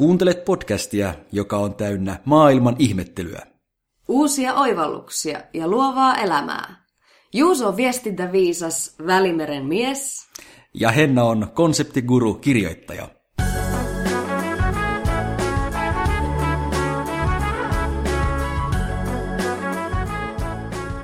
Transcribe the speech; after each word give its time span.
Kuuntelet 0.00 0.44
podcastia, 0.44 1.14
joka 1.32 1.56
on 1.56 1.74
täynnä 1.74 2.16
maailman 2.24 2.76
ihmettelyä. 2.78 3.42
Uusia 4.08 4.54
oivalluksia 4.54 5.40
ja 5.54 5.68
luovaa 5.68 6.16
elämää. 6.16 6.84
Juuso 7.34 7.68
on 7.68 7.76
viestintäviisas 7.76 8.94
Välimeren 9.06 9.64
mies. 9.66 10.28
Ja 10.74 10.90
Henna 10.90 11.24
on 11.24 11.48
konseptiguru 11.54 12.34
kirjoittaja. 12.34 13.08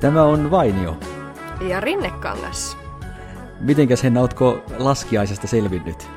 Tämä 0.01 0.23
on 0.23 0.51
Vainio. 0.51 0.97
Ja 1.69 1.81
Rinnekangas. 1.81 2.77
Mitenkäs 3.61 4.03
Henna, 4.03 4.21
ootko 4.21 4.63
laskiaisesta 4.79 5.47
selvinnyt? 5.47 6.09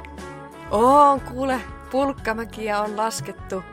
On, 0.71 1.21
kuule, 1.21 1.61
pulkkamäkiä 1.91 2.81
on 2.81 2.97
laskettu 2.97 3.63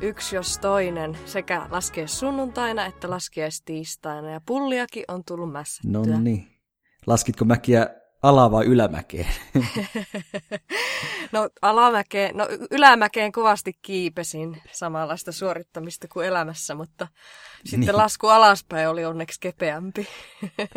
yksi 0.00 0.36
jos 0.36 0.58
toinen, 0.58 1.18
sekä 1.26 1.66
laskee 1.70 2.06
sunnuntaina 2.06 2.86
että 2.86 3.08
tiistaina, 3.64 4.30
ja 4.30 4.40
pulliakin 4.46 5.04
on 5.08 5.24
tullut 5.24 5.52
mässättyä. 5.52 5.92
No 5.92 6.20
niin. 6.20 6.60
Laskitko 7.06 7.44
mäkiä 7.44 7.86
ala- 8.22 8.50
vai 8.50 8.64
ylämäkeen? 8.64 9.26
no 11.32 11.48
alamäkeen, 11.62 12.36
no 12.36 12.48
ylämäkeen 12.70 13.32
kovasti 13.32 13.72
kiipesin 13.82 14.62
samanlaista 14.72 15.32
suorittamista 15.32 16.08
kuin 16.08 16.26
elämässä, 16.26 16.74
mutta 16.74 17.08
sitten 17.64 17.80
niin. 17.80 17.96
lasku 17.96 18.26
alaspäin 18.26 18.88
oli 18.88 19.04
onneksi 19.04 19.40
kepeämpi. 19.40 20.08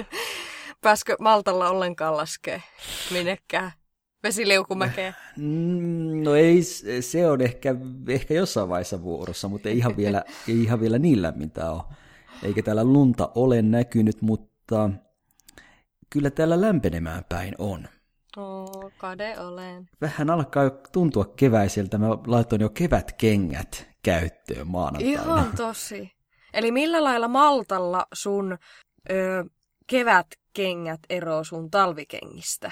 Pääskö 0.82 1.16
Maltalla 1.20 1.70
ollenkaan 1.70 2.18
laskee 2.18 2.64
minnekään? 3.12 3.72
Vesiliukumäkeen? 4.26 5.16
Mm, 5.38 6.24
no 6.24 6.36
ei, 6.36 6.64
se 7.02 7.30
on 7.30 7.42
ehkä, 7.42 7.76
ehkä 8.10 8.34
jossain 8.34 8.70
vaiheessa 8.70 9.02
vuorossa, 9.02 9.48
mutta 9.48 9.70
ei 9.70 9.78
ihan 9.78 9.98
vielä, 9.98 10.24
ei 10.50 10.64
ihan 10.64 10.80
vielä 10.80 11.00
niin 11.00 11.22
lämmintä 11.22 11.72
ole. 11.72 11.84
Eikä 12.44 12.64
täällä 12.64 12.84
lunta 12.84 13.32
ole 13.36 13.62
näkynyt, 13.62 14.22
mutta 14.22 14.90
kyllä 16.10 16.30
täällä 16.30 16.62
lämpenemään 16.62 17.24
päin 17.30 17.56
on. 17.58 17.88
Oh, 18.38 18.92
kade 18.98 19.40
olen. 19.40 19.90
Vähän 20.02 20.30
alkaa 20.30 20.64
jo 20.64 20.70
tuntua 20.92 21.26
keväiseltä. 21.36 21.98
Mä 21.98 22.10
laitoin 22.28 22.62
jo 22.62 22.70
kevätkengät 22.70 23.88
käyttöön 24.04 24.68
maanantaina. 24.68 25.22
Ihan 25.22 25.52
tosi. 25.58 26.12
Eli 26.54 26.72
millä 26.72 27.04
lailla 27.04 27.28
Maltalla 27.28 28.08
sun 28.14 28.58
ö, 29.10 29.46
kevätkengät 29.88 31.00
eroo 31.10 31.44
sun 31.44 31.72
talvikengistä? 31.72 32.72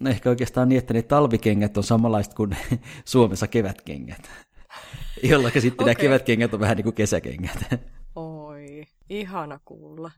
No 0.00 0.10
ehkä 0.10 0.28
oikeastaan 0.28 0.68
niin, 0.68 0.78
että 0.78 0.94
ne 0.94 1.02
talvikengät 1.02 1.76
on 1.76 1.84
samanlaiset 1.84 2.34
kuin 2.34 2.56
Suomessa 3.04 3.46
kevätkengät. 3.46 4.30
Jolla 5.30 5.50
sitten 5.50 5.72
okay. 5.72 5.86
nämä 5.86 5.94
kevätkengät 5.94 6.54
on 6.54 6.60
vähän 6.60 6.76
niin 6.76 6.84
kuin 6.84 6.94
kesäkengät. 6.94 7.74
Oi, 8.14 8.86
ihana 9.08 9.60
kuulla. 9.64 10.10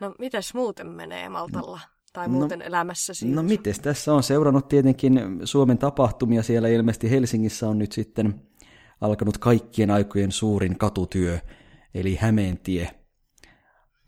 No 0.00 0.14
mitäs 0.18 0.54
muuten 0.54 0.86
menee 0.86 1.28
Maltalla? 1.28 1.80
Tai 2.12 2.28
no, 2.28 2.32
muuten 2.32 2.58
no, 2.58 2.64
elämässä 2.64 3.12
No 3.24 3.42
mites 3.42 3.80
tässä 3.80 4.14
on 4.14 4.22
seurannut 4.22 4.68
tietenkin 4.68 5.20
Suomen 5.44 5.78
tapahtumia. 5.78 6.42
Siellä 6.42 6.68
ilmeisesti 6.68 7.10
Helsingissä 7.10 7.68
on 7.68 7.78
nyt 7.78 7.92
sitten 7.92 8.42
alkanut 9.00 9.38
kaikkien 9.38 9.90
aikojen 9.90 10.32
suurin 10.32 10.78
katutyö, 10.78 11.38
eli 11.94 12.14
Hämeentie 12.14 12.90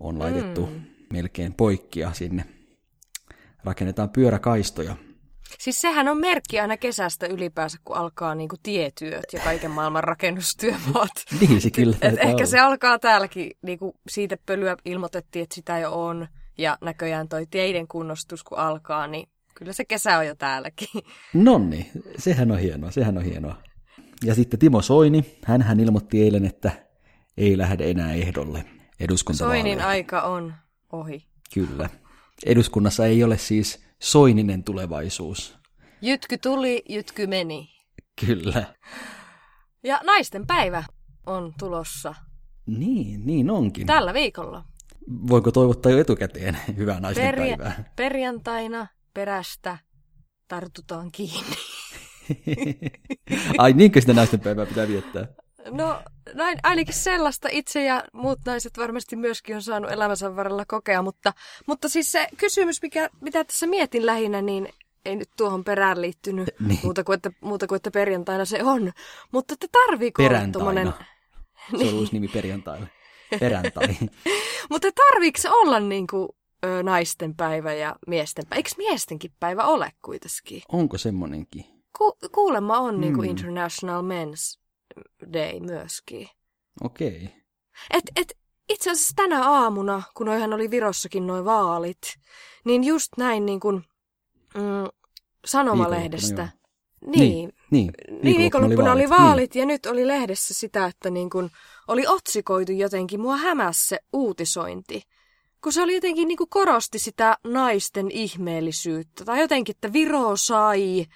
on 0.00 0.18
laitettu 0.18 0.66
mm. 0.66 0.80
melkein 1.12 1.54
poikkia 1.54 2.12
sinne 2.12 2.57
rakennetaan 3.68 4.10
pyöräkaistoja. 4.10 4.96
Siis 5.58 5.80
sehän 5.80 6.08
on 6.08 6.20
merkki 6.20 6.60
aina 6.60 6.76
kesästä 6.76 7.26
ylipäänsä, 7.26 7.78
kun 7.84 7.96
alkaa 7.96 8.34
niinku 8.34 8.56
tietyöt 8.62 9.24
ja 9.32 9.40
kaiken 9.40 9.70
maailman 9.70 10.04
rakennustyömaat. 10.04 11.10
niin 11.40 11.60
se 11.60 11.70
kyllä. 11.70 11.96
Et 12.02 12.18
ehkä 12.18 12.46
se 12.46 12.58
alkaa 12.58 12.98
täälläkin, 12.98 13.50
niinku 13.62 13.94
siitä 14.08 14.36
pölyä 14.46 14.76
ilmoitettiin, 14.84 15.42
että 15.42 15.54
sitä 15.54 15.78
jo 15.78 16.06
on. 16.06 16.28
Ja 16.58 16.78
näköjään 16.80 17.28
toi 17.28 17.46
teiden 17.46 17.88
kunnostus, 17.88 18.44
kun 18.44 18.58
alkaa, 18.58 19.06
niin 19.06 19.28
kyllä 19.54 19.72
se 19.72 19.84
kesä 19.84 20.18
on 20.18 20.26
jo 20.26 20.34
täälläkin. 20.34 20.88
Nonni, 21.34 21.90
sehän 22.18 22.50
on 22.50 22.58
hienoa, 22.58 22.90
sehän 22.90 23.18
on 23.18 23.24
hienoa. 23.24 23.56
Ja 24.24 24.34
sitten 24.34 24.60
Timo 24.60 24.82
Soini, 24.82 25.38
hän 25.44 25.80
ilmoitti 25.80 26.22
eilen, 26.22 26.44
että 26.44 26.70
ei 27.36 27.58
lähde 27.58 27.90
enää 27.90 28.12
ehdolle 28.12 28.64
eduskuntavaaleja. 29.00 29.62
Soinin 29.62 29.84
aika 29.84 30.20
on 30.20 30.54
ohi. 30.92 31.24
Kyllä. 31.54 31.88
Eduskunnassa 32.46 33.06
ei 33.06 33.24
ole 33.24 33.38
siis 33.38 33.84
soininen 34.02 34.64
tulevaisuus. 34.64 35.58
Jytky 36.02 36.38
tuli, 36.38 36.82
jytky 36.88 37.26
meni. 37.26 37.68
Kyllä. 38.26 38.74
Ja 39.84 40.00
naisten 40.04 40.46
päivä 40.46 40.84
on 41.26 41.54
tulossa. 41.58 42.14
Niin, 42.66 43.26
niin 43.26 43.50
onkin. 43.50 43.86
Tällä 43.86 44.14
viikolla. 44.14 44.64
Voinko 45.28 45.50
toivottaa 45.52 45.92
jo 45.92 45.98
etukäteen 45.98 46.58
hyvää 46.76 47.00
naisten 47.00 47.24
Perja- 47.24 47.56
päivää? 47.56 47.92
Perjantaina 47.96 48.86
perästä 49.14 49.78
tartutaan 50.48 51.12
kiinni. 51.12 51.56
Ai 53.58 53.72
niinkö 53.72 54.00
sitä 54.00 54.12
naisten 54.12 54.40
päivää 54.40 54.66
pitää 54.66 54.88
viettää? 54.88 55.26
No 55.70 56.02
näin, 56.34 56.58
ainakin 56.62 56.94
sellaista 56.94 57.48
itse 57.52 57.84
ja 57.84 58.04
muut 58.12 58.38
naiset 58.46 58.78
varmasti 58.78 59.16
myöskin 59.16 59.56
on 59.56 59.62
saanut 59.62 59.90
elämänsä 59.90 60.36
varrella 60.36 60.64
kokea, 60.64 61.02
mutta, 61.02 61.32
mutta 61.66 61.88
siis 61.88 62.12
se 62.12 62.26
kysymys, 62.36 62.82
mikä, 62.82 63.10
mitä 63.20 63.44
tässä 63.44 63.66
mietin 63.66 64.06
lähinnä, 64.06 64.42
niin 64.42 64.68
ei 65.04 65.16
nyt 65.16 65.30
tuohon 65.36 65.64
perään 65.64 66.00
liittynyt 66.00 66.48
niin. 66.60 66.80
muuta, 66.82 67.04
kuin, 67.04 67.16
että, 67.16 67.30
muuta 67.40 67.66
kuin, 67.66 67.76
että 67.76 67.90
perjantaina 67.90 68.44
se 68.44 68.64
on. 68.64 68.92
Mutta 69.32 69.54
että 69.54 69.66
tarviiko 69.72 70.22
olla 70.22 70.48
tuommoinen... 70.52 70.92
Se 71.78 71.84
on 71.88 71.94
uusi 71.94 72.12
nimi 72.12 72.28
perjantaille. 72.28 72.90
Perjantai. 73.40 73.88
mutta 74.70 74.88
tarviiko 74.94 75.38
se 75.38 75.50
olla 75.50 75.80
niin 75.80 76.06
kuin, 76.06 76.28
ö, 76.64 76.82
naisten 76.82 77.36
päivä 77.36 77.72
ja 77.72 77.96
miesten 78.06 78.46
päivä? 78.46 78.58
Eikö 78.58 78.70
miestenkin 78.76 79.32
päivä 79.40 79.64
ole 79.64 79.92
kuitenkin? 80.04 80.62
Onko 80.68 80.98
semmonenkin? 80.98 81.64
Ku, 81.98 82.18
kuulemma 82.34 82.78
on 82.78 83.00
niin 83.00 83.14
kuin 83.14 83.28
hmm. 83.28 83.30
International 83.30 84.02
Men's 84.02 84.67
Day 85.32 85.60
myöskin. 85.60 86.28
Okei. 86.82 87.16
Okay. 87.16 87.28
Et, 87.90 88.04
et, 88.16 88.38
itse 88.68 88.90
asiassa 88.90 89.14
tänä 89.16 89.48
aamuna, 89.48 90.02
kun 90.14 90.26
noihan 90.26 90.52
oli 90.52 90.70
Virossakin 90.70 91.26
noin 91.26 91.44
vaalit, 91.44 92.18
niin 92.64 92.84
just 92.84 93.08
näin 93.16 93.46
niin 93.46 93.60
kuin, 93.60 93.84
mm, 94.54 94.88
sanomalehdestä. 95.44 96.48
Niin, 97.06 97.20
niin, 97.20 97.52
niin, 97.70 97.92
niin 98.22 98.38
viikonloppuna 98.38 98.92
oli 98.92 99.08
vaalit, 99.08 99.18
oli 99.18 99.24
vaalit 99.24 99.54
niin. 99.54 99.60
ja 99.60 99.66
nyt 99.66 99.86
oli 99.86 100.06
lehdessä 100.06 100.54
sitä, 100.54 100.86
että 100.86 101.10
niin 101.10 101.30
kuin 101.30 101.50
oli 101.88 102.06
otsikoitu 102.06 102.72
jotenkin, 102.72 103.20
mua 103.20 103.36
hämässä 103.36 103.88
se 103.88 103.98
uutisointi. 104.12 105.02
Kun 105.62 105.72
se 105.72 105.82
oli 105.82 105.94
jotenkin 105.94 106.28
niin 106.28 106.38
kuin 106.38 106.50
korosti 106.50 106.98
sitä 106.98 107.38
naisten 107.44 108.10
ihmeellisyyttä. 108.10 109.24
Tai 109.24 109.40
jotenkin, 109.40 109.76
että 109.76 109.92
Viro 109.92 110.36
sai 110.36 111.06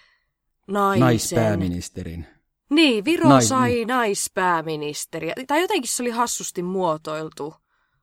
naisen. 0.67 1.01
Naispääministerin. 1.01 2.27
Niin, 2.75 3.05
Viro 3.05 3.29
Nai, 3.29 3.43
sai 3.43 3.71
niin. 3.71 3.89
naispääministeriä. 3.89 5.35
Tai 5.47 5.61
jotenkin 5.61 5.91
se 5.91 6.03
oli 6.03 6.11
hassusti 6.11 6.63
muotoiltu. 6.63 7.55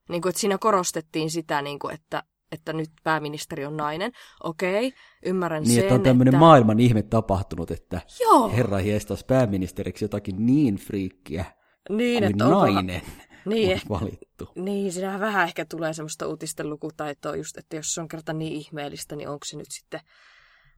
Niin 0.10 0.22
kuin, 0.22 0.30
että 0.30 0.40
siinä 0.40 0.58
korostettiin 0.58 1.32
sitä, 1.32 1.62
niin 1.62 1.80
kuin, 1.80 1.94
että, 1.94 2.24
että 2.52 2.74
nyt 2.74 2.90
pääministeri 3.04 3.66
on 3.66 3.78
nainen. 3.78 4.12
Okei, 4.44 4.94
ymmärrän 5.26 5.64
niin, 5.64 5.68
sen. 5.68 5.76
Niin, 5.76 5.84
että 5.84 5.96
on 5.96 6.02
tämmöinen 6.02 6.34
että... 6.34 6.40
maailman 6.40 6.80
ihme 6.80 7.02
tapahtunut, 7.02 7.72
että 7.72 8.02
Joo. 8.20 8.52
herra 8.52 8.78
hiestas 8.78 9.24
pääministeriksi 9.24 10.06
jotakin 10.06 10.46
niin 10.46 10.76
friikkiä 10.76 11.46
niin, 11.90 12.24
kuin 12.24 12.32
että 12.32 12.44
nainen 12.44 13.02
niin, 13.46 13.82
on 13.90 14.02
valittu. 14.02 14.50
Niin, 14.56 14.92
siinä 14.92 15.20
vähän 15.20 15.48
ehkä 15.48 15.66
tulee 15.66 15.94
semmoista 15.94 16.28
uutisten 16.28 16.70
lukutaitoa 16.70 17.36
just, 17.36 17.58
että 17.58 17.76
jos 17.76 17.94
se 17.94 18.02
on 18.02 18.08
kerta 18.08 18.34
niin 18.34 18.54
ihmeellistä, 18.54 19.16
niin 19.16 19.30
onko 19.30 19.46
se 19.46 19.58
nyt 19.58 19.72
sitten, 19.72 20.00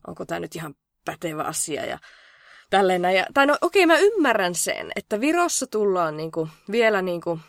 onko 0.08 0.25
tämä 0.25 0.40
nyt 0.40 0.56
ihan 0.56 0.73
pätevä 1.06 1.44
asia 1.44 1.85
ja 1.85 2.00
tälleen 2.72 3.02
näin. 3.02 3.18
Ja, 3.18 3.26
tai 3.34 3.46
no 3.46 3.58
okei, 3.62 3.86
okay, 3.86 3.96
mä 3.98 4.02
ymmärrän 4.02 4.56
sen, 4.56 4.91
että 4.96 5.22
Virossa 5.22 5.68
tullaan 5.68 6.18
niinku, 6.18 6.47
vielä 6.72 7.02
niinku 7.02 7.40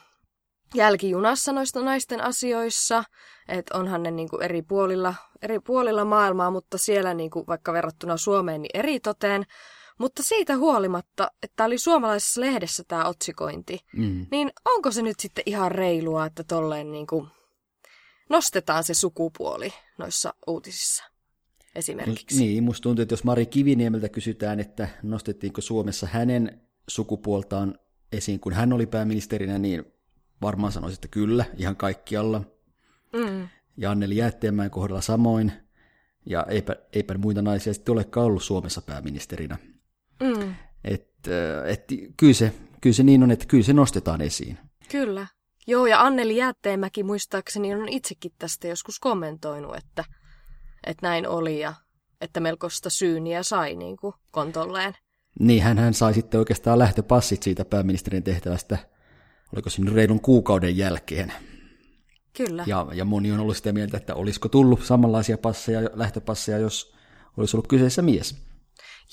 jälkijunassa 0.75 1.53
noista 1.53 1.81
naisten 1.81 2.21
asioissa, 2.21 3.05
että 3.49 3.79
onhan 3.79 4.03
ne 4.03 4.11
niinku 4.11 4.39
eri, 4.39 4.63
puolilla, 4.63 5.15
eri 5.43 5.61
puolilla 5.61 6.05
maailmaa, 6.05 6.51
mutta 6.51 6.79
siellä 6.79 7.15
niinku, 7.15 7.45
vaikka 7.47 7.73
verrattuna 7.73 8.17
Suomeen 8.17 8.63
niin 8.63 8.79
eri 8.79 9.01
toteen. 9.01 9.47
Mutta 9.99 10.23
siitä 10.23 10.57
huolimatta, 10.57 11.31
että 11.43 11.65
oli 11.65 11.79
suomalaisessa 11.79 12.41
lehdessä 12.41 12.85
tämä 12.89 13.05
otsikointi, 13.05 13.79
mm. 13.97 14.27
niin 14.31 14.53
onko 14.65 14.91
se 14.91 15.03
nyt 15.03 15.21
sitten 15.21 15.43
ihan 15.47 15.73
reilua, 15.73 16.27
että 16.27 16.45
tolleen 16.45 16.93
niinku 16.93 17.27
nostetaan 18.29 18.85
se 18.85 18.95
sukupuoli 18.95 19.73
noissa 19.99 20.35
uutisissa? 20.47 21.12
Esimerkiksi. 21.75 22.45
Niin, 22.45 22.65
musta 22.65 22.83
tuntuu, 22.83 23.03
että 23.03 23.13
jos 23.13 23.25
Mari 23.25 23.47
Kiviniemeltä 23.47 24.09
kysytään, 24.09 24.61
että 24.61 24.89
nostettiinko 25.03 25.61
Suomessa 25.61 26.07
hänen 26.07 26.61
sukupuoltaan 26.89 27.79
esiin, 28.13 28.41
kun 28.41 28.53
hän 28.53 28.73
oli 28.73 28.87
pääministerinä, 28.87 29.59
niin 29.59 29.85
varmaan 30.43 30.73
sanoisi, 30.73 30.95
että 30.95 31.09
kyllä, 31.09 31.45
ihan 31.57 31.77
kaikkialla. 31.77 32.43
Mm. 33.13 33.49
Ja 33.77 33.91
Anneli 33.91 34.17
Jäätteenmäen 34.17 34.71
kohdalla 34.71 35.01
samoin. 35.01 35.53
Ja 36.27 36.47
eipä, 36.49 36.77
eipä 36.93 37.19
muita 37.19 37.43
naisia 37.43 37.75
sitten 37.75 37.93
olekaan 37.93 38.27
ollut 38.27 38.43
Suomessa 38.43 38.83
pääministerinä. 38.83 39.59
Mm. 40.21 40.55
että 40.85 41.31
et, 41.67 41.85
kyllä, 42.17 42.33
se, 42.33 42.53
kyllä 42.81 42.95
se 42.95 43.03
niin 43.03 43.23
on, 43.23 43.31
että 43.31 43.47
kyllä 43.47 43.65
se 43.65 43.73
nostetaan 43.73 44.21
esiin. 44.21 44.59
Kyllä. 44.91 45.27
Joo, 45.67 45.87
ja 45.87 46.03
Anneli 46.03 46.37
Jäätteenmäki 46.37 47.03
muistaakseni 47.03 47.75
on 47.75 47.89
itsekin 47.89 48.33
tästä 48.39 48.69
joskus 48.69 48.99
kommentoinut, 48.99 49.77
että, 49.77 50.05
että 50.87 51.09
näin 51.09 51.29
oli 51.29 51.61
ja 51.61 51.75
että 52.21 52.41
melkoista 52.41 52.91
syyniä 52.91 53.43
sai 53.43 53.75
niin 53.75 53.97
kuin 53.97 54.15
kontolleen. 54.31 54.95
Niin, 55.39 55.63
hän, 55.63 55.79
hän 55.79 55.95
sai 55.95 56.15
sitten 56.15 56.39
oikeastaan 56.41 56.79
lähtöpassit 56.79 57.43
siitä 57.43 57.65
pääministerin 57.65 58.23
tehtävästä, 58.23 58.79
oliko 59.53 59.71
se 59.71 59.83
nyt 59.83 59.95
reilun 59.95 60.21
kuukauden 60.21 60.77
jälkeen. 60.77 61.33
Kyllä. 62.37 62.65
Ja, 62.67 62.87
ja 62.93 63.05
moni 63.05 63.33
on 63.33 63.41
ollut 63.41 63.57
sitä 63.57 63.73
mieltä, 63.73 63.97
että 63.97 64.15
olisiko 64.15 64.49
tullut 64.49 64.85
samanlaisia 64.85 65.39
passeja, 65.39 65.91
lähtöpasseja, 65.93 66.59
jos 66.59 66.95
olisi 67.37 67.57
ollut 67.57 67.69
kyseessä 67.69 68.03
mies. 68.03 68.37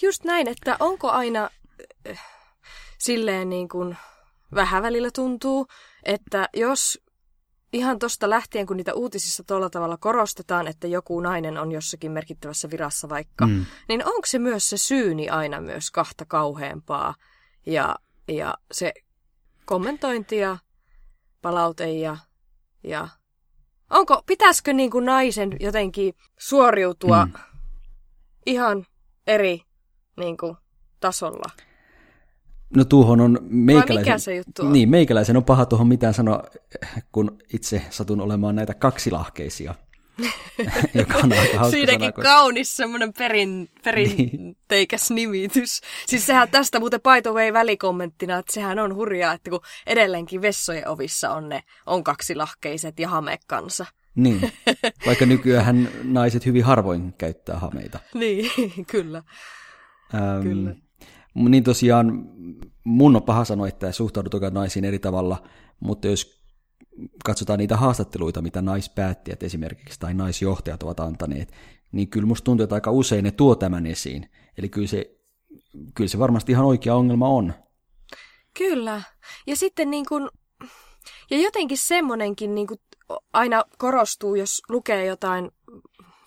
Just 0.01 0.23
näin, 0.23 0.47
että 0.47 0.77
onko 0.79 1.09
aina 1.09 1.49
äh, 2.09 2.19
silleen 2.97 3.49
niin 3.49 3.69
kuin 3.69 3.97
vähän 4.55 4.83
välillä 4.83 5.09
tuntuu, 5.15 5.67
että 6.03 6.49
jos 6.53 6.99
ihan 7.73 7.99
tuosta 7.99 8.29
lähtien, 8.29 8.65
kun 8.65 8.77
niitä 8.77 8.93
uutisissa 8.93 9.43
tuolla 9.43 9.69
tavalla 9.69 9.97
korostetaan, 9.97 10.67
että 10.67 10.87
joku 10.87 11.19
nainen 11.19 11.57
on 11.57 11.71
jossakin 11.71 12.11
merkittävässä 12.11 12.69
virassa 12.69 13.09
vaikka, 13.09 13.47
mm. 13.47 13.65
niin 13.87 14.05
onko 14.05 14.25
se 14.25 14.39
myös 14.39 14.69
se 14.69 14.77
syyni 14.77 15.29
aina 15.29 15.61
myös 15.61 15.91
kahta 15.91 16.25
kauheampaa 16.25 17.15
ja, 17.65 17.95
ja 18.27 18.57
se 18.71 18.93
kommentointi 19.65 20.37
ja 20.37 20.57
palaute 21.41 21.91
ja, 21.91 22.17
ja 22.83 23.07
onko, 23.89 24.23
pitäisikö 24.25 24.73
niin 24.73 24.91
kuin 24.91 25.05
naisen 25.05 25.57
jotenkin 25.59 26.13
suoriutua 26.37 27.25
mm. 27.25 27.33
ihan 28.45 28.85
eri 29.27 29.61
niin 30.17 30.37
kuin, 30.37 30.57
tasolla? 30.99 31.68
No 32.75 32.85
tuohon 32.85 33.21
on 33.21 33.39
meikäläisen... 33.41 33.99
mikä 33.99 34.17
se 34.17 34.35
juttu 34.35 34.65
on? 34.65 34.73
Niin, 34.73 34.89
meikäläisen 34.89 35.37
on 35.37 35.43
paha 35.43 35.65
tuohon 35.65 35.87
mitään 35.87 36.13
sanoa, 36.13 36.43
kun 37.11 37.37
itse 37.53 37.81
satun 37.89 38.21
olemaan 38.21 38.55
näitä 38.55 38.73
kaksilahkeisia. 38.73 39.75
joka 40.93 41.17
on 41.17 41.33
aika 41.33 41.57
hauska 41.57 41.71
Siinäkin 41.71 41.99
sana, 41.99 42.11
kun... 42.11 42.23
kaunis 42.23 42.77
semmoinen 42.77 43.13
perin, 43.13 43.69
perinteikäs 43.83 45.11
niin. 45.11 45.31
nimitys. 45.31 45.81
Siis 46.07 46.25
sehän 46.25 46.49
tästä 46.49 46.79
muuten 46.79 47.01
by 47.01 47.21
the 47.21 47.31
way 47.31 47.53
välikommenttina, 47.53 48.37
että 48.37 48.53
sehän 48.53 48.79
on 48.79 48.95
hurjaa, 48.95 49.33
että 49.33 49.49
kun 49.49 49.61
edelleenkin 49.87 50.41
vessojen 50.41 50.87
ovissa 50.87 51.29
on 51.29 51.49
ne 51.49 51.63
on 51.85 52.03
kaksilahkeiset 52.03 52.99
ja 52.99 53.09
hame 53.09 53.37
kanssa. 53.47 53.85
Niin, 54.15 54.51
vaikka 55.05 55.25
nykyään 55.25 55.89
naiset 56.03 56.45
hyvin 56.45 56.63
harvoin 56.63 57.13
käyttää 57.17 57.59
hameita. 57.59 57.99
niin, 58.13 58.51
kyllä. 58.91 59.23
Ähm, 60.13 60.43
kyllä. 60.43 60.75
Niin 61.39 61.63
tosiaan 61.63 62.29
mun 62.83 63.15
on 63.15 63.23
paha 63.23 63.45
sanoa, 63.45 63.67
että 63.67 63.91
suhtaudutaan 63.91 64.53
naisiin 64.53 64.85
eri 64.85 64.99
tavalla, 64.99 65.43
mutta 65.79 66.07
jos 66.07 66.43
katsotaan 67.25 67.59
niitä 67.59 67.77
haastatteluita, 67.77 68.41
mitä 68.41 68.61
naispäättäjät 68.61 69.43
esimerkiksi 69.43 69.99
tai 69.99 70.13
naisjohtajat 70.13 70.83
ovat 70.83 70.99
antaneet, 70.99 71.53
niin 71.91 72.09
kyllä 72.09 72.27
musta 72.27 72.45
tuntuu, 72.45 72.63
että 72.63 72.75
aika 72.75 72.91
usein 72.91 73.23
ne 73.23 73.31
tuo 73.31 73.55
tämän 73.55 73.85
esiin. 73.85 74.29
Eli 74.57 74.69
kyllä 74.69 74.87
se, 74.87 75.15
kyllä 75.95 76.07
se 76.07 76.19
varmasti 76.19 76.51
ihan 76.51 76.65
oikea 76.65 76.95
ongelma 76.95 77.27
on. 77.29 77.53
Kyllä. 78.57 79.01
Ja 79.47 79.55
sitten 79.55 79.89
niin 79.89 80.05
kuin, 80.05 80.29
ja 81.31 81.37
jotenkin 81.37 81.77
semmonenkin 81.77 82.55
niin 82.55 82.67
kuin 82.67 82.79
aina 83.33 83.63
korostuu, 83.77 84.35
jos 84.35 84.61
lukee 84.69 85.05
jotain 85.05 85.51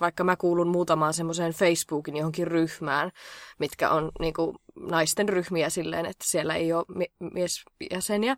vaikka 0.03 0.25
mä 0.25 0.37
kuulun 0.37 0.69
muutamaan 0.69 1.15
semmoiseen 1.15 1.53
Facebookin 1.53 2.17
johonkin 2.17 2.47
ryhmään, 2.47 3.11
mitkä 3.59 3.91
on 3.91 4.11
niin 4.21 4.35
kuin, 4.35 4.57
naisten 4.81 5.29
ryhmiä 5.29 5.71
silleen, 5.71 6.07
että 6.07 6.25
siellä 6.25 6.55
ei 6.55 6.73
ole 6.73 6.85
miesjäseniä, 7.33 8.37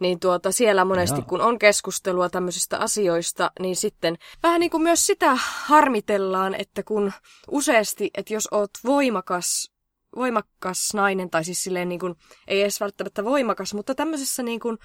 niin 0.00 0.20
tuota, 0.20 0.52
siellä 0.52 0.84
monesti 0.84 1.22
kun 1.22 1.40
on 1.40 1.58
keskustelua 1.58 2.28
tämmöisistä 2.28 2.78
asioista, 2.78 3.50
niin 3.60 3.76
sitten 3.76 4.16
vähän 4.42 4.60
niin 4.60 4.70
kuin 4.70 4.82
myös 4.82 5.06
sitä 5.06 5.38
harmitellaan, 5.64 6.54
että 6.54 6.82
kun 6.82 7.12
useasti, 7.50 8.10
että 8.14 8.34
jos 8.34 8.48
oot 8.50 8.70
voimakas 8.84 9.74
voimakas 10.16 10.94
nainen, 10.94 11.30
tai 11.30 11.44
siis 11.44 11.64
silleen 11.64 11.88
niin 11.88 11.98
kuin, 11.98 12.14
ei 12.48 12.62
edes 12.62 12.80
välttämättä 12.80 13.24
voimakas, 13.24 13.74
mutta 13.74 13.94
tämmöisessä 13.94 14.42
niin 14.42 14.60
kuin 14.60 14.78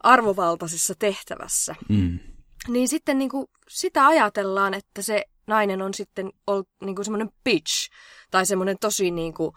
arvovaltaisessa 0.00 0.94
tehtävässä, 0.98 1.74
mm. 1.88 2.18
niin 2.68 2.88
sitten 2.88 3.18
niin 3.18 3.30
kuin 3.30 3.46
sitä 3.68 4.06
ajatellaan, 4.06 4.74
että 4.74 5.02
se 5.02 5.24
nainen 5.46 5.82
on 5.82 5.94
sitten 5.94 6.32
ollut 6.46 6.68
niin 6.84 6.94
kuin 6.94 7.04
semmoinen 7.04 7.30
bitch, 7.44 7.90
tai 8.30 8.46
semmoinen 8.46 8.76
tosi 8.80 9.10
niin 9.10 9.34
kuin, 9.34 9.52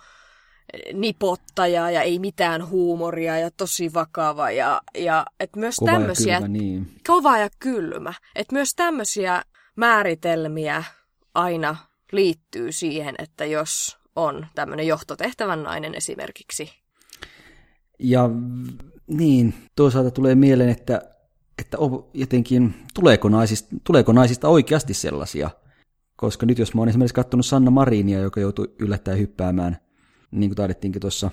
nipottaja 0.94 1.92
ja 1.92 2.02
ei 2.02 2.20
mitään 2.20 2.70
huumoria 2.70 3.40
ja 3.40 3.52
tosi 3.52 3.94
vakava. 3.94 4.52
Ja, 4.52 4.82
ja 4.98 5.26
et 5.40 5.56
myös 5.56 5.76
kova 5.76 5.92
tämmöisiä, 5.92 6.34
ja 6.34 6.40
kylmä, 6.40 6.58
niin. 6.58 6.96
kova 7.08 7.38
ja 7.38 7.50
kylmä. 7.60 8.14
Et 8.36 8.52
myös 8.52 8.76
tämmöisiä 8.76 9.44
määritelmiä 9.76 10.84
aina 11.34 11.76
liittyy 12.12 12.72
siihen, 12.72 13.16
että 13.18 13.46
jos 13.46 13.98
on 14.16 14.48
tämmöinen 14.56 14.88
johtotehtävän 14.88 15.64
nainen 15.64 15.96
esimerkiksi. 15.96 16.70
Ja 18.00 18.30
niin, 19.08 19.54
toisaalta 19.76 20.12
tulee 20.12 20.36
mieleen, 20.36 20.70
että, 20.70 21.02
että 21.58 21.78
jotenkin 22.14 22.76
tuleeko 22.94 23.30
naisista, 23.30 23.76
tuleeko 23.84 24.14
naisista 24.14 24.48
oikeasti 24.48 24.94
sellaisia, 24.94 25.50
koska 26.16 26.46
nyt 26.46 26.60
jos 26.60 26.74
mä 26.74 26.82
oon 26.82 26.90
esimerkiksi 26.90 27.16
katsonut 27.16 27.46
Sanna 27.46 27.72
Marinia, 27.72 28.20
joka 28.20 28.40
joutui 28.40 28.76
yllättäen 28.80 29.20
hyppäämään 29.20 29.78
niin 30.32 30.50
kuin 30.50 30.56
taidettiinkin 30.56 31.02
tuossa, 31.02 31.32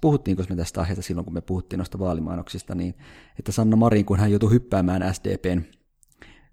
puhuttiinko 0.00 0.42
me 0.48 0.56
tästä 0.56 0.80
aiheesta 0.80 1.02
silloin, 1.02 1.24
kun 1.24 1.34
me 1.34 1.40
puhuttiin 1.40 1.78
noista 1.78 1.98
vaalimainoksista, 1.98 2.74
niin 2.74 2.94
että 3.38 3.52
Sanna 3.52 3.76
Marin, 3.76 4.04
kun 4.04 4.18
hän 4.18 4.30
joutui 4.30 4.50
hyppäämään 4.50 5.14
SDPn 5.14 5.62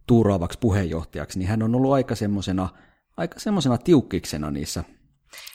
tuuraavaksi 0.08 0.60
puheenjohtajaksi, 0.60 1.40
niin 1.40 1.50
hän 1.50 1.64
on 1.64 1.76
ollut 1.76 1.94
aika 1.94 2.16
semmoisena 2.16 2.70
aika 3.20 3.40
semmoisena 3.40 3.78
tiukkiksena 3.78 4.52
niissä 4.52 4.84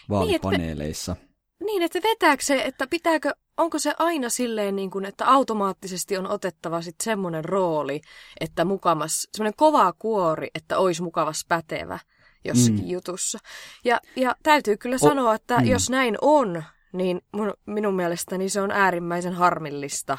vaalipaneeleissa. 0.09 1.13
Niin, 1.13 1.23
että, 1.23 1.65
niin, 1.65 1.83
että 1.83 2.01
vetääkö 2.03 2.45
se, 2.45 2.63
että 2.65 2.87
pitääkö, 2.87 3.31
onko 3.57 3.79
se 3.79 3.95
aina 3.99 4.29
silleen, 4.29 4.77
niin 4.77 4.91
kuin, 4.91 5.05
että 5.05 5.27
automaattisesti 5.27 6.17
on 6.17 6.31
otettava 6.31 6.83
sitten 6.83 7.05
semmoinen 7.05 7.45
rooli, 7.45 8.01
että 8.41 8.65
mukamas, 8.65 9.29
semmoinen 9.33 9.57
kova 9.57 9.93
kuori, 9.93 10.49
että 10.55 10.79
olisi 10.79 11.03
mukavas 11.03 11.45
pätevä 11.49 11.99
jossakin 12.45 12.85
mm. 12.85 12.91
jutussa. 12.91 13.39
Ja, 13.85 14.01
ja 14.17 14.37
täytyy 14.43 14.77
kyllä 14.77 14.97
o, 14.97 14.99
sanoa, 14.99 15.35
että 15.35 15.59
mm. 15.59 15.67
jos 15.67 15.91
näin 15.91 16.19
on, 16.21 16.63
niin 16.93 17.21
mun, 17.33 17.53
minun 17.67 17.95
mielestäni 17.95 18.49
se 18.49 18.61
on 18.61 18.71
äärimmäisen 18.71 19.33
harmillista. 19.33 20.19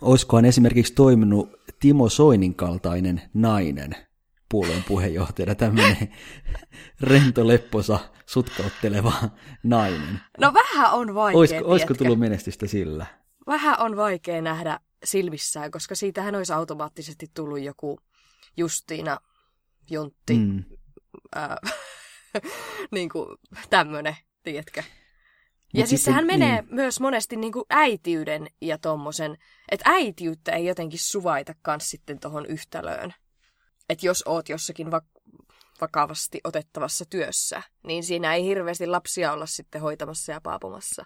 Olisikohan 0.00 0.44
esimerkiksi 0.44 0.94
toiminut 0.94 1.48
Timo 1.80 2.08
Soinin 2.08 2.54
kaltainen 2.54 3.22
nainen 3.34 3.96
puolueen 4.50 4.84
puheenjohtajana, 4.84 5.54
tämmöinen 5.54 6.14
rento 7.00 7.46
lepposa, 7.46 7.98
sutkautteleva 8.26 9.12
nainen? 9.62 10.20
No 10.38 10.54
vähän 10.54 10.92
on 10.92 11.14
vaikea, 11.14 11.38
Olisiko, 11.38 11.64
olisiko 11.64 11.94
tullut 11.94 12.18
menestystä 12.18 12.66
sillä? 12.66 13.06
Vähän 13.46 13.80
on 13.80 13.96
vaikea 13.96 14.42
nähdä 14.42 14.80
silmissään, 15.04 15.70
koska 15.70 15.94
siitähän 15.94 16.34
olisi 16.34 16.52
automaattisesti 16.52 17.26
tullut 17.34 17.60
joku 17.60 18.00
Justiina 18.56 19.18
Juntti, 19.90 20.34
mm 20.38 20.64
ää, 21.34 21.56
niin 22.92 23.08
kuin 23.08 23.38
tämmönen, 23.70 24.16
tiedätkö? 24.42 24.82
Ja 25.74 25.80
Mut 25.80 25.88
siis 25.88 26.04
sehän 26.04 26.26
niin. 26.26 26.40
menee 26.40 26.64
myös 26.70 27.00
monesti 27.00 27.36
niin 27.36 27.52
kuin 27.52 27.64
äitiyden 27.70 28.46
ja 28.60 28.78
tommosen, 28.78 29.36
että 29.70 29.90
äitiyttä 29.90 30.52
ei 30.52 30.66
jotenkin 30.66 30.98
suvaita 30.98 31.54
kans 31.62 31.90
sitten 31.90 32.18
tohon 32.18 32.46
yhtälöön. 32.46 33.14
Että 33.90 34.06
jos 34.06 34.22
oot 34.26 34.48
jossakin 34.48 34.90
va- 34.90 35.02
vakavasti 35.80 36.40
otettavassa 36.44 37.04
työssä, 37.10 37.62
niin 37.86 38.04
siinä 38.04 38.34
ei 38.34 38.44
hirveästi 38.44 38.86
lapsia 38.86 39.32
olla 39.32 39.46
sitten 39.46 39.80
hoitamassa 39.80 40.32
ja 40.32 40.40
paapumassa. 40.40 41.04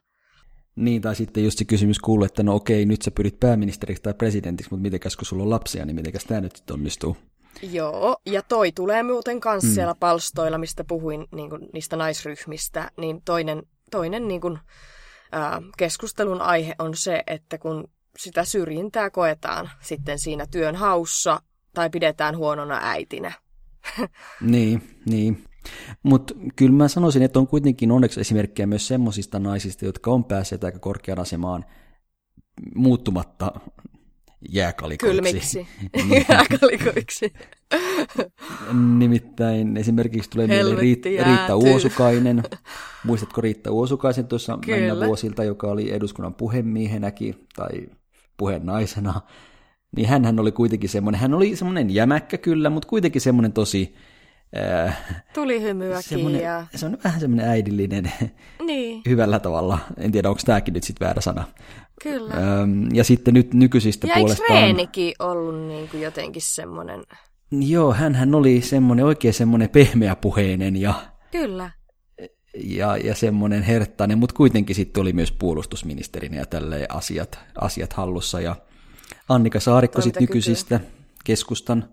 Niin, 0.77 1.03
tai 1.03 1.17
sitten 1.17 1.45
just 1.45 1.59
se 1.59 1.65
kysymys 1.65 1.99
kuuluu, 1.99 2.25
että 2.25 2.43
no 2.43 2.55
okei, 2.55 2.87
nyt 2.87 3.03
sä 3.03 3.11
pyrit 3.11 3.41
pääministeriksi 3.41 4.03
tai 4.03 4.15
presidentiksi, 4.15 4.71
mutta 4.71 4.83
mitenkäs 4.83 5.17
kun 5.17 5.27
sulla 5.27 5.43
on 5.43 5.51
lapsia, 5.51 5.85
niin 5.85 5.97
mitenkäs 5.97 6.25
tämä 6.25 6.41
nyt 6.41 6.71
onnistuu? 6.71 7.17
Joo, 7.63 8.17
ja 8.27 8.43
toi 8.43 8.73
tulee 8.73 9.03
muuten 9.03 9.41
kanssa 9.41 9.69
mm. 9.69 9.75
siellä 9.75 9.95
palstoilla, 9.95 10.59
mistä 10.59 10.85
puhuin 10.85 11.27
niin 11.35 11.51
kuin, 11.51 11.69
niistä 11.73 11.97
naisryhmistä, 11.97 12.91
niin 12.99 13.23
toinen, 13.25 13.63
toinen 13.91 14.29
niin 14.29 14.41
kuin, 14.41 14.59
ää, 15.33 15.63
keskustelun 15.79 16.43
aihe 16.43 16.75
on 16.79 16.97
se, 16.97 17.23
että 17.27 17.59
kun 17.59 17.89
sitä 18.19 18.45
syrjintää 18.45 19.11
koetaan 19.11 19.71
sitten 19.81 20.19
siinä 20.19 20.47
työn 20.51 20.77
haussa 20.77 21.41
tai 21.75 21.91
pidetään 21.91 22.37
huonona 22.37 22.81
äitinä. 22.83 23.33
niin, 24.41 24.83
niin. 25.07 25.45
Mutta 26.03 26.35
kyllä 26.57 26.73
mä 26.73 26.89
sanoisin, 26.89 27.23
että 27.23 27.39
on 27.39 27.47
kuitenkin 27.47 27.91
onneksi 27.91 28.21
esimerkkejä 28.21 28.67
myös 28.67 28.89
semmoisista 28.89 29.39
naisista, 29.39 29.85
jotka 29.85 30.11
on 30.11 30.25
päässeet 30.25 30.65
aika 30.65 30.79
korkean 30.79 31.19
asemaan 31.19 31.65
muuttumatta 32.75 33.53
jääkalikoiksi. 34.49 35.17
Kylmiksi. 35.17 35.67
Jääkalikoiksi. 36.29 37.33
Nimittäin 38.99 39.77
esimerkiksi 39.77 40.31
tulee 40.31 40.47
mieleen 40.47 40.77
Helvetti 40.77 41.09
Riit- 41.09 41.13
jäätyy. 41.13 41.37
Riitta 41.37 41.57
Uosukainen. 41.57 42.43
Muistatko 43.05 43.41
Riitta 43.41 43.71
Uosukaisen 43.71 44.27
tuossa 44.27 44.59
Kyllä. 44.65 44.79
mennä 44.79 45.07
vuosilta, 45.07 45.45
joka 45.45 45.67
oli 45.67 45.93
eduskunnan 45.93 46.35
puhemiehenäkin 46.35 47.47
tai 47.57 47.71
puhenaisena? 48.37 49.21
Niin 49.97 50.09
hän 50.09 50.41
oli 50.41 50.53
kuitenkin 50.53 50.91
semmoinen, 50.91 51.21
hän 51.21 51.35
oli 51.35 51.57
semmoinen 51.57 51.91
jämäkkä 51.91 52.39
kyllä, 52.39 52.71
mutta 52.71 52.89
kuitenkin 52.89 53.21
semmoinen 53.21 53.53
tosi, 53.53 53.95
äh, 54.87 54.99
Tuli 55.35 55.63
hymyäkin 55.63 56.41
ja... 56.41 56.67
se 56.75 56.87
on 56.87 56.99
vähän 57.05 57.21
semmoinen 57.21 57.49
äidillinen 57.49 58.13
Niin, 58.67 59.03
hyvällä 59.09 59.39
tavalla. 59.39 59.79
En 59.99 60.13
tiedä, 60.13 60.29
onko 60.29 60.41
tämäkin 60.47 60.75
nyt 60.75 60.85
sitten 60.85 61.07
väärä 61.07 61.21
sana. 61.21 61.45
kyllä. 62.03 62.35
Öm, 62.35 62.95
ja 62.95 63.05
sitten 63.05 63.35
nyt 63.35 63.55
nykyisistä 63.55 64.07
Ja 64.07 64.15
eikö 64.15 64.21
puolestaan... 64.21 64.63
Reenikin 64.63 65.15
ollut 65.19 65.69
niin 65.69 65.89
kuin 65.89 66.03
jotenkin 66.03 66.43
semmoinen... 66.43 67.03
Joo, 67.51 67.93
hän 67.93 68.35
oli 68.35 68.61
semmoinen 68.61 69.05
oikein 69.05 69.35
semmoinen 69.35 69.69
pehmeäpuheinen 69.69 70.77
ja, 70.77 70.95
Kyllä. 71.31 71.71
ja, 72.65 72.97
ja 72.97 73.15
semmoinen 73.15 73.63
herttainen, 73.63 74.19
mutta 74.19 74.35
kuitenkin 74.35 74.77
sitten 74.77 75.01
oli 75.01 75.13
myös 75.13 75.33
puolustusministerinä 75.33 76.37
ja 76.37 76.47
tälleen 76.47 76.87
asiat, 76.95 77.39
asiat 77.61 77.93
hallussa. 77.93 78.41
Ja 78.41 78.57
Annika 79.29 79.61
Saarikko 79.61 80.01
sitten 80.01 80.23
nykyisistä 80.23 80.81
keskustan 81.25 81.89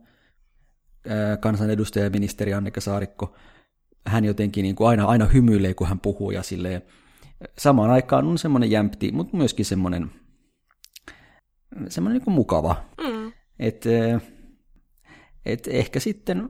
kansanedustaja 1.40 2.06
ja 2.06 2.10
ministeri 2.10 2.54
Annika 2.54 2.82
Saarikko, 2.82 3.36
hän 4.08 4.26
jotenkin 4.26 4.64
niin 4.64 4.76
kuin 4.76 4.88
aina, 4.88 5.06
aina 5.06 5.26
hymyilee, 5.26 5.74
kun 5.74 5.88
hän 5.88 6.00
puhuu 6.00 6.32
ja 6.32 6.44
silleen, 6.44 6.82
samaan 7.58 7.92
aikaan 7.92 8.28
on 8.28 8.38
semmoinen 8.38 8.72
jämpti, 8.72 9.12
mutta 9.12 9.38
myöskin 9.38 9.66
semmoinen, 9.66 10.12
semmoinen 11.90 12.18
niin 12.18 12.26
kuin 12.26 12.34
mukava. 12.34 12.76
Mm. 12.98 13.32
Et, 13.60 13.86
et 15.46 15.68
ehkä 15.68 16.00
sitten, 16.00 16.50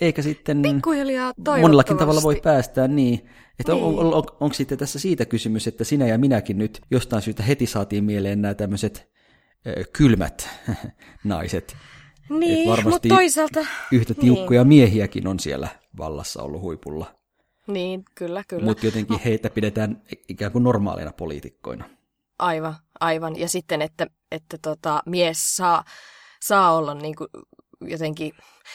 ehkä 0.00 0.22
sitten 0.22 0.62
Pikkuhiljaa 0.62 1.32
monellakin 1.60 1.96
tavalla 1.96 2.22
voi 2.22 2.40
päästää 2.42 2.88
niin. 2.88 3.28
Että 3.58 3.74
on, 3.74 3.80
Niin. 3.80 3.98
on, 3.98 4.14
on, 4.14 4.24
onko 4.40 4.52
sitten 4.54 4.78
tässä 4.78 4.98
siitä 4.98 5.24
kysymys, 5.24 5.66
että 5.66 5.84
sinä 5.84 6.06
ja 6.06 6.18
minäkin 6.18 6.58
nyt 6.58 6.80
jostain 6.90 7.22
syystä 7.22 7.42
heti 7.42 7.66
saatiin 7.66 8.04
mieleen 8.04 8.42
nämä 8.42 8.54
tämmöiset 8.54 9.15
kylmät 9.92 10.48
naiset. 11.24 11.76
Niin, 12.28 12.84
mutta 12.84 13.08
toisaalta... 13.08 13.66
Yhtä 13.92 14.14
tiukkoja 14.14 14.64
miehiäkin 14.64 15.26
on 15.26 15.40
siellä 15.40 15.68
vallassa 15.98 16.42
ollut 16.42 16.60
huipulla. 16.60 17.14
Niin, 17.66 18.04
kyllä, 18.14 18.44
kyllä. 18.48 18.64
Mutta 18.64 18.86
jotenkin 18.86 19.18
heitä 19.18 19.50
pidetään 19.50 20.02
ikään 20.28 20.52
kuin 20.52 20.64
normaaleina 20.64 21.12
poliitikkoina. 21.12 21.84
Aivan, 22.38 22.74
aivan. 23.00 23.36
Ja 23.38 23.48
sitten, 23.48 23.82
että, 23.82 24.06
että 24.32 24.58
tota, 24.62 25.02
mies 25.06 25.56
saa, 25.56 25.84
saa 26.42 26.76
olla 26.76 26.94
niin 26.94 27.16
kuin 27.16 27.28
jotenkin... 27.80 28.32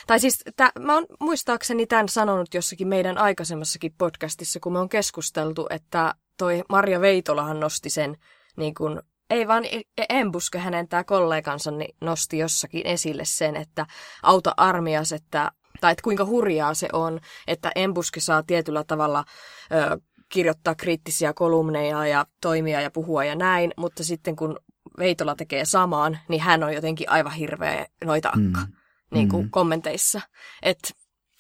Tai 0.08 0.20
siis 0.20 0.44
tä, 0.56 0.72
mä 0.80 0.94
oon 0.94 1.06
muistaakseni 1.20 1.88
tämän 1.88 2.10
sanonut 2.10 2.54
jossakin 2.54 2.88
meidän 2.88 3.18
aikaisemmassakin 3.18 3.94
podcastissa, 3.98 4.60
kun 4.60 4.74
me 4.74 4.80
on 4.80 4.90
keskusteltu, 4.90 5.68
että 5.70 6.16
toi 6.38 6.64
Marja 6.70 7.02
Veitolahan 7.02 7.60
nosti 7.60 7.90
sen 7.90 8.18
niin 8.58 8.74
kuin 8.74 9.00
ei 9.32 9.48
vaan 9.48 9.66
E- 9.66 10.04
Embuske, 10.10 10.60
hänen 10.60 10.88
tämä 10.88 11.04
kollegansa, 11.04 11.72
niin 11.72 11.96
nosti 12.02 12.38
jossakin 12.38 12.82
esille 12.88 13.24
sen, 13.26 13.56
että 13.56 13.86
auta 14.24 14.54
armias, 14.58 15.12
että, 15.12 15.52
tai 15.82 15.92
että 15.92 16.04
kuinka 16.04 16.26
hurjaa 16.26 16.74
se 16.74 16.88
on, 16.94 17.20
että 17.48 17.72
Embuske 17.76 18.20
saa 18.20 18.44
tietyllä 18.44 18.84
tavalla 18.84 19.24
ö, 19.72 20.00
kirjoittaa 20.30 20.76
kriittisiä 20.76 21.34
kolumneja 21.34 22.08
ja 22.08 22.26
toimia 22.42 22.82
ja 22.82 22.92
puhua 22.92 23.24
ja 23.26 23.36
näin, 23.36 23.72
mutta 23.78 24.04
sitten 24.04 24.36
kun 24.36 24.60
Veitola 24.98 25.36
tekee 25.36 25.66
samaan, 25.66 26.20
niin 26.28 26.42
hän 26.42 26.64
on 26.64 26.74
jotenkin 26.74 27.10
aivan 27.10 27.32
hirveä 27.34 27.86
noita 28.06 28.30
akka 28.30 28.40
Mm. 28.66 28.74
niin 29.14 29.30
kuin 29.30 29.46
Mm. 29.46 29.52
kommenteissa. 29.52 30.22
Että 30.64 30.90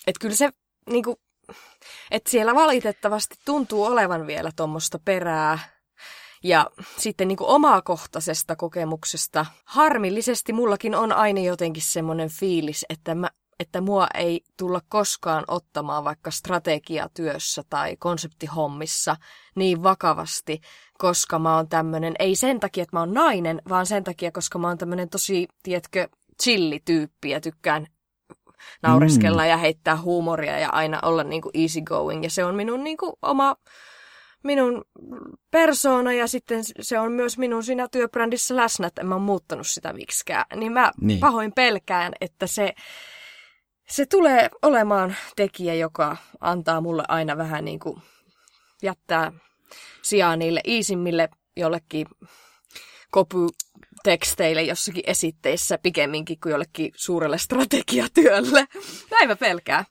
et 0.07 0.15
kyllä 0.21 0.35
se, 0.35 0.49
niin 0.89 1.03
kuin, 1.03 1.15
että 2.11 2.31
siellä 2.31 2.55
valitettavasti 2.55 3.35
tuntuu 3.45 3.83
olevan 3.83 4.27
vielä 4.27 4.51
tuommoista 4.55 4.99
perää. 5.05 5.59
Ja 6.43 6.67
sitten 6.97 7.27
niin 7.27 7.37
kuin 7.37 7.49
omakohtaisesta 7.49 8.55
kokemuksesta, 8.55 9.45
harmillisesti 9.65 10.53
mullakin 10.53 10.95
on 10.95 11.11
aina 11.11 11.41
jotenkin 11.41 11.83
semmoinen 11.83 12.29
fiilis, 12.29 12.85
että, 12.89 13.15
mä, 13.15 13.29
että 13.59 13.81
mua 13.81 14.07
ei 14.13 14.41
tulla 14.57 14.81
koskaan 14.89 15.43
ottamaan 15.47 16.03
vaikka 16.03 16.31
strategiatyössä 16.31 17.63
tai 17.69 17.97
konseptihommissa 17.97 19.15
niin 19.55 19.83
vakavasti, 19.83 20.61
koska 20.97 21.39
mä 21.39 21.55
oon 21.55 21.69
tämmöinen, 21.69 22.13
ei 22.19 22.35
sen 22.35 22.59
takia, 22.59 22.83
että 22.83 22.95
mä 22.95 22.99
oon 22.99 23.13
nainen, 23.13 23.61
vaan 23.69 23.85
sen 23.85 24.03
takia, 24.03 24.31
koska 24.31 24.59
mä 24.59 24.67
oon 24.67 24.77
tämmöinen 24.77 25.09
tosi, 25.09 25.47
tiedätkö, 25.63 26.09
chillityyppi 26.43 27.29
ja 27.29 27.41
tykkään 27.41 27.87
naureskella 28.83 29.41
mm. 29.41 29.49
ja 29.49 29.57
heittää 29.57 30.01
huumoria 30.01 30.59
ja 30.59 30.69
aina 30.69 30.99
olla 31.03 31.23
niin 31.23 31.41
kuin 31.41 31.51
easy 31.61 31.81
going. 31.81 32.23
Ja 32.23 32.29
se 32.29 32.45
on 32.45 32.55
minun 32.55 32.83
niin 32.83 32.97
kuin 32.97 33.13
oma 33.21 33.55
minun 34.43 34.85
persoona 35.51 36.13
ja 36.13 36.27
sitten 36.27 36.63
se 36.81 36.99
on 36.99 37.11
myös 37.11 37.37
minun 37.37 37.63
siinä 37.63 37.87
työbrändissä 37.91 38.55
läsnä, 38.55 38.87
että 38.87 39.01
en 39.01 39.07
mä 39.07 39.15
oon 39.15 39.21
muuttanut 39.21 39.67
sitä 39.67 39.93
miksikään. 39.93 40.45
Niin 40.55 40.71
mä 40.71 40.91
niin. 41.01 41.19
pahoin 41.19 41.53
pelkään, 41.53 42.13
että 42.21 42.47
se, 42.47 42.73
se 43.89 44.05
tulee 44.05 44.49
olemaan 44.61 45.15
tekijä, 45.35 45.73
joka 45.73 46.17
antaa 46.39 46.81
mulle 46.81 47.03
aina 47.07 47.37
vähän 47.37 47.65
niin 47.65 47.79
kuin 47.79 48.01
jättää 48.83 49.31
sijaa 50.01 50.35
niille 50.35 50.61
iisimmille 50.67 51.29
jollekin 51.55 52.07
kopyteksteille 53.11 54.63
jossakin 54.63 55.03
esitteissä 55.07 55.77
pikemminkin 55.77 56.39
kuin 56.39 56.51
jollekin 56.51 56.91
suurelle 56.95 57.37
strategiatyölle. 57.37 58.67
Näin 59.11 59.27
mä 59.27 59.35
pelkään. 59.35 59.85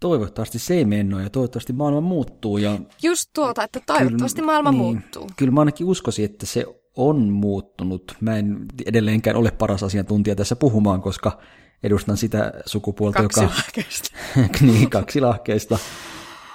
Toivottavasti 0.00 0.58
se 0.58 0.74
ei 0.74 0.84
mene 0.84 1.22
ja 1.22 1.30
toivottavasti 1.30 1.72
maailma 1.72 2.00
muuttuu. 2.00 2.58
Ja 2.58 2.78
Just 3.02 3.30
tuota, 3.34 3.64
että 3.64 3.80
toivottavasti 3.86 4.42
maailma 4.42 4.70
niin, 4.70 4.82
muuttuu. 4.82 5.30
Kyllä 5.36 5.52
mä 5.52 5.60
ainakin 5.60 5.86
uskoisin, 5.86 6.24
että 6.24 6.46
se 6.46 6.66
on 6.96 7.28
muuttunut. 7.32 8.16
Mä 8.20 8.36
en 8.36 8.66
edelleenkään 8.86 9.36
ole 9.36 9.50
paras 9.50 9.82
asiantuntija 9.82 10.36
tässä 10.36 10.56
puhumaan, 10.56 11.02
koska 11.02 11.38
edustan 11.82 12.16
sitä 12.16 12.52
sukupuolta, 12.66 13.22
Kaksi 13.22 13.40
joka... 13.40 13.54
lahkeista. 13.56 14.16
niin, 14.66 14.90
kaksi 14.90 15.20
lahkeista. 15.20 15.78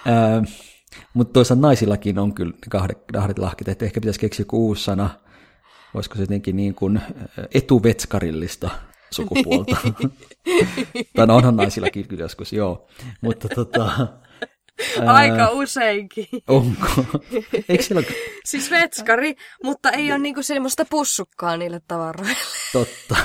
Ää, 0.06 0.44
mutta 1.14 1.34
toisaalta 1.34 1.62
naisillakin 1.62 2.20
on 2.20 2.34
kyllä 2.34 2.52
ne 2.52 2.70
kahdet, 2.70 2.98
kahdet 3.14 3.40
lahkeet, 3.40 3.68
että 3.68 3.86
ehkä 3.86 4.02
pitäisi 4.02 4.20
keksiä 4.20 4.42
joku 4.42 4.68
uusi 4.68 4.84
sana. 4.84 5.10
Olisiko 5.94 6.16
se 6.16 6.22
jotenkin 6.22 6.56
niin 6.56 6.76
kuin 6.76 6.98
ää, 6.98 7.04
etuvetskarilista 7.54 8.70
sukupuolta. 9.16 9.78
tai 11.16 11.28
no 11.28 11.36
onhan 11.36 11.56
naisillakin 11.56 12.08
kyllä 12.08 12.24
joskus, 12.24 12.54
joo. 12.54 12.88
Mutta 13.22 13.50
tota, 13.50 14.08
Aika 15.06 15.50
useinkin. 15.50 16.28
onko? 16.48 16.88
Eikö 17.70 17.84
siellä 17.84 18.04
Siis 18.46 18.72
vetskari, 18.72 19.36
mutta 19.64 19.92
ei 19.92 20.12
ole 20.12 20.20
niinku 20.20 20.44
semmoista 20.44 20.86
pussukkaa 20.90 21.58
niille 21.58 21.82
tavaroille. 21.88 22.36
totta? 22.74 23.16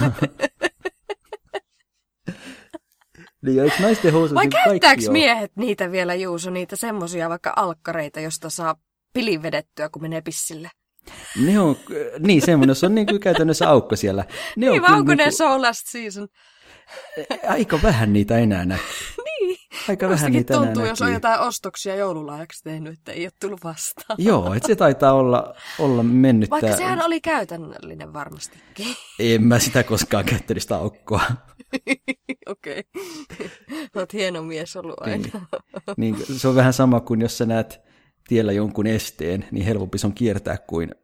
niin, 3.43 3.63
eikö 3.63 3.83
naisten 3.83 4.13
housut 4.13 4.35
Vai 4.35 4.47
niin 4.47 4.65
käyttääkö 4.65 5.11
miehet 5.11 5.53
niitä 5.57 5.91
vielä, 5.91 6.15
Juuso, 6.15 6.51
niitä 6.51 6.77
semmosia 6.77 7.29
vaikka 7.29 7.53
alkkareita, 7.57 8.21
josta 8.21 8.51
saa 8.51 8.77
pilin 9.13 9.43
vedettyä, 9.43 9.89
kun 9.89 10.03
menee 10.03 10.21
pissille? 10.21 10.71
Ne 11.47 11.61
on, 11.61 11.77
niin 12.19 12.43
semmoinen, 12.43 12.77
se 12.77 12.87
on 12.87 12.95
niin 12.95 13.07
kuin 13.07 13.21
käytännössä 13.21 13.69
aukko 13.69 13.97
siellä. 13.97 14.25
Ne 14.57 14.71
Niin, 14.71 14.93
onko 14.93 15.15
ne 15.15 15.25
niinku- 15.25 15.37
so 15.37 15.63
last 15.63 15.87
season? 15.87 16.29
Aika 17.49 17.79
vähän 17.83 18.13
niitä 18.13 18.39
enää 18.39 18.65
näkyy. 18.65 18.87
Niin. 19.41 19.59
Aika 19.89 20.09
vähän 20.09 20.33
niitä 20.33 20.55
enää 20.55 20.67
tuntuu, 20.67 20.85
jos 20.85 21.03
on 21.03 21.07
näkyy. 21.07 21.17
jotain 21.17 21.41
ostoksia 21.41 21.97
joululahjaksi 21.97 22.63
tehnyt, 22.65 22.99
että 22.99 23.13
ei 23.13 23.25
ole 23.25 23.33
tullut 23.41 23.65
vastaan. 23.65 24.17
Joo, 24.19 24.55
että 24.55 24.67
se 24.67 24.77
taitaa 24.77 25.13
olla, 25.13 25.55
olla 25.79 26.03
mennyt. 26.03 26.51
Vaikka 26.51 26.67
tää- 26.69 26.77
sehän 26.77 27.03
oli 27.03 27.21
käytännöllinen 27.21 28.13
varmastikin. 28.13 28.87
En 29.19 29.43
mä 29.43 29.59
sitä 29.59 29.83
koskaan 29.83 30.25
käyttänyt 30.25 30.63
sitä 30.63 30.77
aukkoa. 30.77 31.21
Okei. 32.47 32.85
Olet 33.95 34.13
hieno 34.13 34.43
mies 34.43 34.77
ollut 34.77 35.03
aina. 35.03 35.17
Niin, 35.97 36.15
niin, 36.15 36.39
se 36.39 36.49
on 36.49 36.55
vähän 36.55 36.73
sama 36.73 37.01
kuin 37.01 37.21
jos 37.21 37.39
sä 37.39 37.47
näet 37.47 37.81
tiellä 38.29 38.53
jonkun 38.53 38.87
esteen, 38.87 39.47
niin 39.51 39.65
helpompi 39.67 39.99
se 39.99 40.07
on 40.07 40.13
kiertää 40.15 40.57
kuin, 40.67 40.95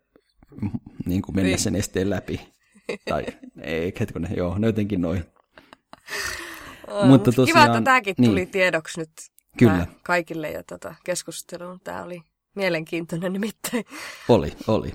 niin 1.06 1.22
kuin 1.22 1.36
mennä 1.36 1.48
Niin. 1.48 1.58
sen 1.58 1.74
esteen 1.76 2.10
läpi. 2.10 2.40
Tai 3.08 3.26
ei, 3.60 3.92
hetkonen, 4.00 4.30
joo, 4.36 4.58
ne 4.58 4.66
jotenkin 4.66 5.00
noin. 5.00 5.24
Mutta 6.88 7.06
mut 7.06 7.22
Kiva, 7.24 7.32
tosiaan- 7.36 7.66
että 7.70 7.82
tämäkin 7.82 8.14
niin. 8.18 8.30
tuli 8.30 8.46
tiedoksi 8.46 9.00
nyt 9.00 9.10
Kyllä. 9.58 9.86
kaikille 10.02 10.50
ja 10.50 10.62
tota 10.62 10.94
keskusteluun. 11.04 11.80
Tämä 11.84 12.02
oli 12.02 12.22
mielenkiintoinen 12.54 13.32
nimittäin. 13.32 13.84
Oli, 14.28 14.52
oli. 14.68 14.94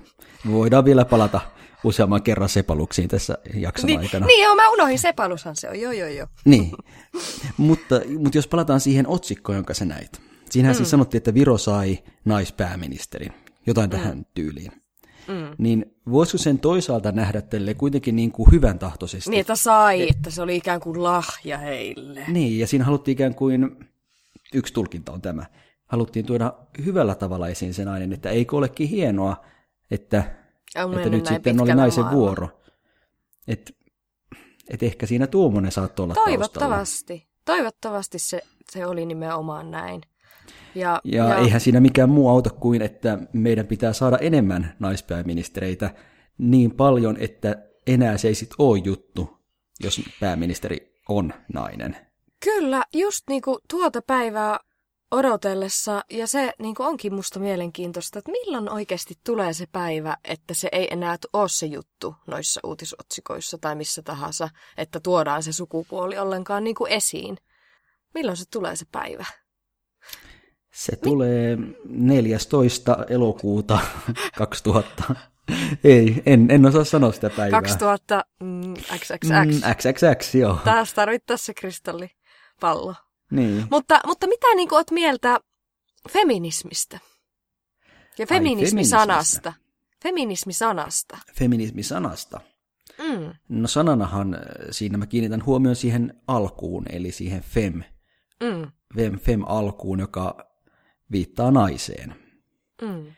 Voidaan 0.51 0.85
vielä 0.85 1.05
palata 1.05 1.41
useamman 1.83 2.21
kerran 2.23 2.49
sepaluksiin 2.49 3.07
tässä 3.07 3.37
jakson 3.53 3.87
Niin, 3.87 3.99
aikana. 3.99 4.25
niin 4.25 4.43
joo, 4.43 4.55
mä 4.55 4.69
unohdin, 4.69 4.99
Sepalushan 4.99 5.55
se 5.55 5.69
on, 5.69 5.79
joo 5.81 5.91
joo 5.91 6.07
joo. 6.09 6.27
Niin, 6.45 6.71
mutta, 7.57 8.01
mutta 8.19 8.37
jos 8.37 8.47
palataan 8.47 8.79
siihen 8.79 9.07
otsikkoon, 9.07 9.55
jonka 9.55 9.73
sä 9.73 9.85
näit. 9.85 10.21
Siinähän 10.49 10.75
mm. 10.75 10.77
siis 10.77 10.89
sanottiin, 10.89 11.19
että 11.19 11.33
Viro 11.33 11.57
sai 11.57 11.99
naispääministerin, 12.25 13.33
jotain 13.67 13.89
mm. 13.89 13.91
tähän 13.91 14.25
tyyliin. 14.33 14.71
Mm. 15.27 15.55
niin 15.57 15.95
voisiko 16.11 16.37
sen 16.37 16.59
toisaalta 16.59 17.11
nähdä 17.11 17.41
tälle 17.41 17.73
kuitenkin 17.73 18.15
niin 18.15 18.31
kuin 18.31 18.51
hyvän 18.51 18.79
tahtoisesti? 18.79 19.29
Niin, 19.29 19.41
että 19.41 19.55
sai, 19.55 20.09
että 20.09 20.31
se 20.31 20.41
oli 20.41 20.55
ikään 20.55 20.79
kuin 20.79 21.03
lahja 21.03 21.57
heille. 21.57 22.25
Niin, 22.27 22.59
ja 22.59 22.67
siinä 22.67 22.85
haluttiin 22.85 23.13
ikään 23.13 23.35
kuin, 23.35 23.89
yksi 24.53 24.73
tulkinta 24.73 25.11
on 25.11 25.21
tämä, 25.21 25.45
haluttiin 25.85 26.25
tuoda 26.25 26.53
hyvällä 26.85 27.15
tavalla 27.15 27.47
esiin 27.47 27.73
se 27.73 27.85
nainen, 27.85 28.13
että 28.13 28.29
eikö 28.29 28.55
olekin 28.55 28.87
hienoa, 28.87 29.45
että, 29.91 30.35
On 30.77 30.97
että 30.97 31.09
nyt 31.09 31.25
sitten 31.25 31.61
oli 31.61 31.75
naisen 31.75 32.03
maailma. 32.03 32.19
vuoro. 32.19 32.61
Että 33.47 33.73
et 34.69 34.83
ehkä 34.83 35.05
siinä 35.05 35.27
tuommoinen 35.27 35.71
saattoi 35.71 36.03
olla 36.03 36.13
taustalla. 36.13 36.37
Toivottavasti. 36.37 37.27
Toivottavasti 37.45 38.19
se, 38.19 38.41
se 38.71 38.85
oli 38.85 39.05
nimenomaan 39.05 39.71
näin. 39.71 40.01
Ja, 40.75 41.01
Ja, 41.03 41.27
ja 41.27 41.35
eihän 41.37 41.61
siinä 41.61 41.79
mikään 41.79 42.09
muu 42.09 42.29
auta 42.29 42.49
kuin, 42.49 42.81
että 42.81 43.17
meidän 43.33 43.67
pitää 43.67 43.93
saada 43.93 44.17
enemmän 44.17 44.75
naispääministereitä 44.79 45.93
niin 46.37 46.71
paljon, 46.71 47.17
että 47.19 47.55
enää 47.87 48.17
se 48.17 48.27
ei 48.27 48.35
sit 48.35 48.49
ole 48.57 48.81
juttu, 48.83 49.37
jos 49.83 50.01
pääministeri 50.19 51.01
on 51.09 51.33
nainen. 51.53 51.97
Kyllä, 52.43 52.83
just 52.93 53.23
niinku 53.29 53.59
tuota 53.69 54.01
päivää 54.01 54.59
odotellessa, 55.11 56.03
ja 56.11 56.27
se 56.27 56.53
niinku 56.59 56.83
onkin 56.83 57.13
musta 57.13 57.39
mielenkiintoista, 57.39 58.19
että 58.19 58.31
milloin 58.31 58.69
oikeasti 58.69 59.13
tulee 59.23 59.53
se 59.53 59.65
päivä, 59.71 60.17
että 60.23 60.53
se 60.53 60.69
ei 60.71 60.87
enää 60.91 61.17
ole 61.33 61.49
se 61.49 61.65
juttu 61.65 62.15
noissa 62.27 62.61
uutisotsikoissa 62.63 63.57
tai 63.57 63.75
missä 63.75 64.01
tahansa, 64.01 64.49
että 64.77 64.99
tuodaan 64.99 65.43
se 65.43 65.51
sukupuoli 65.51 66.17
ollenkaan 66.17 66.63
niinku 66.63 66.85
esiin. 66.85 67.37
Milloin 68.13 68.37
se 68.37 68.43
tulee 68.51 68.75
se 68.75 68.85
päivä? 68.91 69.25
Se 70.77 70.95
tulee 70.95 71.57
14. 71.89 72.97
elokuuta 73.09 73.79
2000. 74.37 75.15
Ei, 75.83 76.23
en, 76.25 76.51
en 76.51 76.65
osaa 76.65 76.83
sanoa 76.83 77.11
sitä 77.11 77.29
päivää. 77.29 77.61
2000 77.61 78.25
mm, 78.43 78.73
XXX. 78.73 79.29
Mm, 79.29 79.73
XXX, 79.75 80.35
joo. 80.35 80.57
Taas 80.63 80.93
tarvittaisiin 80.93 81.45
se 81.45 81.53
kristallipallo. 81.53 82.95
Niin. 83.31 83.65
Mutta, 83.71 83.99
mutta 84.05 84.27
mitä 84.27 84.47
niin 84.55 84.73
oot 84.73 84.91
mieltä 84.91 85.39
feminismistä? 86.09 86.99
Ja 88.17 88.27
feminismisanasta. 88.27 89.53
Feminismisanasta. 90.03 91.17
Feminismisanasta. 91.33 92.41
Mm. 92.97 93.33
No 93.49 93.67
sananahan 93.67 94.33
äh, 94.33 94.41
siinä 94.71 94.97
mä 94.97 95.05
kiinnitän 95.05 95.45
huomioon 95.45 95.75
siihen 95.75 96.21
alkuun, 96.27 96.85
eli 96.89 97.11
siihen 97.11 97.41
fem, 97.41 97.83
Mm. 98.43 98.71
fem, 98.95 99.19
fem 99.19 99.41
alkuun, 99.45 99.99
joka 99.99 100.46
viittaa 101.11 101.51
naiseen. 101.51 102.15
Mm. 102.81 103.13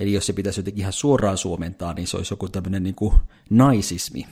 Eli 0.00 0.12
jos 0.12 0.26
se 0.26 0.32
pitäisi 0.32 0.60
jotenkin 0.60 0.80
ihan 0.80 0.92
suoraan 0.92 1.38
suomentaa, 1.38 1.94
niin 1.94 2.06
se 2.06 2.16
olisi 2.16 2.32
joku 2.32 2.48
tämmöinen 2.48 2.82
niin 2.82 2.94
kuin 2.94 3.14
naisismi. 3.50 4.26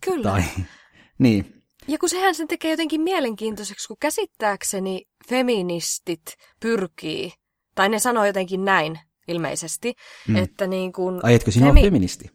Kyllä. 0.00 0.30
Tai, 0.30 0.42
niin, 1.18 1.62
Ja 1.88 1.98
kun 1.98 2.08
sehän 2.08 2.34
sen 2.34 2.48
tekee 2.48 2.70
jotenkin 2.70 3.00
mielenkiintoiseksi, 3.00 3.88
kun 3.88 3.96
käsittääkseni 4.00 5.02
feministit 5.28 6.22
pyrkii, 6.60 7.32
tai 7.74 7.88
ne 7.88 7.98
sanoo 7.98 8.24
jotenkin 8.24 8.64
näin 8.64 8.98
ilmeisesti, 9.28 9.94
mm. 10.28 10.36
että 10.36 10.66
niin 10.66 10.92
kuin... 10.92 11.20
ai 11.22 11.34
etkö 11.34 11.50
sinä 11.50 11.66
femi- 11.66 11.82
feministi? 11.82 12.30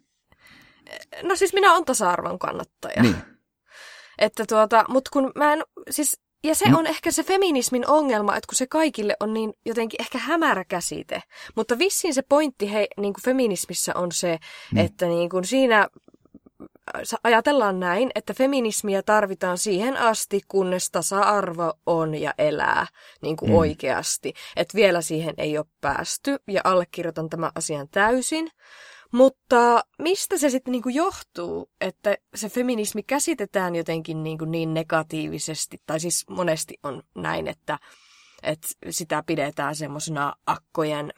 No 1.24 1.36
siis 1.36 1.54
minä 1.54 1.74
olen 1.74 1.86
tasa-arvon 1.86 2.40
kannattaja. 2.40 3.02
Niin, 3.02 3.16
Että 4.18 4.46
tuota, 4.46 4.86
mut 4.90 5.10
kun 5.10 5.32
mä 5.36 5.54
en, 5.54 5.64
siis, 5.90 6.20
ja 6.44 6.56
se 6.56 6.70
Mm. 6.70 6.76
on 6.76 6.88
ehkä 6.88 7.12
se 7.12 7.24
feminismin 7.24 7.88
ongelma, 7.88 8.36
että 8.36 8.48
kun 8.48 8.56
se 8.56 8.68
kaikille 8.68 9.16
on 9.20 9.34
niin 9.34 9.54
jotenkin 9.66 10.02
ehkä 10.02 10.18
hämärä 10.18 10.66
käsite. 10.66 11.24
Mutta 11.56 11.80
vissiin 11.80 12.14
se 12.14 12.22
pointti 12.30 12.72
he, 12.74 12.88
niin 12.98 13.14
kuin 13.14 13.24
feminismissä 13.24 13.92
on 13.96 14.12
se, 14.12 14.40
mm. 14.72 14.78
että 14.78 15.06
niin 15.06 15.30
kuin 15.30 15.46
siinä 15.46 15.88
sa- 17.04 17.18
ajatellaan 17.24 17.80
näin, 17.80 18.12
että 18.16 18.34
feminismiä 18.34 19.04
tarvitaan 19.04 19.58
siihen 19.58 19.98
asti, 19.98 20.42
kunnes 20.48 20.92
tasa-arvo 20.92 21.74
on 21.86 22.16
ja 22.16 22.34
elää 22.38 22.88
niin 23.22 23.38
kuin 23.38 23.52
mm. 23.52 23.58
oikeasti. 23.58 24.34
Että 24.56 24.76
vielä 24.76 25.02
siihen 25.02 25.34
ei 25.38 25.58
ole 25.58 25.66
päästy 25.82 26.38
ja 26.48 26.62
allekirjoitan 26.64 27.30
tämän 27.30 27.52
asian 27.56 27.88
täysin. 27.92 28.50
Mutta 29.12 29.84
mistä 30.00 30.38
se 30.38 30.50
sitten 30.50 30.72
niinku 30.72 30.90
johtuu, 30.90 31.70
että 31.82 32.18
se 32.36 32.50
feminismi 32.50 33.04
käsitetään 33.04 33.76
jotenkin 33.76 34.24
niinku 34.24 34.46
niin 34.46 34.74
negatiivisesti, 34.74 35.78
tai 35.86 36.00
siis 36.00 36.26
monesti 36.30 36.80
on 36.84 37.04
näin, 37.16 37.48
että, 37.48 37.80
että 38.44 38.68
sitä 38.90 39.24
pidetään 39.26 39.76
semmoisena 39.76 40.34
akkojen 40.46 41.14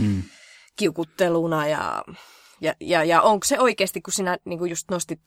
mm. 0.00 0.22
kiukutteluna 0.76 1.68
ja, 1.68 2.04
ja, 2.60 2.74
ja, 2.80 3.04
ja 3.04 3.22
onko 3.22 3.44
se 3.44 3.60
oikeasti, 3.60 4.00
kun 4.00 4.12
sinä 4.12 4.38
niinku 4.44 4.64
just 4.64 4.90
nostit 4.90 5.20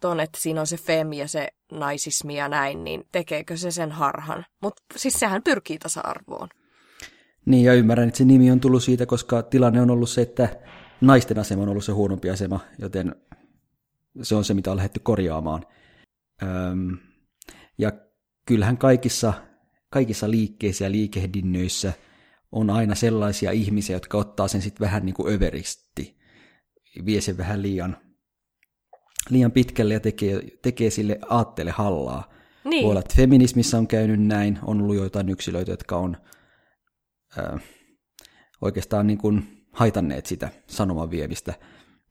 tuon, 0.00 0.20
että 0.20 0.38
siinä 0.40 0.60
on 0.60 0.66
se 0.66 0.76
fem 0.76 1.12
ja 1.12 1.28
se 1.28 1.48
naisismi 1.72 2.36
ja 2.36 2.48
näin, 2.48 2.84
niin 2.84 3.04
tekeekö 3.12 3.56
se 3.56 3.70
sen 3.70 3.92
harhan? 3.92 4.46
Mutta 4.62 4.82
siis 4.96 5.14
sehän 5.14 5.42
pyrkii 5.42 5.78
tasa-arvoon. 5.78 6.48
niin 7.46 7.64
ja 7.64 7.74
ymmärrän, 7.74 8.08
että 8.08 8.18
se 8.18 8.24
nimi 8.24 8.50
on 8.50 8.60
tullut 8.60 8.82
siitä, 8.82 9.06
koska 9.06 9.42
tilanne 9.42 9.80
on 9.80 9.90
ollut 9.90 10.10
se, 10.10 10.22
että 10.22 10.48
naisten 11.00 11.38
asema 11.38 11.62
on 11.62 11.68
ollut 11.68 11.84
se 11.84 11.92
huonompi 11.92 12.30
asema, 12.30 12.60
joten 12.78 13.14
se 14.22 14.34
on 14.34 14.44
se, 14.44 14.54
mitä 14.54 14.70
on 14.70 14.76
lähdetty 14.76 15.00
korjaamaan. 15.00 15.66
Öm, 16.42 16.98
ja 17.78 17.92
kyllähän 18.46 18.78
kaikissa, 18.78 19.32
kaikissa 19.90 20.30
liikkeissä 20.30 20.84
ja 20.84 20.90
liikehdinnöissä 20.90 21.92
on 22.52 22.70
aina 22.70 22.94
sellaisia 22.94 23.50
ihmisiä, 23.50 23.96
jotka 23.96 24.18
ottaa 24.18 24.48
sen 24.48 24.62
sitten 24.62 24.84
vähän 24.84 25.04
niin 25.04 25.14
kuin 25.14 25.34
överisti, 25.34 26.18
vie 27.04 27.20
sen 27.20 27.38
vähän 27.38 27.62
liian, 27.62 27.96
liian 29.30 29.52
pitkälle 29.52 29.94
ja 29.94 30.00
tekee, 30.00 30.42
tekee 30.62 30.90
sille 30.90 31.18
aatteelle 31.28 31.72
hallaa. 31.72 32.30
Niin. 32.64 32.82
Voi 32.82 32.90
olla, 32.90 33.00
että 33.00 33.16
feminismissä 33.16 33.78
on 33.78 33.86
käynyt 33.86 34.22
näin, 34.22 34.58
on 34.62 34.82
ollut 34.82 34.96
joitain 34.96 35.28
yksilöitä, 35.28 35.70
jotka 35.70 35.96
on 35.96 36.16
ö, 37.38 37.58
oikeastaan 38.60 39.06
niin 39.06 39.18
kuin 39.18 39.59
haitanneet 39.72 40.26
sitä 40.26 40.48
sanoman 40.66 41.10
viemistä. 41.10 41.54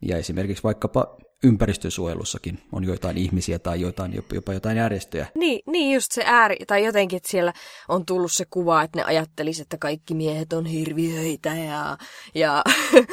Ja 0.01 0.17
esimerkiksi 0.17 0.63
vaikkapa 0.63 1.17
ympäristösuojelussakin 1.43 2.59
on 2.71 2.83
joitain 2.83 3.17
ihmisiä 3.17 3.59
tai 3.59 3.81
joitain, 3.81 4.13
jopa, 4.33 4.53
jotain 4.53 4.77
järjestöjä. 4.77 5.27
Niin, 5.35 5.61
niin 5.67 5.93
just 5.93 6.11
se 6.11 6.23
ääri, 6.25 6.55
tai 6.67 6.85
jotenkin, 6.85 7.17
että 7.17 7.29
siellä 7.29 7.53
on 7.87 8.05
tullut 8.05 8.31
se 8.31 8.45
kuva, 8.49 8.83
että 8.83 8.99
ne 8.99 9.03
ajattelisi, 9.03 9.61
että 9.61 9.77
kaikki 9.77 10.13
miehet 10.13 10.53
on 10.53 10.65
hirviöitä 10.65 11.49
ja, 11.49 11.97
ja, 12.35 12.63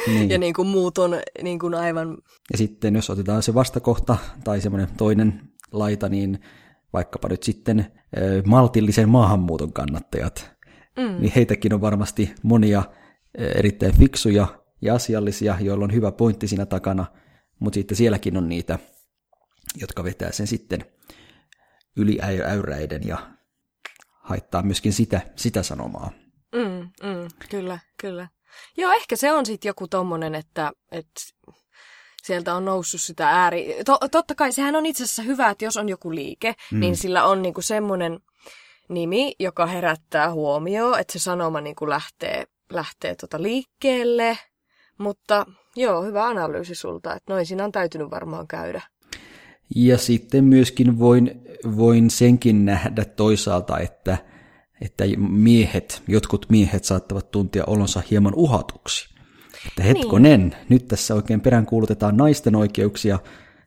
Niin. 0.06 0.30
ja 0.32 0.38
niin 0.38 0.54
kuin 0.54 0.68
muut 0.68 0.98
on 0.98 1.20
niin 1.42 1.58
kuin 1.58 1.74
aivan... 1.74 2.18
Ja 2.52 2.58
sitten 2.58 2.94
jos 2.94 3.10
otetaan 3.10 3.42
se 3.42 3.54
vastakohta 3.54 4.16
tai 4.44 4.60
semmoinen 4.60 4.88
toinen 4.96 5.40
laita, 5.72 6.08
niin 6.08 6.38
vaikkapa 6.92 7.28
nyt 7.28 7.42
sitten 7.42 7.86
maltillisen 8.44 9.08
maahanmuuton 9.08 9.72
kannattajat, 9.72 10.50
mm. 10.96 11.20
niin 11.20 11.32
heitäkin 11.36 11.74
on 11.74 11.80
varmasti 11.80 12.34
monia 12.42 12.82
erittäin 13.38 13.98
fiksuja 13.98 14.46
ja 14.82 14.94
asiallisia, 14.94 15.56
joilla 15.60 15.84
on 15.84 15.94
hyvä 15.94 16.12
pointti 16.12 16.48
siinä 16.48 16.66
takana, 16.66 17.06
mutta 17.58 17.74
sitten 17.74 17.96
sielläkin 17.96 18.36
on 18.36 18.48
niitä, 18.48 18.78
jotka 19.76 20.04
vetää 20.04 20.32
sen 20.32 20.46
sitten 20.46 20.84
yli 21.96 22.18
äy- 22.22 22.44
äyräiden 22.46 23.06
ja 23.06 23.30
haittaa 24.20 24.62
myöskin 24.62 24.92
sitä, 24.92 25.20
sitä 25.36 25.62
sanomaa. 25.62 26.10
Mm, 26.54 26.80
mm, 27.02 27.28
kyllä, 27.50 27.78
kyllä. 28.00 28.28
Joo, 28.76 28.92
ehkä 28.92 29.16
se 29.16 29.32
on 29.32 29.46
sitten 29.46 29.68
joku 29.68 29.88
tommonen, 29.88 30.34
että, 30.34 30.72
että 30.92 31.20
sieltä 32.22 32.54
on 32.54 32.64
noussut 32.64 33.00
sitä 33.00 33.30
ääri... 33.30 33.76
To, 33.84 33.98
totta 34.10 34.34
kai 34.34 34.52
sehän 34.52 34.76
on 34.76 34.86
itse 34.86 35.04
asiassa 35.04 35.22
hyvä, 35.22 35.50
että 35.50 35.64
jos 35.64 35.76
on 35.76 35.88
joku 35.88 36.14
liike, 36.14 36.54
mm. 36.72 36.80
niin 36.80 36.96
sillä 36.96 37.24
on 37.24 37.42
niinku 37.42 37.62
semmoinen 37.62 38.20
nimi, 38.88 39.34
joka 39.38 39.66
herättää 39.66 40.32
huomioon, 40.32 41.00
että 41.00 41.12
se 41.12 41.18
sanoma 41.18 41.60
niinku 41.60 41.88
lähtee, 41.88 42.46
lähtee 42.72 43.14
tota 43.14 43.42
liikkeelle. 43.42 44.38
Mutta 44.98 45.46
joo, 45.76 46.02
hyvä 46.02 46.26
analyysi 46.26 46.74
sulta, 46.74 47.14
että 47.14 47.32
noin 47.32 47.46
siinä 47.46 47.64
on 47.64 47.72
täytynyt 47.72 48.10
varmaan 48.10 48.46
käydä. 48.46 48.82
Ja 49.74 49.98
sitten 49.98 50.44
myöskin 50.44 50.98
voin, 50.98 51.42
voin 51.76 52.10
senkin 52.10 52.64
nähdä 52.64 53.04
toisaalta, 53.04 53.78
että, 53.78 54.18
että 54.80 55.04
miehet, 55.18 56.02
jotkut 56.08 56.46
miehet 56.48 56.84
saattavat 56.84 57.30
tuntea 57.30 57.64
olonsa 57.66 58.02
hieman 58.10 58.34
uhatuksi. 58.34 59.16
Että 59.68 59.82
hetkonen, 59.82 60.40
niin. 60.40 60.56
nyt 60.68 60.88
tässä 60.88 61.14
oikein 61.14 61.40
peräänkuulutetaan 61.40 62.16
naisten 62.16 62.56
oikeuksia. 62.56 63.18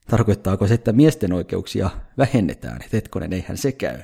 Tarkoittaako 0.09 0.67
se, 0.67 0.73
että 0.73 0.93
miesten 0.93 1.33
oikeuksia 1.33 1.89
vähennetään? 2.17 2.75
Että 2.75 2.97
hetkonen, 2.97 3.33
eihän 3.33 3.57
se 3.57 3.71
käy. 3.71 3.99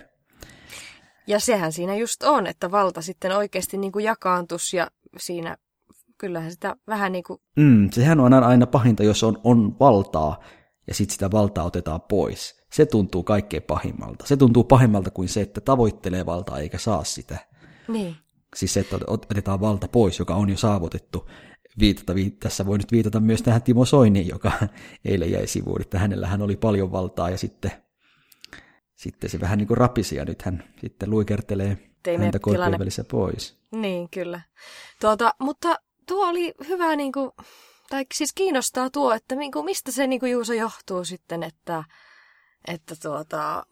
Ja 1.28 1.40
sehän 1.40 1.72
siinä 1.72 1.96
just 1.96 2.24
on, 2.24 2.48
että 2.48 2.72
valta 2.72 3.02
sitten 3.02 3.32
oikeasti 3.38 3.78
niin 3.78 3.92
kuin 3.92 4.06
jakaantus 4.06 4.74
ja 4.74 4.88
siinä 5.18 5.58
kyllähän 6.18 6.52
sitä 6.52 6.76
vähän 6.88 7.12
niin 7.12 7.24
kuin... 7.24 7.40
Mm, 7.56 7.90
sehän 7.92 8.20
on 8.20 8.34
aina, 8.34 8.48
aina 8.48 8.68
pahinta, 8.68 9.04
jos 9.04 9.24
on, 9.24 9.42
on 9.44 9.80
valtaa 9.80 10.44
ja 10.88 10.94
sitten 10.94 11.14
sitä 11.14 11.32
valtaa 11.32 11.66
otetaan 11.66 12.02
pois. 12.02 12.66
Se 12.72 12.86
tuntuu 12.86 13.24
kaikkein 13.24 13.64
pahimmalta. 13.64 14.26
Se 14.28 14.38
tuntuu 14.38 14.64
pahimmalta 14.64 15.12
kuin 15.12 15.30
se, 15.30 15.42
että 15.42 15.62
tavoittelee 15.62 16.26
valtaa 16.26 16.60
eikä 16.60 16.78
saa 16.78 17.04
sitä. 17.04 17.38
Niin. 17.88 18.16
Siis 18.56 18.74
se, 18.74 18.80
että 18.80 18.98
otetaan 19.08 19.62
valta 19.62 19.88
pois, 19.88 20.20
joka 20.20 20.36
on 20.36 20.50
jo 20.50 20.58
saavutettu. 20.58 21.30
viitata. 21.80 22.16
Vi- 22.16 22.32
tässä 22.32 22.66
voi 22.66 22.78
nyt 22.78 22.92
viitata 22.92 23.20
myös 23.20 23.42
tähän 23.42 23.62
Timo 23.62 23.86
Soiniin, 23.86 24.28
joka 24.28 24.52
eilen 25.06 25.32
jäi 25.32 25.48
sivuun, 25.48 25.82
että 25.82 26.00
hänellähän 26.00 26.42
oli 26.42 26.56
paljon 26.56 26.92
valtaa 26.92 27.30
ja 27.30 27.38
sitten, 27.38 27.72
sitten 29.10 29.30
se 29.30 29.40
vähän 29.40 29.58
niin 29.58 29.68
kuin 29.68 29.78
rapisi 29.78 30.16
ja 30.16 30.26
nyt 30.26 30.42
hän 30.42 30.64
sitten 30.82 31.10
luikertelee 31.10 31.78
Ei 32.08 32.18
häntä 32.18 32.40
tilanne- 32.52 32.80
välissä 32.80 33.04
pois. 33.12 33.58
Niin, 33.72 34.10
kyllä. 34.10 34.42
Tuota, 35.02 35.34
mutta 35.40 35.76
tuo 36.08 36.28
oli 36.30 36.54
hyvä, 36.68 36.96
niin 36.96 37.12
kuin, 37.12 37.32
tai 37.90 38.06
siis 38.14 38.34
kiinnostaa 38.34 38.90
tuo, 38.90 39.14
että 39.14 39.36
niin 39.36 39.52
kuin, 39.52 39.66
mistä 39.66 39.92
se 39.92 40.08
niin 40.08 40.20
kuin, 40.20 40.32
Juuso 40.32 40.54
johtuu 40.54 41.06
sitten, 41.06 41.44
että, 41.44 41.84
että 42.68 42.96
tuota, 43.02 43.66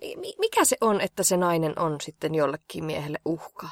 mi- 0.00 0.16
mi- 0.16 0.34
mikä 0.38 0.64
se 0.64 0.76
on, 0.80 1.00
että 1.00 1.22
se 1.22 1.36
nainen 1.36 1.78
on 1.78 2.00
sitten 2.00 2.34
jollekin 2.34 2.84
miehelle 2.84 3.18
uhka? 3.24 3.68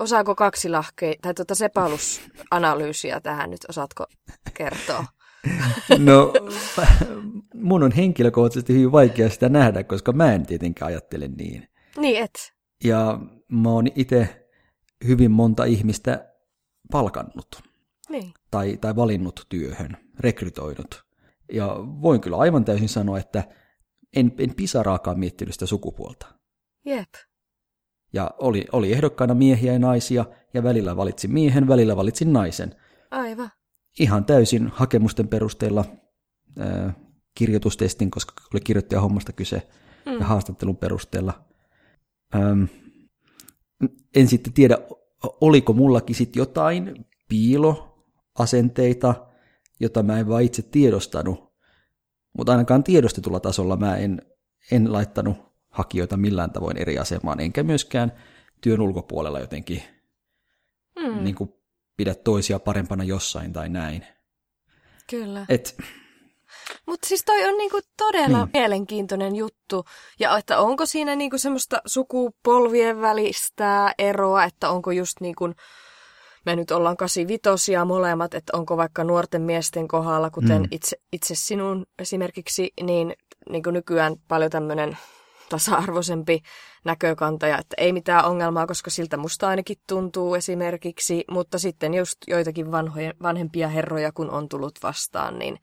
Osaako 0.00 0.34
kaksi 0.34 0.68
lahkea, 0.68 1.14
tai 1.22 1.34
tuota 1.34 1.54
sepalusanalyysiä 1.54 3.20
tähän 3.20 3.50
nyt, 3.50 3.60
osaatko 3.68 4.06
kertoa? 4.54 5.04
No, 5.98 6.32
mun 7.54 7.82
on 7.82 7.92
henkilökohtaisesti 7.92 8.72
hyvin 8.72 8.92
vaikea 8.92 9.30
sitä 9.30 9.48
nähdä, 9.48 9.84
koska 9.84 10.12
mä 10.12 10.32
en 10.32 10.46
tietenkään 10.46 10.86
ajattele 10.86 11.28
niin. 11.28 11.68
Niin, 11.96 12.22
et. 12.22 12.52
Ja 12.84 13.18
mä 13.48 13.70
oon 13.70 13.86
itse 13.94 14.46
hyvin 15.06 15.30
monta 15.30 15.64
ihmistä 15.64 16.32
palkannut 16.92 17.62
Niin. 18.08 18.32
tai, 18.50 18.76
tai 18.76 18.96
valinnut 18.96 19.46
työhön, 19.48 19.96
rekrytoinut. 20.20 21.04
Ja 21.52 21.76
voin 22.02 22.20
kyllä 22.20 22.36
aivan 22.36 22.64
täysin 22.64 22.88
sanoa, 22.88 23.18
että 23.18 23.44
en, 24.16 24.32
en 24.38 24.54
pisaraakaan 24.54 25.18
miettinyt 25.18 25.54
sitä 25.54 25.66
sukupuolta. 25.66 26.26
Jep. 26.86 27.08
Ja 28.12 28.30
oli, 28.38 28.64
oli 28.72 28.92
ehdokkaina 28.92 29.34
miehiä 29.34 29.72
ja 29.72 29.78
naisia, 29.78 30.24
ja 30.54 30.62
välillä 30.62 30.96
valitsin 30.96 31.32
miehen, 31.32 31.68
välillä 31.68 31.96
valitsin 31.96 32.32
naisen. 32.32 32.74
Aivan. 33.10 33.50
Ihan 33.98 34.24
täysin 34.24 34.68
hakemusten 34.68 35.28
perusteella 35.28 35.84
ää, 36.58 36.94
kirjoitustestin, 37.34 38.10
koska 38.10 38.34
oli 38.54 38.60
kirjoittaja 38.60 39.00
hommasta 39.00 39.32
kyse, 39.32 39.68
mm. 40.06 40.12
ja 40.12 40.24
haastattelun 40.24 40.76
perusteella. 40.76 41.44
Ähm, 42.34 42.64
en 44.14 44.28
sitten 44.28 44.52
tiedä, 44.52 44.78
oliko 45.40 45.72
mullakin 45.72 46.16
sitten 46.16 46.40
jotain 46.40 47.06
piiloasenteita, 47.28 49.26
jota 49.80 50.02
mä 50.02 50.18
en 50.18 50.28
vaan 50.28 50.42
itse 50.42 50.62
tiedostanut, 50.62 51.52
mutta 52.38 52.52
ainakaan 52.52 52.84
tiedostetulla 52.84 53.40
tasolla 53.40 53.76
mä 53.76 53.96
en, 53.96 54.22
en 54.70 54.92
laittanut 54.92 55.36
hakijoita 55.70 56.16
millään 56.16 56.50
tavoin 56.50 56.76
eri 56.76 56.98
asemaan, 56.98 57.40
enkä 57.40 57.62
myöskään 57.62 58.12
työn 58.60 58.80
ulkopuolella 58.80 59.40
jotenkin 59.40 59.82
Mm, 61.00 61.24
niin 61.24 61.34
kuin 61.34 61.52
pidä 61.96 62.14
toisia 62.14 62.58
parempana 62.58 63.04
jossain 63.04 63.52
tai 63.52 63.68
näin. 63.68 64.06
kyllä. 65.10 65.46
Et, 65.48 65.76
Mutta 66.86 67.08
siis 67.08 67.24
toi 67.24 67.44
on 67.44 67.58
niinku 67.58 67.80
todella 67.96 68.38
Niin. 68.38 68.50
mielenkiintoinen 68.52 69.36
juttu. 69.36 69.84
Ja 70.20 70.38
että 70.38 70.58
onko 70.58 70.86
siinä 70.86 71.16
niinku 71.16 71.38
semmoista 71.38 71.82
sukupolvien 71.86 73.00
välistä 73.00 73.94
eroa, 73.98 74.44
että 74.44 74.70
onko 74.70 74.90
just 74.90 75.20
niin 75.20 75.34
kuin, 75.34 75.54
me 76.46 76.56
nyt 76.56 76.70
ollaan 76.70 76.96
85 76.96 77.72
molemmat, 77.86 78.34
että 78.34 78.56
onko 78.56 78.76
vaikka 78.76 79.04
nuorten 79.04 79.42
miesten 79.42 79.88
kohdalla, 79.88 80.30
kuten 80.30 80.62
mm. 80.62 80.68
itse, 80.70 80.96
itse 81.12 81.34
sinun 81.34 81.86
esimerkiksi, 81.98 82.72
niin, 82.82 83.14
niin 83.50 83.62
kuin 83.62 83.74
nykyään 83.74 84.16
paljon 84.28 84.50
tämmöinen 84.50 84.98
tasa-arvoisempi 85.50 86.42
näkökanta 86.84 87.46
ja 87.46 87.58
että 87.58 87.74
ei 87.78 87.92
mitään 87.92 88.24
ongelmaa, 88.24 88.66
koska 88.66 88.90
siltä 88.90 89.16
musta 89.16 89.48
ainakin 89.48 89.76
tuntuu 89.86 90.34
esimerkiksi, 90.34 91.24
mutta 91.30 91.58
sitten 91.58 91.94
just 91.94 92.16
joitakin 92.28 92.72
vanhoja, 92.72 93.12
vanhempia 93.22 93.68
herroja, 93.68 94.12
kun 94.12 94.30
on 94.30 94.48
tullut 94.48 94.78
vastaan, 94.82 95.38
niin 95.38 95.58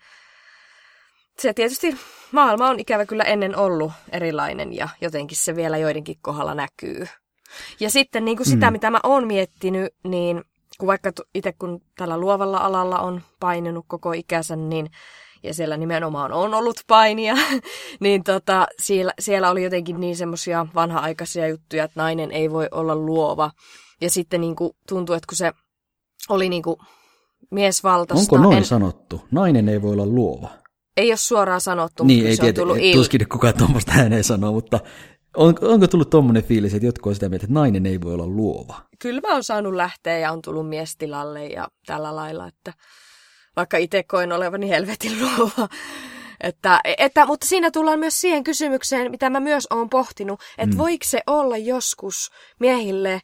se 1.40 1.54
tietysti 1.54 1.98
maailma 2.32 2.70
on 2.70 2.80
ikävä 2.80 3.06
kyllä 3.06 3.24
ennen 3.24 3.56
ollut 3.58 3.92
erilainen 4.12 4.74
ja 4.74 4.90
jotenkin 5.02 5.38
se 5.38 5.56
vielä 5.56 5.78
joidenkin 5.78 6.18
kohdalla 6.22 6.56
näkyy. 6.56 7.08
Ja 7.80 7.90
sitten 7.90 8.26
niin 8.26 8.38
kuin 8.38 8.48
sitä, 8.48 8.66
Mm. 8.66 8.72
mitä 8.72 8.92
mä 8.92 9.00
oon 9.04 9.28
miettinyt, 9.28 9.94
niin 10.04 10.44
kun 10.80 10.88
vaikka 10.88 11.12
itse 11.34 11.54
kun 11.54 11.82
tällä 11.98 12.18
luovalla 12.18 12.58
alalla 12.58 13.00
on 13.00 13.22
paininut 13.40 13.86
koko 13.88 14.12
ikänsä, 14.12 14.56
niin 14.56 14.90
ja 15.44 15.54
siellä 15.54 15.78
nimenomaan 15.78 16.32
on 16.32 16.54
ollut 16.54 16.80
painia, 16.88 17.36
niin 18.00 18.24
tota, 18.24 18.68
siellä, 18.82 19.14
siellä 19.20 19.50
oli 19.50 19.64
jotenkin 19.64 20.00
niin 20.00 20.16
semmoisia 20.16 20.68
vanha-aikaisia 20.76 21.48
juttuja, 21.48 21.84
että 21.84 22.00
nainen 22.02 22.32
ei 22.32 22.52
voi 22.52 22.68
olla 22.72 22.96
luova. 22.96 23.52
Ja 24.02 24.10
sitten 24.10 24.42
niin 24.42 24.56
kuin 24.56 24.72
tuntui, 24.90 25.18
että 25.18 25.28
kun 25.28 25.38
se 25.38 25.52
oli 26.30 26.50
niin 26.50 26.64
kuin 26.64 26.78
miesvaltaista. 27.52 28.36
onko 28.36 28.44
noin 28.44 28.58
en, 28.58 28.66
sanottu? 28.66 29.22
Nainen 29.32 29.70
ei 29.70 29.82
voi 29.82 29.94
olla 29.94 30.06
luova. 30.06 30.50
ei 30.98 31.12
ole 31.12 31.18
suoraan 31.18 31.62
sanottu, 31.62 32.04
niin, 32.04 32.20
mutta 32.20 32.30
ei 32.30 32.36
se 32.36 32.42
on 32.42 32.46
tiedä, 32.46 32.56
tullut 32.62 32.78
et 32.78 32.84
il... 32.84 32.94
tuskin 32.94 33.30
kukaan 33.30 33.54
tuommoista 33.58 33.92
ääneen 33.92 34.24
sanoo, 34.24 34.52
mutta 34.52 34.80
on, 35.38 35.56
onko 35.62 35.88
tullut 35.88 36.10
tuommoinen 36.10 36.44
fiilis, 36.44 36.74
että 36.74 36.86
jotkut 36.86 37.10
on 37.10 37.16
sitä 37.16 37.30
mieltä, 37.30 37.46
että 37.46 37.54
nainen 37.54 37.86
ei 37.86 38.02
voi 38.02 38.14
olla 38.14 38.28
luova? 38.28 38.76
Kyllä 39.00 39.22
mä 39.22 39.34
oon 39.34 39.44
saanut 39.44 39.74
lähteä 39.74 40.18
ja 40.18 40.32
on 40.32 40.42
tullut 40.42 40.70
miestilalle 40.70 41.48
ja 41.48 41.68
tällä 41.86 42.16
lailla, 42.16 42.48
että 42.48 42.74
vaikka 43.58 43.78
itse 43.78 44.04
koen 44.04 44.32
olevani 44.32 44.70
helvetin 44.70 45.12
luova. 45.22 45.70
Että, 46.42 46.82
että, 46.98 47.26
mutta 47.26 47.48
siinä 47.48 47.72
tullaan 47.72 48.00
myös 48.00 48.22
siihen 48.22 48.44
kysymykseen, 48.44 49.12
mitä 49.12 49.30
mä 49.30 49.40
myös 49.40 49.68
oon 49.70 49.90
pohtinut, 49.90 50.42
että 50.58 50.76
mm. 50.76 50.78
voiko 50.78 51.06
se 51.06 51.22
olla 51.28 51.58
joskus 51.58 52.32
miehille, 52.60 53.22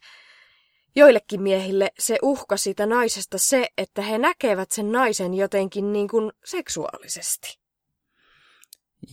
joillekin 0.96 1.42
miehille 1.42 1.90
se 1.98 2.18
uhka 2.22 2.56
siitä 2.56 2.86
naisesta 2.86 3.38
se, 3.38 3.68
että 3.78 4.02
he 4.02 4.18
näkevät 4.18 4.72
sen 4.72 4.92
naisen 4.92 5.34
jotenkin 5.34 5.92
niin 5.92 6.08
kuin 6.08 6.32
seksuaalisesti. 6.44 7.58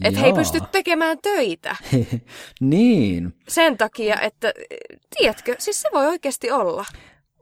Että 0.03 0.19
he 0.19 0.25
ei 0.25 0.33
pysty 0.33 0.59
tekemään 0.71 1.17
töitä 1.21 1.75
niin, 2.61 3.33
sen 3.47 3.77
takia, 3.77 4.21
että 4.21 4.53
tiedätkö, 5.17 5.55
siis 5.59 5.81
se 5.81 5.89
voi 5.93 6.07
oikeasti 6.07 6.51
olla. 6.51 6.85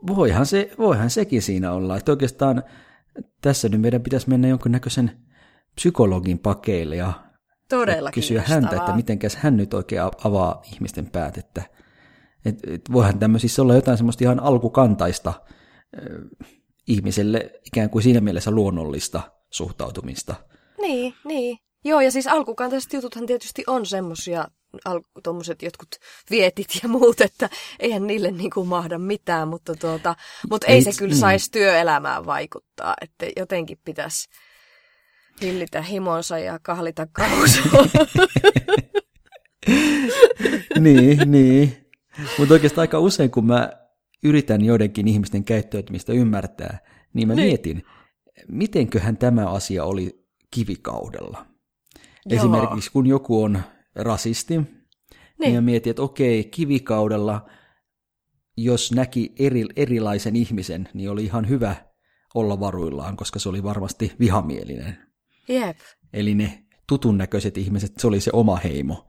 voihan, 0.08 0.46
se, 0.46 0.72
voihan 0.78 1.10
sekin 1.10 1.42
siinä 1.42 1.72
olla. 1.72 1.98
Että 1.98 2.12
oikeastaan 2.12 2.64
tässä 3.42 3.70
nyt 3.70 3.82
meidän 3.82 4.04
pitäisi 4.04 4.30
mennä 4.30 4.48
jonkinnäköisen 4.48 5.12
psykologin 5.76 6.40
pakeille 6.40 6.96
ja 6.96 7.14
Todella 7.70 8.12
kysyä 8.12 8.44
häntä, 8.46 8.76
että 8.76 8.96
mitenkäs 8.96 9.36
hän 9.36 9.58
nyt 9.58 9.74
oikein 9.74 10.02
avaa 10.24 10.62
ihmisten 10.74 11.12
päät, 11.12 11.38
että 11.38 11.64
et, 12.46 12.60
et 12.68 12.82
voihan 12.92 13.20
tämmöisissä 13.20 13.62
olla 13.62 13.76
jotain 13.76 13.98
semmoista 13.98 14.24
ihan 14.24 14.40
alkukantaista 14.40 15.30
äh, 15.30 16.50
ihmiselle 16.88 17.52
ikään 17.66 17.90
kuin 17.90 18.04
siinä 18.04 18.22
mielessä 18.22 18.52
luonnollista 18.52 19.22
suhtautumista. 19.50 20.36
Niin, 20.82 21.14
niin. 21.26 21.58
Joo, 21.86 22.02
ja 22.02 22.12
siis 22.12 22.28
alkukantaiset 22.28 22.94
jututhan 22.94 23.26
tietysti 23.26 23.64
on 23.68 23.86
semmosia, 23.86 24.48
al- 24.86 25.02
tommoset 25.24 25.62
jotkut 25.62 25.88
vietit 26.30 26.68
ja 26.84 26.90
muut, 26.90 27.22
että 27.22 27.50
eihän 27.80 28.08
niille 28.08 28.32
niinku 28.32 28.66
mahda 28.66 29.00
mitään, 29.00 29.48
mutta, 29.48 29.76
tuota, 29.76 30.16
mutta 30.50 30.68
ei, 30.68 30.76
Ei- 30.76 30.82
se 30.84 30.92
kyllä 31.00 31.12
niin. 31.12 31.20
saisi 31.20 31.52
työelämään 31.52 32.26
vaikuttaa, 32.26 32.94
että 33.02 33.26
jotenkin 33.38 33.78
pitäisi 33.86 34.30
hillitä 35.42 35.82
himonsa 35.82 36.40
ja 36.40 36.60
kahlita 36.64 37.08
kausa. 37.12 37.62
niin, 40.80 41.32
niin. 41.32 41.86
Mutta 42.38 42.54
oikeastaan 42.54 42.84
aika 42.84 43.00
usein, 43.00 43.32
kun 43.32 43.46
mä 43.46 43.70
yritän 44.24 44.66
joidenkin 44.66 45.08
ihmisten 45.08 45.44
käyttäytymistä 45.44 46.14
ymmärtää, 46.14 46.80
niin 47.14 47.28
mä 47.28 47.36
Niin. 47.36 47.48
mietin, 47.48 47.84
mitenköhän 48.48 49.18
tämä 49.18 49.46
asia 49.50 49.84
oli 49.84 50.26
kivikaudella. 50.52 51.46
Joo. 52.26 52.40
Esimerkiksi 52.40 52.92
kun 52.92 53.08
joku 53.08 53.44
on 53.44 53.62
rasisti, 54.04 54.58
niin, 54.58 54.68
niin 55.40 55.56
mä 55.56 55.62
mietin, 55.62 55.90
että 55.90 56.02
okei, 56.02 56.44
kivikaudella, 56.44 57.50
jos 58.58 58.92
näki 58.92 59.34
eri, 59.40 59.66
erilaisen 59.76 60.36
ihmisen, 60.36 60.90
niin 60.94 61.10
oli 61.10 61.24
ihan 61.24 61.50
hyvä 61.50 61.76
olla 62.36 62.60
varuillaan, 62.60 63.18
koska 63.18 63.40
se 63.40 63.50
oli 63.50 63.64
varmasti 63.64 64.12
vihamielinen. 64.20 64.98
Jep. 65.50 65.78
Eli 66.14 66.36
ne 66.36 66.64
tutun 66.88 67.18
näköiset 67.18 67.58
ihmiset, 67.58 67.94
se 67.98 68.08
oli 68.08 68.22
se 68.22 68.32
oma 68.34 68.56
heimo. 68.56 69.06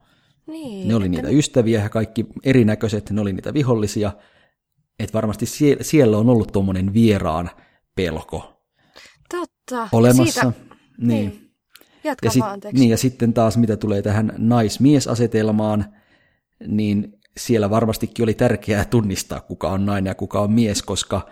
Niin. 0.47 0.87
Ne 0.87 0.95
oli 0.95 1.09
niitä 1.09 1.29
ystäviä 1.29 1.81
ja 1.81 1.89
kaikki 1.89 2.25
erinäköiset, 2.43 3.09
ne 3.09 3.21
oli 3.21 3.33
niitä 3.33 3.53
vihollisia. 3.53 4.11
Että 4.99 5.13
varmasti 5.13 5.45
sie- 5.45 5.77
siellä 5.83 6.17
on 6.17 6.29
ollut 6.29 6.51
tuommoinen 6.51 6.93
vieraan 6.93 7.49
pelko 7.95 8.63
Totta. 9.29 9.89
olemassa. 9.91 10.41
Siitä, 10.41 10.53
niin. 10.97 11.29
niin. 11.29 11.40
Jatka 12.03 12.27
Ja, 12.27 12.31
sit, 12.31 12.41
vaan, 12.41 12.53
anteeksi. 12.53 12.79
niin, 12.79 12.89
ja 12.89 12.97
sitten 12.97 13.33
taas 13.33 13.57
mitä 13.57 13.77
tulee 13.77 14.01
tähän 14.01 14.33
nais-mies-asetelmaan, 14.37 15.85
niin 16.67 17.19
siellä 17.37 17.69
varmastikin 17.69 18.23
oli 18.23 18.33
tärkeää 18.33 18.85
tunnistaa, 18.85 19.41
kuka 19.41 19.69
on 19.69 19.85
nainen 19.85 20.11
ja 20.11 20.15
kuka 20.15 20.41
on 20.41 20.51
mies, 20.51 20.83
koska 20.83 21.29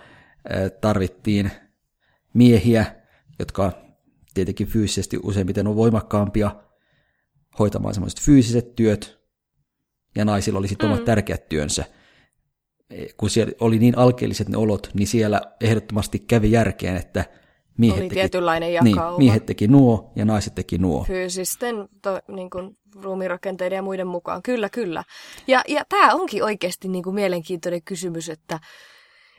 tarvittiin 0.82 1.51
miehiä, 2.34 2.86
jotka 3.39 3.71
tietenkin 4.34 4.67
fyysisesti 4.67 5.19
useimmiten 5.23 5.67
on 5.67 5.75
voimakkaampia 5.75 6.55
hoitamaan 7.60 7.93
semmoiset 7.93 8.21
fyysiset 8.21 8.75
työt, 8.75 9.19
ja 10.15 10.25
naisilla 10.25 10.60
oli 10.60 10.67
sitten 10.67 10.89
mm. 10.89 10.93
omat 10.93 11.05
tärkeät 11.05 11.49
työnsä. 11.49 11.86
kun 13.17 13.29
siellä 13.29 13.53
oli 13.60 13.79
niin 13.79 13.97
alkeelliset 13.97 14.49
ne 14.49 14.58
olot, 14.58 14.89
niin 14.93 15.08
siellä 15.08 15.41
ehdottomasti 15.62 16.19
kävi 16.19 16.51
järkeen, 16.51 16.95
että 16.95 17.25
miehet 17.80 18.00
Oli 18.00 18.10
teki, 18.10 18.20
tietynlainen 18.20 18.84
niin, 18.84 18.96
jakauma. 18.96 19.18
miehet 19.18 19.46
teki 19.46 19.68
nuo 19.68 20.12
ja 20.15 20.26
naiset 20.26 20.56
teki 20.56 20.78
nuo. 20.78 21.04
fyysisten 21.04 21.89
to, 22.02 22.20
niin 22.28 22.50
kuin, 22.50 22.78
ruumirakenteiden 22.96 23.76
ja 23.76 23.82
muiden 23.82 24.08
mukaan. 24.08 24.42
Kyllä, 24.42 24.70
kyllä. 24.70 25.04
Ja, 25.48 25.62
ja 25.68 25.86
tämä 25.89 26.13
onkin 26.13 26.44
oikeasti 26.44 26.88
niin 26.88 27.04
kuin 27.04 27.15
mielenkiintoinen 27.15 27.84
kysymys, 27.84 28.30
että, 28.30 28.60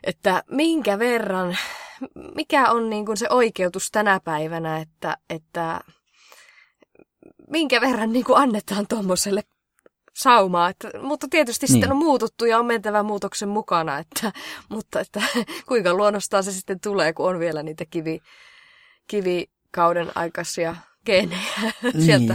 että 0.04 0.42
minkä 0.50 0.98
verran, 0.98 1.56
mikä 2.34 2.70
on 2.70 2.90
niin 2.90 3.06
kuin 3.06 3.16
se 3.16 3.26
oikeutus 3.30 3.90
tänä 3.90 4.20
päivänä, 4.24 4.78
että, 4.78 5.16
että 5.30 5.80
minkä 7.50 7.80
verran 7.80 8.12
niin 8.12 8.24
kuin 8.24 8.38
annetaan 8.38 8.86
tuommoiselle 8.88 9.42
saumaa. 10.22 10.68
Että, 10.68 10.90
mutta 11.02 11.26
tietysti 11.30 11.66
niin. 11.66 11.72
Sitten 11.72 11.92
on 11.92 11.96
muututtu 11.98 12.44
ja 12.44 12.58
on 12.58 12.66
mentävä 12.66 13.02
muutoksen 13.02 13.48
mukana, 13.48 13.98
että, 13.98 14.32
mutta 14.68 15.00
että 15.00 15.22
kuinka 15.68 15.94
luonnostaan 15.94 16.44
se 16.44 16.52
sitten 16.52 16.80
tulee, 16.80 17.12
kun 17.12 17.28
on 17.28 17.38
vielä 17.38 17.62
niitä 17.62 17.84
kivi, 17.90 18.20
kivikauden 19.06 20.10
aikaisia 20.14 20.76
geenejä. 21.06 21.40
Niin. 21.82 22.02
Sieltä 22.02 22.34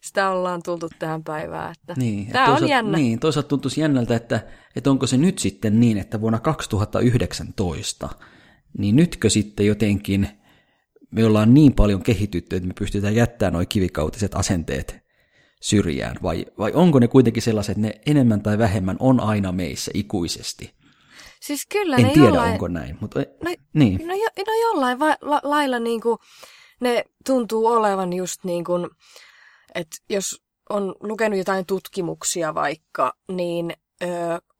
sitä 0.00 0.30
ollaan 0.30 0.62
tultu 0.62 0.88
tähän 0.98 1.24
päivään. 1.24 1.72
Että 1.80 1.94
Niin, 1.96 2.26
Tämä 2.32 2.44
on 2.44 2.50
toisaalta- 2.50 2.70
jännä. 2.70 2.98
Niin, 2.98 3.20
toisaalta 3.20 3.48
tuntuisi 3.48 3.80
jännältä, 3.80 4.16
että, 4.16 4.40
että 4.76 4.90
onko 4.90 5.06
se 5.06 5.16
nyt 5.16 5.38
sitten 5.38 5.80
niin, 5.80 5.98
että 5.98 6.20
vuonna 6.20 6.38
2019, 6.40 8.08
niin 8.78 8.96
nytkö 8.96 9.30
sitten 9.30 9.66
jotenkin 9.66 10.28
me 11.10 11.24
ollaan 11.24 11.54
niin 11.54 11.72
paljon 11.74 12.02
kehitytty, 12.02 12.56
että 12.56 12.66
me 12.68 12.74
pystytään 12.78 13.14
jättämään 13.14 13.52
nuo 13.52 13.62
kivikautiset 13.68 14.34
asenteet 14.34 15.07
syrjään, 15.60 16.16
vai, 16.22 16.46
vai 16.58 16.72
onko 16.74 16.98
ne 16.98 17.08
kuitenkin 17.08 17.42
sellaiset, 17.42 17.70
että 17.70 17.80
ne 17.88 18.00
enemmän 18.06 18.42
tai 18.42 18.58
vähemmän 18.58 18.96
on 19.00 19.20
aina 19.20 19.52
meissä 19.52 19.90
ikuisesti? 19.94 20.74
Siis 21.40 21.66
kyllä 21.72 21.96
En 21.96 22.02
ne 22.02 22.12
tiedä, 22.12 22.28
jollain... 22.28 22.52
onko 22.52 22.68
näin, 22.68 22.96
mutta 23.00 23.20
No, 23.44 23.54
niin. 23.72 24.08
no, 24.08 24.14
jo, 24.14 24.28
no 24.46 24.52
jollain 24.62 24.98
va- 24.98 25.16
la- 25.20 25.40
lailla 25.42 25.78
niin 25.78 26.00
kuin, 26.00 26.18
ne 26.80 27.04
tuntuu 27.26 27.66
olevan 27.66 28.12
just 28.12 28.44
niin 28.44 28.64
kuin, 28.64 28.90
että 29.74 29.96
jos 30.10 30.42
on 30.70 30.94
lukenut 31.00 31.38
jotain 31.38 31.66
tutkimuksia 31.66 32.54
vaikka, 32.54 33.12
niin 33.32 33.72
ö, 34.02 34.06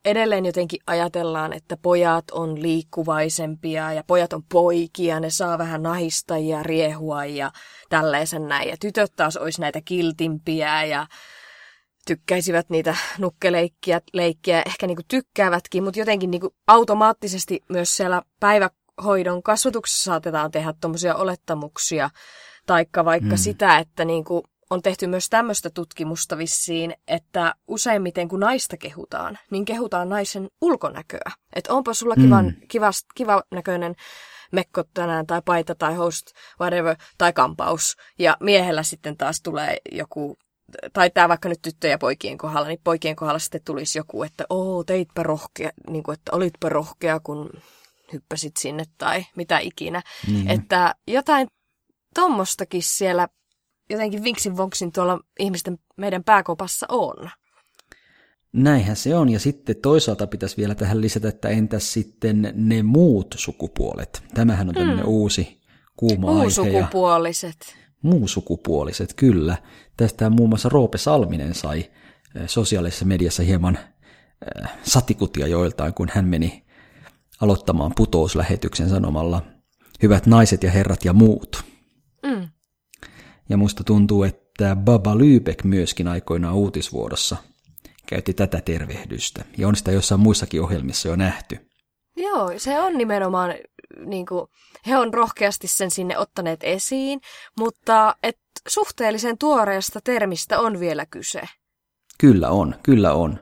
edelleen 0.05 0.47
jotenkin 0.47 0.81
ajatellaan, 0.87 1.53
että 1.53 1.77
pojat 1.77 2.31
on 2.31 2.63
liikkuvaisempia 2.63 3.93
ja 3.93 4.05
pojat 4.05 4.33
on 4.33 4.43
poikia, 4.43 5.21
ne 5.21 5.31
saa 5.31 5.59
vähän 5.59 5.83
nahista 5.83 6.39
ja 6.39 6.63
riehua 6.63 7.25
ja 7.25 7.51
tälleisen 7.89 8.49
näin. 8.49 8.69
Ja 8.69 8.77
tytöt 8.81 9.13
taas 9.17 9.37
olisi 9.37 9.61
näitä 9.61 9.81
kiltimpiä 9.85 10.85
ja 10.85 11.07
tykkäisivät 12.07 12.71
niitä 12.71 12.97
nukkeleikkiä, 13.19 14.01
leikkiä, 14.13 14.63
ehkä 14.67 14.87
niinku 14.87 15.03
tykkäävätkin, 15.09 15.85
mutta 15.85 16.01
jotenkin 16.01 16.31
niinku 16.31 16.55
automaattisesti 16.67 17.61
myös 17.69 17.97
siellä 17.97 18.23
päivähoidon 18.41 19.43
kasvatuksessa 19.43 20.05
saatetaan 20.05 20.51
tehdä 20.51 20.75
tuommoisia 20.81 21.15
olettamuksia, 21.15 22.11
taikka 22.67 23.05
vaikka 23.05 23.31
mm. 23.31 23.37
sitä, 23.37 23.79
että 23.79 24.05
niinku 24.05 24.45
on 24.71 24.83
tehty 24.83 25.07
myös 25.07 25.29
tämmöistä 25.29 25.71
tutkimusta 25.71 26.39
vissiin, 26.39 26.95
että 27.09 27.55
useimmiten 27.69 28.29
kun 28.29 28.41
naista 28.41 28.77
kehutaan, 28.77 29.39
niin 29.51 29.65
kehutaan 29.65 30.09
naisen 30.09 30.49
ulkonäköä. 30.61 31.31
Että 31.53 31.75
onpa 31.75 31.95
sulla 31.95 32.15
kivan, 32.15 32.45
mm. 32.45 32.55
kivast, 32.69 33.07
kiva 33.15 33.43
näköinen 33.51 33.95
mekko 34.53 34.85
tänään 34.95 35.27
tai 35.27 35.43
paita 35.45 35.75
tai 35.75 35.95
host, 35.95 36.27
whatever, 36.61 36.97
tai 37.19 37.33
kampaus. 37.33 37.97
Ja 38.19 38.37
miehellä 38.41 38.83
sitten 38.83 39.17
taas 39.17 39.41
tulee 39.43 39.77
joku 39.93 40.37
tai 40.93 41.11
tämä 41.11 41.29
vaikka 41.29 41.49
nyt 41.49 41.63
tyttöjen 41.63 41.93
ja 41.93 41.99
poikien 41.99 42.39
kohdalla, 42.39 42.69
niin 42.69 42.81
poikien 42.85 43.17
kohdalla 43.17 43.39
sitten 43.39 43.61
tulisi 43.65 43.99
joku, 43.99 44.23
että 44.23 44.45
oo, 44.51 44.85
teitpä 44.85 45.23
rohkea, 45.23 45.71
niin 45.91 46.03
kuin, 46.03 46.15
että 46.15 46.37
olitpä 46.37 46.69
rohkea, 46.69 47.21
kun 47.21 47.51
hyppäsit 48.13 48.57
sinne 48.57 48.85
tai 48.99 49.25
mitä 49.37 49.59
ikinä. 49.59 50.03
Niin. 50.27 50.51
Että 50.51 50.95
jotain 51.07 51.49
tommostakin 52.15 52.83
siellä 52.83 53.29
jotenkin 53.91 54.25
vinksin 54.25 54.57
vonksin 54.57 54.93
tuolla 54.93 55.21
ihmisten 55.39 55.79
meidän 55.97 56.25
pääkopassa 56.25 56.87
on. 56.89 57.31
Näinhän 58.53 58.97
se 58.97 59.17
on, 59.17 59.29
ja 59.29 59.41
sitten 59.41 59.77
toisaalta 59.77 60.27
pitäisi 60.27 60.57
vielä 60.57 60.75
tähän 60.75 61.01
lisätä, 61.01 61.29
että 61.29 61.49
entäs 61.49 61.93
sitten 61.93 62.53
ne 62.55 62.83
muut 62.83 63.35
sukupuolet? 63.39 64.23
Tämähän 64.35 64.69
on 64.69 64.75
tämmöinen 64.75 65.05
mm. 65.05 65.11
uusi 65.11 65.61
kuuma 65.97 66.29
aihe. 66.29 66.39
Ja 66.39 66.43
Muusukupuoliset. 66.43 67.77
muusukupuoliset, 68.03 69.15
kyllä. 69.15 69.57
Tästä 69.97 70.31
muun 70.31 70.49
muassa 70.49 70.69
Roope 70.69 70.99
Salminen 70.99 71.55
sai 71.55 71.79
eh, 71.79 71.89
sosiaalisessa 72.47 73.05
mediassa 73.05 73.43
hieman 73.43 73.79
eh, 73.79 74.71
satikutia 74.83 75.47
joiltain, 75.47 75.95
kun 75.95 76.09
hän 76.13 76.25
meni 76.25 76.65
aloittamaan 77.41 77.93
putouslähetyksen 77.97 78.89
sanomalla 78.89 79.43
hyvät 80.03 80.27
naiset 80.27 80.63
ja 80.63 80.71
herrat 80.71 81.05
ja 81.05 81.13
muut. 81.13 81.65
Mm. 82.23 82.49
Ja 83.49 83.57
musta 83.57 83.85
tuntuu, 83.85 84.23
että 84.23 84.77
Baba 84.77 85.15
Lübeck 85.15 85.65
myöskin 85.65 86.09
aikoinaan 86.09 86.55
uutisvuodossa 86.55 87.37
käytti 88.07 88.35
tätä 88.35 88.61
tervehdystä. 88.61 89.45
Ja 89.59 89.69
on 89.69 89.77
sitä 89.77 89.93
jossain 89.93 90.21
muissakin 90.21 90.63
ohjelmissa 90.63 91.09
jo 91.09 91.17
nähty. 91.17 91.69
Joo, 92.17 92.53
se 92.57 92.81
on 92.81 92.99
nimenomaan, 92.99 93.55
niin 94.07 94.27
kuin, 94.27 94.47
he 94.87 94.97
on 94.97 95.15
rohkeasti 95.15 95.69
sen 95.69 95.91
sinne 95.91 96.19
ottaneet 96.19 96.61
esiin, 96.63 97.21
mutta 97.59 98.17
et 98.23 98.39
suhteellisen 98.69 99.39
tuoreesta 99.39 100.01
termistä 100.05 100.61
on 100.61 100.81
vielä 100.81 101.07
kyse. 101.07 101.43
Kyllä 102.19 102.51
on, 102.51 102.75
kyllä 102.83 103.13
on. 103.13 103.39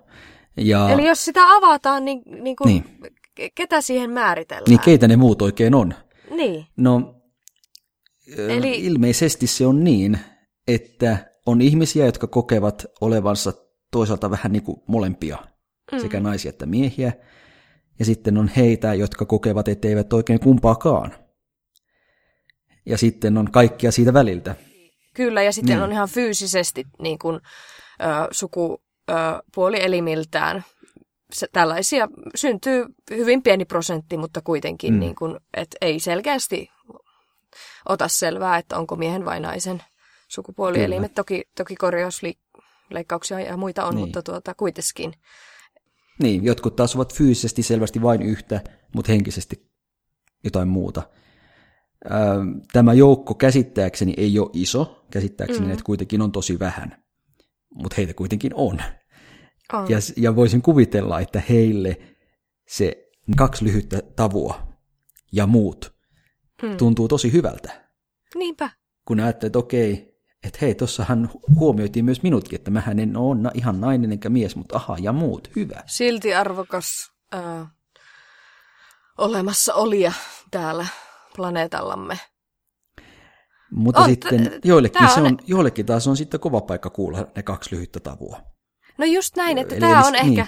Ja 0.57 0.91
Eli 0.91 1.07
jos 1.07 1.25
sitä 1.25 1.41
avataan, 1.49 2.05
niin, 2.05 2.23
niin, 2.27 2.57
kuin, 2.57 2.69
niin. 2.69 2.85
ketä 3.55 3.81
siihen 3.81 4.11
määritellään? 4.11 4.65
niin 4.69 4.81
keitä 4.81 5.09
ne 5.09 5.17
muut 5.17 5.43
oikein 5.43 5.75
on? 5.75 5.95
Niin. 6.31 6.67
No, 6.77 7.15
Eli... 8.37 8.53
Eli- 8.53 8.87
ilmeisesti 8.87 9.47
se 9.47 9.67
on 9.67 9.85
niin, 9.85 10.19
että 10.69 11.31
on 11.47 11.61
ihmisiä, 11.61 12.07
jotka 12.07 12.27
kokevat 12.27 12.87
olevansa 13.01 13.53
toisaalta 13.91 14.31
vähän 14.31 14.53
niin 14.53 14.63
kuin 14.63 14.83
molempia, 14.87 15.39
mm. 15.93 15.99
sekä 15.99 16.21
naisia 16.21 16.49
että 16.49 16.67
miehiä, 16.67 17.13
ja 17.99 18.05
sitten 18.05 18.39
on 18.39 18.51
heitä, 18.57 18.95
jotka 18.95 19.25
kokevat, 19.25 19.69
etteivät 19.69 20.13
oikein 20.13 20.41
kumpaakaan. 20.41 21.15
Ja 22.87 22.99
sitten 22.99 23.39
on 23.39 23.51
kaikkia 23.51 23.93
siitä 23.93 24.13
väliltä. 24.13 24.55
Kyllä, 25.15 25.43
ja 25.43 25.53
sitten 25.53 25.77
Niin. 25.77 25.85
on 25.85 25.93
ihan 25.93 26.09
fyysisesti 26.09 26.85
niin 27.03 27.19
kuin, 27.19 27.37
ö, 27.37 27.41
sukupuolielimiltään. 28.31 30.65
Se, 31.33 31.47
tällaisia 31.53 32.09
syntyy 32.35 32.85
hyvin 33.11 33.43
pieni 33.43 33.65
prosentti, 33.65 34.17
mutta 34.17 34.41
kuitenkin, 34.41 34.95
mm. 34.95 35.01
niin 35.01 35.15
kuin, 35.15 35.37
et 35.57 35.69
ei 35.81 36.01
selkeästi 36.01 36.69
ota 37.89 38.09
selvää, 38.09 38.59
että 38.59 38.79
onko 38.79 38.97
miehen 38.97 39.25
vai 39.25 39.41
naisen 39.41 39.83
sukupuolielimet. 40.29 41.15
Toki, 41.15 41.43
toki 41.57 41.77
korjausleikkauksia 41.77 43.41
ja 43.41 43.57
muita 43.57 43.85
on, 43.85 43.95
Niin. 43.95 44.05
mutta 44.07 44.23
tuota, 44.23 44.55
kuitenkin. 44.55 45.15
Niin, 46.23 46.45
jotkut 46.45 46.77
taas 46.77 46.97
ovat 46.97 47.15
fyysisesti 47.15 47.63
selvästi 47.63 48.03
vain 48.03 48.23
yhtä, 48.23 48.61
mutta 48.95 49.13
henkisesti 49.13 49.71
jotain 50.45 50.69
muuta. 50.69 51.03
Ö, 52.07 52.11
Tämä 52.73 52.93
joukko 52.93 53.35
käsittääkseni 53.35 54.15
ei 54.17 54.39
ole 54.39 54.51
iso, 54.53 55.07
käsittääkseni 55.11 55.67
mm. 55.67 55.73
että 55.73 55.85
kuitenkin 55.85 56.23
on 56.23 56.33
tosi 56.33 56.59
vähän, 56.59 57.05
mutta 57.75 57.95
heitä 57.97 58.15
kuitenkin 58.15 58.53
on. 58.55 58.83
On. 59.73 59.91
Ja, 59.91 59.99
ja 60.17 60.37
voisin 60.37 60.63
kuvitella, 60.63 61.21
että 61.21 61.43
heille 61.49 61.97
se 62.69 63.09
kaksi 63.37 63.65
lyhyttä 63.65 64.03
tavua 64.17 64.69
ja 65.33 65.47
muut 65.47 65.96
Hmm. 66.63 66.77
tuntuu 66.77 67.09
tosi 67.09 67.33
hyvältä. 67.33 67.89
Niinpä. 68.35 68.71
Kun 69.05 69.21
ajattelee, 69.21 69.47
että 69.49 69.59
okei, 69.59 70.17
että 70.45 70.59
hei, 70.63 70.75
tossahan 70.75 71.31
huomioitiin 71.59 72.05
myös 72.05 72.23
minutkin, 72.23 72.57
että 72.59 72.71
mähän 72.71 72.99
en 72.99 73.17
ole 73.17 73.37
na- 73.41 73.51
ihan 73.55 73.81
nainen 73.81 74.13
enkä 74.13 74.29
mies, 74.29 74.57
mutta 74.57 74.77
aha, 74.77 74.97
ja 75.01 75.13
muut, 75.13 75.51
hyvä. 75.57 75.83
Silti 75.87 76.35
arvokas 76.35 76.87
ää, 77.33 77.67
olemassa 79.19 79.75
olija 79.75 80.13
täällä 80.51 80.87
planeetallamme. 81.37 82.19
Mutta 83.71 84.01
On, 84.01 84.07
sitten 84.11 84.51
t- 84.61 84.65
joillekin, 84.65 85.09
se 85.09 85.21
on- 85.21 85.27
on, 85.27 85.39
joillekin 85.47 85.87
taas 85.87 86.07
on 86.09 86.17
sitten 86.17 86.41
kova 86.41 86.61
paikka 86.61 86.91
kuulla 86.91 87.27
ne 87.37 87.43
kaksi 87.43 87.75
lyhyttä 87.75 88.01
tavua. 88.01 88.41
No 88.99 89.05
just 89.05 89.37
näin, 89.37 89.59
että 89.59 89.75
Eli- 89.75 89.81
tämä 89.81 90.07
on 90.07 90.13
niin. 90.13 90.41
ehkä, 90.41 90.47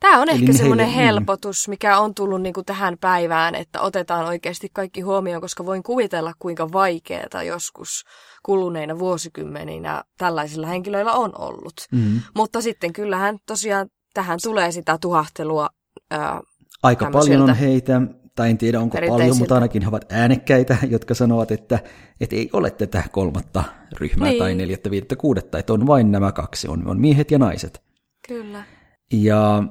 tää 0.00 0.18
on 0.20 0.28
Eli 0.28 0.38
ehkä 0.38 0.52
ne 0.52 0.58
semmoinen 0.58 0.86
niin. 0.86 0.96
helpotus, 0.96 1.68
mikä 1.68 1.98
on 1.98 2.14
tullut 2.14 2.42
niinku 2.42 2.62
tähän 2.62 2.96
päivään, 3.00 3.54
että 3.54 3.80
otetaan 3.80 4.26
oikeasti 4.26 4.68
kaikki 4.72 5.00
huomioon, 5.00 5.40
koska 5.40 5.66
voin 5.66 5.82
kuvitella, 5.82 6.32
kuinka 6.38 6.72
vaikeaa 6.72 7.42
joskus 7.46 8.04
kuluneina 8.42 8.98
vuosikymmeninä 8.98 10.04
tällaisilla 10.18 10.66
henkilöillä 10.66 11.12
on 11.12 11.32
ollut. 11.40 11.74
Mm. 11.92 12.20
Mutta 12.36 12.60
sitten 12.60 12.92
kyllähän 12.92 13.38
tosiaan 13.46 13.88
tähän 14.14 14.38
tulee 14.42 14.72
sitä 14.72 14.98
tuhahtelua. 15.00 15.68
Ää, 16.10 16.40
Aika 16.82 17.10
paljon 17.10 17.42
on 17.42 17.54
heitä, 17.56 18.02
tai 18.34 18.50
en 18.50 18.58
tiedä 18.58 18.80
onko 18.80 18.98
paljon, 19.08 19.38
mutta 19.38 19.54
ainakin 19.54 19.82
he 19.82 19.88
ovat 19.88 20.12
äänekkäitä, 20.12 20.76
jotka 20.88 21.14
sanovat, 21.14 21.50
että, 21.50 21.78
että 22.20 22.36
ei 22.36 22.50
ole 22.52 22.70
tätä 22.70 23.02
kolmatta 23.12 23.64
ryhmää 23.92 24.28
Niin. 24.28 24.38
tai 24.38 24.54
neljättä, 24.54 24.90
viidettä, 24.90 25.16
kuudetta, 25.16 25.58
että 25.58 25.72
on 25.72 25.86
vain 25.86 26.12
nämä 26.12 26.32
kaksi, 26.32 26.68
on, 26.68 26.88
on 26.88 27.00
miehet 27.00 27.30
ja 27.30 27.38
naiset. 27.38 27.82
kyllä. 28.28 28.64
Ja 29.12 29.62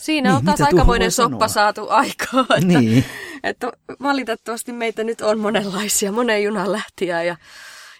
Siinä 0.00 0.28
Niin, 0.30 0.36
on 0.36 0.44
taas 0.44 0.60
aikamoinen 0.60 1.10
soppa 1.10 1.48
sanoa? 1.48 1.48
saatu 1.48 1.86
aikaa. 1.88 2.40
Että, 2.56 2.66
Niin. 2.80 3.04
että 3.42 3.72
valitettavasti 4.02 4.72
meitä 4.72 5.04
nyt 5.04 5.20
on 5.20 5.38
monenlaisia, 5.38 6.12
monen 6.12 6.42
junan 6.44 6.72
lähtiä 6.72 7.22
ja 7.22 7.36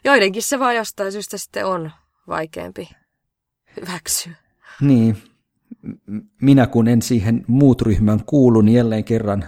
joidenkin 0.05 0.43
se 0.43 0.59
vaan 0.59 0.77
jostain 0.77 1.13
syystä 1.13 1.39
sitten 1.39 1.67
on 1.67 1.91
vaikeampi 2.29 2.89
hyväksyä. 3.81 4.33
Niin. 4.81 5.17
Minä 6.43 6.67
kun 6.67 6.89
en 6.89 7.03
siihen 7.03 7.45
muut 7.47 7.83
ryhmään 7.83 8.25
kuulu, 8.25 8.61
niin 8.61 8.77
jälleen 8.77 9.05
kerran 9.05 9.45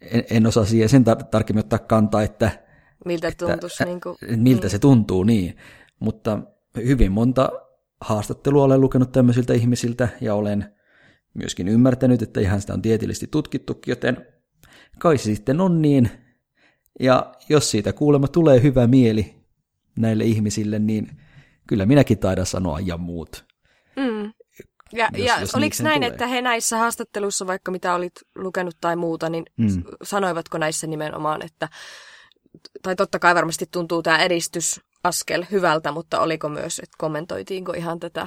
en, 0.00 0.24
en 0.30 0.46
osaa 0.46 0.64
siihen 0.64 0.88
sen 0.88 1.04
tar- 1.06 1.24
tarkemmin 1.24 1.64
ottaa 1.64 1.78
kantaa, 1.78 2.22
että, 2.22 2.50
Miltä 3.04 3.28
että 3.28 3.46
tuntuisi. 3.46 3.82
ä- 3.82 3.86
Niin 3.86 4.00
kuin, 4.00 4.16
miltä 4.36 4.68
se 4.68 4.78
tuntuu, 4.78 5.24
niin. 5.24 5.56
Mutta 6.00 6.38
hyvin 6.76 7.12
monta 7.12 7.48
haastattelua 8.00 8.64
olen 8.64 8.80
lukenut 8.80 9.12
tämmöisiltä 9.12 9.52
ihmisiltä 9.54 10.08
ja 10.20 10.34
olen 10.34 10.75
myöskin 11.36 11.68
ymmärtänyt, 11.68 12.22
että 12.22 12.40
ihan 12.40 12.60
sitä 12.60 12.74
on 12.74 12.82
tieteellisesti 12.82 13.26
tutkittukin, 13.26 13.92
joten 13.92 14.26
kai 14.98 15.18
se 15.18 15.34
sitten 15.34 15.60
on 15.60 15.82
niin. 15.82 16.10
Ja 17.00 17.34
jos 17.48 17.70
siitä 17.70 17.92
kuulemma 17.92 18.28
tulee 18.28 18.62
hyvä 18.62 18.86
mieli 18.86 19.34
näille 19.98 20.24
ihmisille, 20.24 20.78
niin 20.78 21.10
kyllä 21.66 21.86
minäkin 21.86 22.18
taidan 22.18 22.46
sanoa 22.46 22.80
ja 22.80 22.96
muut. 22.96 23.44
Mm. 23.96 24.32
Ja, 24.92 25.08
Jos- 25.12 25.26
ja 25.26 25.40
jos 25.40 25.54
oliko 25.54 25.76
näin, 25.82 25.94
tulee. 25.94 26.08
että 26.08 26.26
he 26.26 26.42
näissä 26.42 26.78
haastatteluissa, 26.78 27.46
vaikka 27.46 27.70
mitä 27.70 27.94
olit 27.94 28.12
lukenut 28.34 28.76
tai 28.80 28.96
muuta, 28.96 29.30
niin 29.30 29.44
mm. 29.56 29.82
sanoivatko 30.02 30.58
näissä 30.58 30.86
nimenomaan, 30.86 31.42
että, 31.42 31.68
tai 32.82 32.96
totta 32.96 33.18
kai 33.18 33.34
varmasti 33.34 33.66
tuntuu 33.70 34.02
tämä 34.02 34.18
edistysaskel 34.18 35.44
hyvältä, 35.50 35.92
mutta 35.92 36.20
oliko 36.20 36.48
myös, 36.48 36.78
että 36.78 36.96
kommentoitiinko 36.98 37.72
ihan 37.72 38.00
tätä, 38.00 38.26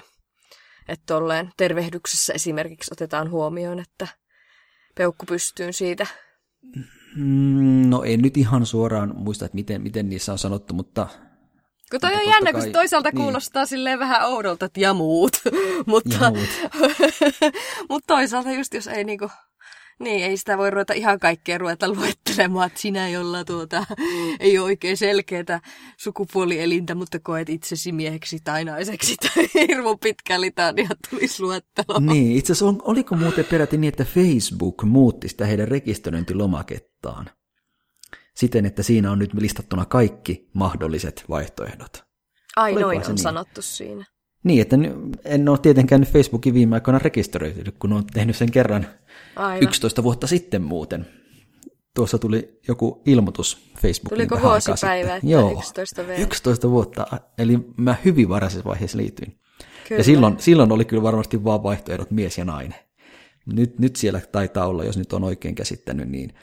että 0.90 1.04
tolleen 1.06 1.50
tervehdyksessä 1.58 2.34
esimerkiksi 2.34 2.94
otetaan 2.94 3.30
huomioon, 3.32 3.80
että 3.80 4.08
peukku 4.96 5.26
pystyyn 5.26 5.74
siitä. 5.74 6.08
Mm, 7.16 7.90
No 7.90 8.04
en 8.04 8.22
nyt 8.22 8.38
ihan 8.38 8.66
suoraan 8.66 9.14
muista, 9.16 9.46
että 9.46 9.56
miten, 9.56 9.82
miten 9.82 10.10
niissä 10.10 10.32
on 10.32 10.38
sanottu, 10.40 10.74
mutta 10.74 11.08
Kun 11.92 12.00
toi 12.00 12.10
Mutta 12.12 12.22
on 12.24 12.30
jännä, 12.34 12.52
kun 12.52 12.60
kai- 12.62 12.68
se 12.70 12.74
toisaalta 12.74 13.10
niin. 13.10 13.22
kuulostaa 13.24 13.66
silleen 13.66 14.00
vähän 14.00 14.28
oudolta, 14.28 14.66
että 14.66 14.80
ja 14.80 14.94
muut. 14.94 15.32
mutta, 15.86 16.16
ja 16.22 16.30
muut. 16.32 16.50
mutta 17.90 18.14
toisaalta 18.14 18.52
just 18.52 18.74
jos 18.74 18.88
ei 18.88 19.04
niinku, 19.04 19.30
niin 20.00 20.26
ei 20.26 20.38
sitä 20.38 20.58
voi 20.58 20.70
ruveta 20.72 20.94
ihan 20.94 21.20
kaikkea 21.20 21.58
ruveta 21.58 21.88
luettelemaan, 21.94 22.68
että 22.68 22.80
sinä, 22.80 23.10
jolla 23.10 23.46
tuota, 23.46 23.86
ei 24.40 24.58
ole 24.58 24.66
oikein 24.66 24.98
selkeätä 24.98 25.62
sukupuolielintä, 25.98 26.96
mutta 26.96 27.20
koet 27.20 27.50
itsesi 27.50 27.92
mieheksi 27.92 28.40
tai 28.44 28.66
naiseksi 28.66 29.16
tai 29.16 29.68
hirmu 29.68 29.98
pitkä 29.98 30.42
litania 30.42 30.90
tulisi 31.10 31.44
luetteloon. 31.44 32.06
Niin, 32.06 32.38
itse 32.38 32.54
asiassa 32.54 32.66
on, 32.66 32.82
oliko 32.84 33.16
muuten 33.16 33.46
peräti 33.46 33.78
niin, 33.78 33.90
että 33.90 34.06
Facebook 34.06 34.84
muutti 34.84 35.30
sitä 35.30 35.46
heidän 35.46 35.68
rekisteröintilomakettaan 35.68 37.30
siten, 38.36 38.66
että 38.66 38.84
siinä 38.84 39.12
on 39.12 39.20
nyt 39.20 39.34
listattuna 39.34 39.86
kaikki 39.86 40.50
mahdolliset 40.54 41.24
vaihtoehdot. 41.30 42.04
Ai 42.56 42.72
Olikohan 42.72 42.96
noin 42.96 43.06
se 43.06 43.10
on 43.10 43.16
niin? 43.16 43.24
sanottu 43.24 43.62
siinä. 43.62 44.06
Niin, 44.44 44.62
että 44.62 44.76
en 45.26 45.50
ole 45.50 45.58
tietenkään 45.58 46.02
nyt 46.02 46.10
Facebookin 46.10 46.54
viime 46.54 46.76
aikoina 46.76 47.00
rekisteröitynyt, 47.00 47.76
kun 47.80 47.94
olen 47.94 48.06
tehnyt 48.14 48.36
sen 48.36 48.52
kerran 48.52 48.88
Aivan. 49.36 49.64
11 49.64 50.04
vuotta 50.04 50.28
sitten 50.28 50.62
muuten. 50.62 51.06
Tuossa 51.96 52.18
tuli 52.18 52.60
joku 52.68 53.02
ilmoitus 53.06 53.72
Facebookiin 53.82 54.18
Tuliko 54.18 54.36
vähän 54.36 54.52
aikaa 54.52 54.68
vuosipäivä, 54.68 55.16
että 55.16 55.28
Joo, 55.28 55.60
11 55.60 56.08
V? 56.08 56.22
11 56.22 56.70
vuotta, 56.70 57.08
eli 57.38 57.60
mä 57.78 57.96
hyvin 58.06 58.30
varhaisessa 58.30 58.70
vaiheessa 58.70 58.98
liityin. 58.98 59.40
Kyllä. 59.88 60.00
Ja 60.00 60.04
silloin, 60.04 60.40
silloin 60.40 60.72
oli 60.72 60.86
kyllä 60.86 61.04
varmasti 61.04 61.44
vaan 61.44 61.64
vaihtoehdot 61.64 62.12
mies 62.12 62.38
ja 62.38 62.46
nainen. 62.46 62.80
Nyt, 63.46 63.80
nyt 63.80 63.96
siellä 63.96 64.22
taitaa 64.32 64.68
olla, 64.68 64.84
jos 64.84 64.98
nyt 64.98 65.14
on 65.14 65.24
oikein 65.24 65.56
käsittänyt, 65.56 66.10
niin 66.10 66.34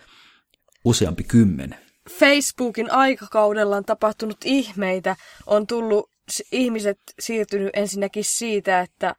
useampi 0.85 1.23
kymmen. 1.23 1.77
Facebookin 2.11 2.91
aikakaudella 2.91 3.77
on 3.77 3.85
tapahtunut 3.85 4.37
ihmeitä. 4.45 5.17
On 5.47 5.67
tullut, 5.67 6.11
ihmiset 6.53 6.99
siirtynyt 7.19 7.71
ensinnäkin 7.73 8.25
siitä, 8.25 8.81
että 8.81 9.15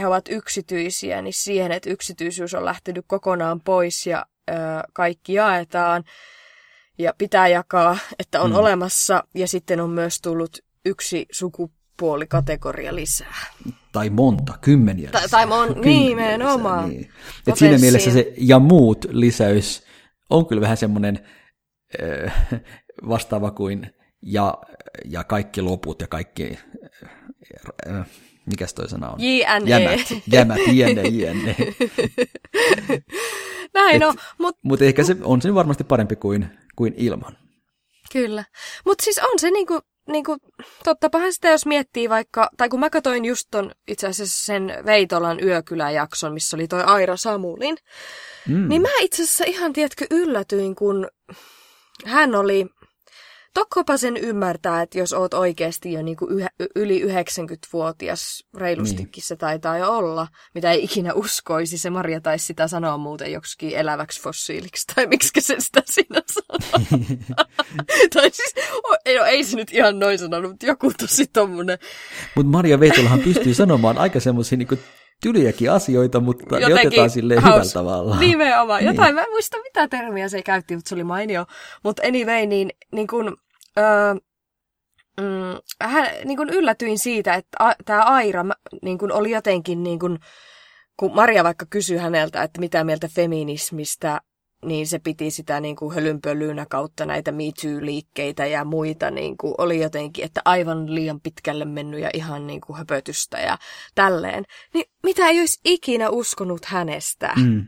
he, 0.00 0.06
ovat 0.06 0.24
yksityisiä, 0.30 1.22
niin 1.22 1.34
siihen, 1.34 1.72
että 1.72 1.90
yksityisyys 1.90 2.54
on 2.54 2.64
lähtenyt 2.64 3.04
kokonaan 3.08 3.60
pois 3.60 4.06
ja 4.06 4.26
ö, 4.50 4.52
kaikki 4.92 5.32
jaetaan 5.34 6.04
ja 6.98 7.14
pitää 7.18 7.48
jakaa, 7.48 7.98
että 8.18 8.40
on 8.40 8.50
Mm. 8.50 8.56
olemassa. 8.56 9.24
Ja 9.34 9.48
sitten 9.48 9.80
on 9.80 9.90
myös 9.90 10.20
tullut 10.20 10.58
yksi 10.84 11.26
sukupuolikategoria 11.32 12.94
lisää. 12.94 13.34
Tai 13.92 14.10
monta, 14.10 14.58
kymmeniä. 14.60 15.10
Tai- 15.10 15.22
lisää. 15.22 15.38
tai 15.46 15.46
mon- 15.46 15.74
Kymmeniä 15.82 16.08
nimenomaan. 16.08 16.88
lisää, 16.88 17.00
Niin. 17.00 17.12
Et 17.46 17.56
siinä 17.56 17.78
mielessä 17.78 18.10
se 18.10 18.32
ja 18.36 18.58
muut 18.58 19.04
lisäys 19.10 19.84
on 20.30 20.46
kyllä 20.46 20.60
vähän 20.60 20.76
semmoinen 20.76 21.26
äh, 22.02 22.34
vastaava 23.08 23.50
kuin 23.50 23.90
ja, 24.22 24.58
ja 25.04 25.24
kaikki 25.24 25.62
loput 25.62 26.00
ja 26.00 26.06
kaikki, 26.08 26.58
äh, 27.90 28.06
mikäs 28.46 28.74
toi 28.74 28.88
sana 28.88 29.10
on? 29.10 29.18
JNE. 29.20 29.70
Jämät, 29.70 30.00
jämät, 30.32 30.58
jne, 30.72 31.02
jne. 31.02 31.56
Näin 33.74 33.96
Et- 34.02 34.08
on, 34.08 34.14
mutta 34.38 34.60
Mutta 34.64 34.84
ehkä 34.84 35.04
se 35.04 35.16
on 35.22 35.42
se 35.42 35.54
varmasti 35.54 35.84
parempi 35.84 36.16
kuin, 36.16 36.46
kuin 36.76 36.94
ilman. 36.96 37.36
Kyllä. 38.12 38.44
Mutta 38.84 39.04
siis 39.04 39.18
on 39.18 39.38
se 39.38 39.50
niinku, 39.50 39.80
niinku, 40.08 40.36
tottapahan 40.84 41.32
sitä 41.32 41.48
jos 41.48 41.66
miettii 41.66 42.08
vaikka, 42.08 42.50
tai 42.56 42.68
kun 42.68 42.80
mä 42.80 42.90
katsoin 42.90 43.24
just 43.24 43.48
ton 43.50 43.70
itse 43.88 44.06
asiassa 44.06 44.46
sen 44.46 44.72
Veitolan 44.86 45.44
yökyläjakson, 45.44 46.32
missä 46.34 46.56
oli 46.56 46.68
toi 46.68 46.82
Aira 46.82 47.16
Samulin, 47.16 47.76
Mm. 48.48 48.54
mm. 48.56 48.68
niin 48.68 48.82
mä 48.82 48.88
itse 49.00 49.22
asiassa 49.22 49.44
ihan, 49.46 49.72
tiedätkö, 49.72 50.06
yllätyin, 50.10 50.74
kun 50.74 51.08
hän 52.04 52.34
oli, 52.34 52.66
Tokkopa 53.54 53.96
sen 53.96 54.16
ymmärtää, 54.16 54.82
että 54.82 54.98
jos 54.98 55.12
oot 55.12 55.34
oikeasti 55.34 55.92
jo 55.92 56.02
niinku 56.02 56.26
yhä, 56.26 56.48
yli 56.76 57.04
90-vuotias, 57.04 58.44
reilustikin 58.56 59.10
niin. 59.16 59.24
se 59.24 59.36
taitaa 59.36 59.78
jo 59.78 59.90
olla, 59.90 60.28
mitä 60.54 60.72
ei 60.72 60.84
ikinä 60.84 61.12
uskoisi. 61.12 61.78
Se 61.78 61.90
Maria 61.90 62.20
taisi 62.20 62.46
sitä 62.46 62.68
sanoa 62.68 62.98
muuten 62.98 63.32
joksikin 63.32 63.76
eläväksi 63.76 64.22
fossiiliksi, 64.22 64.86
tai 64.94 65.06
miksi 65.06 65.40
se 65.40 65.56
sitä 65.58 65.82
siinä 65.84 66.20
sanoo. 66.32 66.88
tai 68.14 68.30
siis, 68.30 68.54
ei, 69.04 69.18
no, 69.18 69.24
ei 69.24 69.44
se 69.44 69.56
nyt 69.56 69.72
ihan 69.72 69.98
noin 69.98 70.18
sanonut, 70.18 70.50
mutta 70.50 70.66
joku 70.66 70.92
tosi 70.98 71.26
tommonen. 71.26 71.78
Mutta 72.34 72.50
Maria 72.50 72.80
Veitolahan 72.80 73.20
pystyy 73.20 73.54
sanomaan 73.54 73.98
aika 73.98 74.20
semmoisia 74.20 74.58
niinku 74.58 74.76
tyliäkin 75.22 75.70
asioita, 75.70 76.20
mutta 76.20 76.58
ne 76.58 76.74
otetaan 76.74 77.10
silleen 77.10 77.42
haus- 77.42 77.54
hyvällä 77.54 77.72
tavalla. 77.72 78.18
Nimenomaan. 78.18 78.80
Niin. 78.80 78.86
Jotain, 78.86 79.14
mä 79.14 79.22
en 79.22 79.30
muista 79.30 79.56
mitä 79.62 79.88
termiä 79.88 80.28
se 80.28 80.42
käytti, 80.42 80.74
mutta 80.74 80.88
se 80.88 80.94
oli 80.94 81.04
mainio. 81.04 81.46
Mutta 81.84 82.02
anyway, 82.06 82.46
niin, 82.46 82.70
niin 82.92 83.06
kun, 83.06 83.36
öö, 83.78 84.14
mm, 85.20 85.60
hän, 85.80 86.08
niin 86.24 86.36
kun 86.36 86.50
yllätyin 86.50 86.98
siitä, 86.98 87.34
että 87.34 87.64
a, 87.64 87.72
tämä 87.84 88.02
Aira 88.02 88.44
niin 88.82 88.98
kun 88.98 89.12
oli 89.12 89.30
jotenkin, 89.30 89.82
niin 89.82 89.98
kun, 89.98 90.18
kun 90.96 91.14
Maria 91.14 91.44
vaikka 91.44 91.66
kysyi 91.70 91.98
häneltä, 91.98 92.42
että 92.42 92.60
mitä 92.60 92.84
mieltä 92.84 93.08
feminismistä, 93.08 94.20
niin 94.64 94.86
se 94.86 94.98
piti 94.98 95.30
sitä 95.30 95.60
niin 95.60 95.76
kuin 95.76 95.94
hölynpölyynä 95.94 96.66
kautta 96.70 97.06
näitä 97.06 97.32
Me 97.32 97.44
Too-liikkeitä 97.44 98.46
ja 98.46 98.64
muita. 98.64 99.10
Niin 99.10 99.36
kuin 99.36 99.54
oli 99.58 99.82
jotenkin, 99.82 100.24
että 100.24 100.42
aivan 100.44 100.94
liian 100.94 101.20
pitkälle 101.20 101.64
mennyt 101.64 102.00
ja 102.00 102.10
ihan 102.14 102.46
niin 102.46 102.60
kuin 102.60 102.76
höpötystä 102.76 103.38
ja 103.40 103.58
tälleen. 103.94 104.44
Niin 104.74 104.84
mitä 105.02 105.28
ei 105.28 105.40
olisi 105.40 105.60
ikinä 105.64 106.10
uskonut 106.10 106.64
hänestä. 106.64 107.32
Mm. 107.36 107.66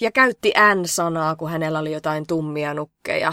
Ja 0.00 0.12
käytti 0.12 0.52
N-sanaa, 0.74 1.36
kun 1.36 1.50
hänellä 1.50 1.78
oli 1.78 1.92
jotain 1.92 2.26
tummia 2.26 2.74
nukkeja. 2.74 3.32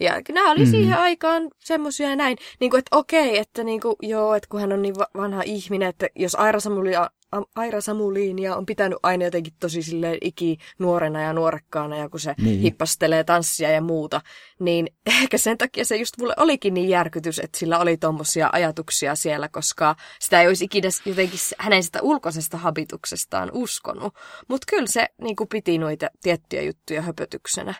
Ja 0.00 0.20
nämä 0.28 0.50
oli 0.50 0.58
mm-hmm. 0.58 0.70
siihen 0.70 0.98
aikaan 0.98 1.48
semmoisia 1.58 2.16
näin, 2.16 2.36
niin 2.60 2.70
kuin, 2.70 2.78
että 2.78 2.96
okei, 2.96 3.38
että 3.38 3.64
niin 3.64 3.80
kuin, 3.80 3.96
joo, 4.02 4.34
että 4.34 4.48
kun 4.50 4.60
hän 4.60 4.72
on 4.72 4.82
niin 4.82 4.98
va- 4.98 5.08
vanha 5.16 5.42
ihminen, 5.42 5.88
että 5.88 6.08
jos 6.16 6.34
Aira, 6.34 6.60
Samulia, 6.60 7.10
Aira 7.54 7.80
Samuliinia 7.80 8.56
on 8.56 8.66
pitänyt 8.66 8.98
aina 9.02 9.24
jotenkin 9.24 9.52
tosi 9.60 9.82
silleen 9.82 10.18
iki 10.20 10.58
nuorena 10.78 11.22
ja 11.22 11.32
nuorekkaana, 11.32 11.96
ja 11.96 12.08
kun 12.08 12.20
se 12.20 12.34
Niin. 12.38 12.60
hippastelee 12.60 13.24
tanssia 13.24 13.70
ja 13.70 13.80
muuta, 13.80 14.20
niin 14.60 14.88
ehkä 15.22 15.38
sen 15.38 15.58
takia 15.58 15.84
se 15.84 15.96
just 15.96 16.18
mulle 16.18 16.34
olikin 16.36 16.74
niin 16.74 16.88
järkytys, 16.88 17.38
että 17.38 17.58
sillä 17.58 17.78
oli 17.78 17.96
tommosia 17.96 18.50
ajatuksia 18.52 19.14
siellä, 19.14 19.48
koska 19.48 19.96
sitä 20.20 20.40
ei 20.40 20.48
olisi 20.48 20.64
ikinä 20.64 20.88
jotenkin 21.04 21.38
hänen 21.58 21.82
sitä 21.82 21.98
ulkoisesta 22.02 22.56
habituksestaan 22.56 23.50
uskonut. 23.52 24.14
Mutta 24.48 24.64
kyllä 24.70 24.86
se 24.86 25.06
niin 25.22 25.36
kuin 25.36 25.48
piti 25.48 25.78
noita 25.78 26.10
tiettyjä 26.22 26.62
juttuja 26.62 27.02
höpötyksenä. 27.02 27.74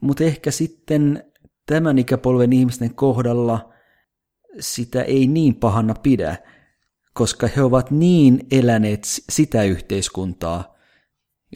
Mutta 0.00 0.24
ehkä 0.24 0.50
sitten 0.50 1.31
tämän 1.66 1.98
ikäpolven 1.98 2.52
ihmisten 2.52 2.94
kohdalla 2.94 3.72
sitä 4.60 5.02
ei 5.02 5.26
niin 5.26 5.54
pahana 5.54 5.94
pidä, 5.94 6.36
koska 7.14 7.46
he 7.56 7.62
ovat 7.62 7.90
niin 7.90 8.46
eläneet 8.50 9.04
sitä 9.04 9.62
yhteiskuntaa, 9.62 10.76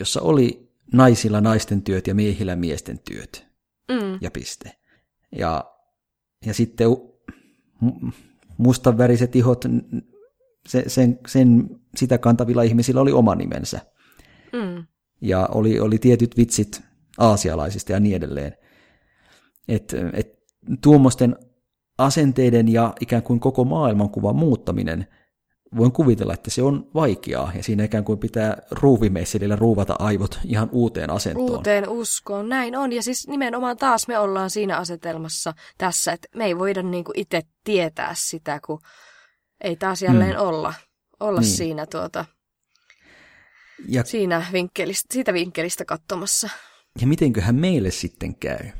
jossa 0.00 0.20
oli 0.20 0.72
naisilla 0.92 1.40
naisten 1.40 1.82
työt 1.82 2.07
ja 2.07 2.14
miehillä 2.14 2.57
miesten 2.57 2.98
työt 2.98 3.46
Mm. 3.88 4.18
ja 4.20 4.30
piste. 4.30 4.76
Ja, 5.38 5.64
ja 6.46 6.54
sitten 6.54 6.88
mustanväriset 8.59 9.36
ihot, 9.36 9.64
se, 10.68 10.84
sen, 10.86 11.18
sen, 11.26 11.70
sitä 11.96 12.18
kantavilla 12.18 12.62
ihmisillä 12.62 13.00
oli 13.00 13.12
oma 13.12 13.34
nimensä. 13.34 13.80
Mm. 14.52 14.86
Ja 15.20 15.48
oli, 15.52 15.80
oli 15.80 15.98
tietyt 15.98 16.36
vitsit 16.36 16.82
aasialaisista 17.18 17.92
ja 17.92 18.00
niin 18.00 18.16
edelleen. 18.16 18.52
Et, 19.68 19.94
et 20.12 20.38
tuommoisten 20.82 21.36
asenteiden 21.98 22.68
ja 22.68 22.92
ikään 23.00 23.22
kuin 23.22 23.40
koko 23.40 23.64
maailmankuvan 23.64 24.36
muuttaminen, 24.36 25.06
voin 25.76 25.92
kuvitella, 25.92 26.34
että 26.34 26.50
se 26.50 26.62
on 26.62 26.90
vaikeaa, 26.94 27.52
ja 27.54 27.62
siinä 27.62 27.84
ikään 27.84 28.04
kuin 28.04 28.18
pitää 28.18 28.56
ruuvimeisselillä 28.70 29.56
ruuvata 29.56 29.96
aivot 29.98 30.40
ihan 30.44 30.68
uuteen 30.72 31.10
asentoon. 31.10 31.50
Uuteen 31.50 31.88
uskoon, 31.88 32.48
näin 32.48 32.76
on. 32.76 32.92
Ja 32.92 33.02
siis 33.02 33.28
nimenomaan 33.28 33.76
taas 33.76 34.08
me 34.08 34.18
ollaan 34.18 34.50
siinä 34.50 34.76
asetelmassa 34.76 35.52
tässä, 35.78 36.12
että 36.12 36.28
me 36.34 36.44
ei 36.44 36.58
voida 36.58 36.82
niinku 36.82 37.12
itse 37.14 37.42
tietää 37.64 38.12
sitä, 38.16 38.60
kun 38.66 38.80
ei 39.64 39.76
taas 39.76 40.02
jälleen 40.02 40.34
mm. 40.36 40.40
olla, 40.40 40.74
olla 41.20 41.40
niin. 41.40 41.50
siinä, 41.50 41.86
tuota, 41.86 42.24
ja, 43.88 44.04
siinä 44.04 44.46
vinkkelistä, 44.52 45.14
siitä 45.14 45.32
vinkkelistä 45.32 45.84
katsomassa. 45.84 46.48
Ja 47.00 47.06
mitenköhän 47.06 47.54
meille 47.54 47.90
sitten 47.90 48.34
käy? 48.34 48.70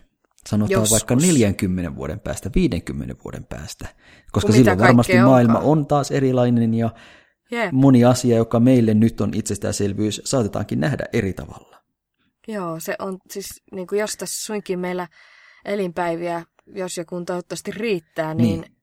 Sanotaan 0.47 0.81
Joskus. 0.81 0.91
vaikka 0.91 1.15
40 1.15 1.97
vuoden 1.97 2.21
päästä, 2.21 2.51
50 2.55 3.15
vuoden 3.25 3.45
päästä. 3.45 3.89
Koska 4.33 4.53
silloin 4.53 4.79
varmasti 4.79 5.13
onkaan. 5.13 5.31
maailma 5.31 5.59
on 5.59 5.87
taas 5.87 6.11
erilainen 6.11 6.75
ja 6.75 6.91
yeah. 7.53 7.73
moni 7.73 8.05
asia, 8.05 8.37
joka 8.37 8.61
meille 8.61 8.95
nyt 8.95 9.21
on 9.21 9.31
itsestäänselvyys, 9.35 10.23
saatetaankin 10.25 10.81
nähdä 10.81 11.05
eri 11.13 11.33
tavalla. 11.33 11.83
Joo, 12.49 12.81
se 12.81 12.97
on 12.99 13.19
siis, 13.31 13.47
niin 13.73 13.87
kuin 13.87 14.01
jos 14.01 14.17
tässä 14.17 14.45
suinkin 14.45 14.79
meillä 14.79 15.09
elinpäiviä, 15.65 16.45
jos 16.67 16.97
ja 16.97 17.05
kun 17.05 17.25
toivottavasti 17.25 17.71
riittää, 17.71 18.35
niin, 18.35 18.61
niin. 18.61 18.77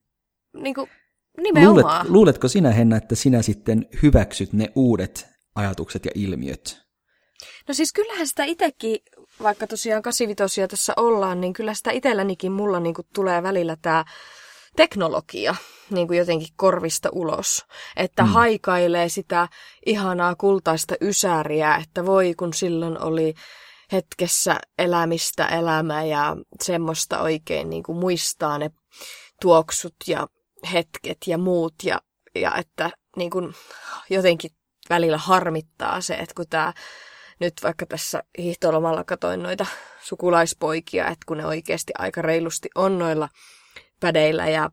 Niin 0.64 0.76
kuin 0.76 0.90
nimenomaan. 1.38 2.06
Luulet, 2.06 2.10
luuletko 2.10 2.48
sinä, 2.48 2.72
Henna, 2.72 2.98
että 2.98 3.16
sinä 3.16 3.42
sitten 3.42 3.86
hyväksyt 4.04 4.54
ne 4.54 4.72
uudet 4.76 5.28
ajatukset 5.56 6.06
ja 6.06 6.12
ilmiöt? 6.16 6.84
No 7.68 7.74
siis 7.74 7.94
kyllähän 7.94 8.28
sitä 8.28 8.44
itsekin, 8.44 9.00
vaikka 9.44 9.68
tosiaan 9.68 10.02
85 10.02 10.68
tässä 10.68 10.94
ollaan, 10.98 11.42
niin 11.42 11.54
kyllä 11.54 11.74
sitä 11.74 11.92
itsellänikin 11.92 12.52
mulla 12.52 12.80
niin 12.80 12.96
kuin 12.96 13.08
tulee 13.14 13.44
välillä 13.44 13.78
tämä 13.82 14.06
teknologia 14.76 15.56
niin 15.90 16.08
kuin 16.08 16.18
jotenkin 16.18 16.48
korvista 16.56 17.10
ulos. 17.12 17.66
Että 17.98 18.24
mm. 18.24 18.30
haikailee 18.30 19.10
sitä 19.10 19.48
ihanaa 19.86 20.36
kultaista 20.36 20.96
ysääriä, 21.02 21.76
että 21.76 22.06
voi 22.06 22.34
kun 22.38 22.54
silloin 22.54 23.02
oli 23.02 23.34
hetkessä 23.92 24.60
elämistä 24.78 25.46
elämä 25.46 26.04
ja 26.04 26.38
semmoista 26.64 27.22
oikein 27.22 27.70
niin 27.70 27.84
kuin 27.84 27.98
muistaa 27.98 28.58
ne 28.58 28.72
tuoksut 29.42 29.96
ja 30.08 30.28
hetket 30.74 31.18
ja 31.28 31.38
muut 31.38 31.74
ja, 31.84 32.02
ja 32.36 32.56
että 32.56 32.92
niin 33.16 33.30
kuin 33.30 33.54
jotenkin 34.10 34.52
välillä 34.90 35.18
harmittaa 35.18 36.02
se, 36.02 36.14
että 36.14 36.36
kun 36.36 36.46
tämä 36.50 36.74
nyt 37.44 37.54
vaikka 37.64 37.86
tässä 37.86 38.24
hiihtolomalla 38.38 39.04
katoin 39.04 39.44
noita 39.44 39.66
sukulaispoikia, 40.02 41.08
että 41.08 41.26
kun 41.26 41.38
ne 41.38 41.46
oikeasti 41.46 41.94
aika 41.98 42.22
reilusti 42.22 42.70
on 42.76 43.00
noilla 43.00 43.30
pädeillä 44.00 44.50
ja 44.50 44.70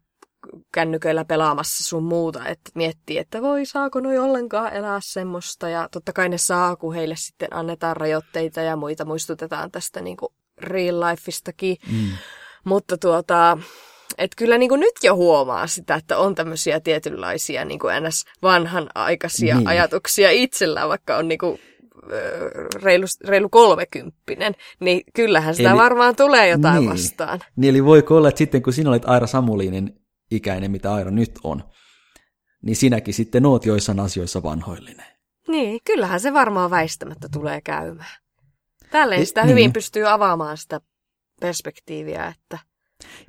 kännyköillä 0.73 1.25
pelaamassa 1.25 1.85
sun 1.85 2.03
muuta, 2.03 2.47
että 2.47 2.71
miettii, 2.75 3.19
että 3.19 3.43
voi 3.43 3.67
saako 3.67 4.01
noi 4.01 4.19
ollenkaan 4.19 4.73
elää 4.73 5.01
semmoista 5.03 5.69
ja 5.69 5.89
totta 5.93 6.13
kai 6.13 6.29
ne 6.29 6.39
saa, 6.39 6.77
kun 6.77 6.95
heille 6.95 7.17
sitten 7.17 7.49
annetaan 7.51 7.97
rajoitteita 7.97 8.61
ja 8.61 8.77
muita 8.77 9.05
muistutetaan 9.05 9.71
tästä 9.71 10.01
niin 10.01 10.17
kuin 10.17 10.33
real 10.59 11.01
lifeistakin. 11.01 11.77
Mm. 11.93 12.09
Mutta 12.65 12.99
tuota, 12.99 13.59
että 14.19 14.35
kyllä 14.37 14.59
niin 14.59 14.69
kuin 14.69 14.81
nyt 14.81 14.95
jo 15.03 15.17
huomaa 15.17 15.67
sitä, 15.67 15.95
että 15.95 16.19
on 16.19 16.35
tämmöisiä 16.35 16.81
tietynlaisia 16.81 17.65
niin 17.65 17.79
kuin 17.81 17.95
ns. 18.05 18.25
vanhanaikaisia 18.43 19.57
niin. 19.57 19.69
ajatuksia 19.69 20.31
itsellään, 20.31 20.89
vaikka 20.89 21.17
on 21.17 21.29
niin 21.29 21.39
kuin 21.39 21.61
reilu, 22.83 23.07
reilu 23.25 23.49
kolmekymppinen, 23.49 24.55
niin 24.81 25.03
kyllähän 25.15 25.55
sitä 25.55 25.71
eli, 25.71 25.79
varmaan 25.79 26.17
tulee 26.17 26.49
jotain 26.49 26.81
niin, 26.81 26.91
vastaan. 26.91 27.41
Niin, 27.57 27.71
eli 27.71 27.85
voiko 27.85 28.17
olla, 28.17 28.29
että 28.29 28.39
sitten 28.39 28.63
kun 28.63 28.73
sinä 28.73 28.91
olet 28.91 29.09
Aira 29.09 29.27
Samulinin 29.27 30.01
ikäinen, 30.31 30.71
mitä 30.71 30.95
Aira 30.95 31.11
nyt 31.11 31.33
on, 31.45 31.65
niin 32.63 32.77
sinäkin 32.77 33.15
sitten 33.15 33.47
oot 33.47 33.67
joissain 33.67 34.01
asioissa 34.01 34.43
vanhoillinen. 34.43 35.07
Niin, 35.49 35.81
kyllähän 35.85 36.21
se 36.21 36.33
varmaan 36.33 36.71
väistämättä 36.71 37.29
tulee 37.33 37.61
käymään. 37.61 38.21
Tälleen 38.91 39.27
sitä 39.27 39.41
niin. 39.41 39.51
hyvin 39.51 39.73
pystyy 39.73 40.09
avaamaan 40.09 40.57
sitä 40.57 40.81
perspektiiviä, 41.41 42.27
että... 42.27 42.59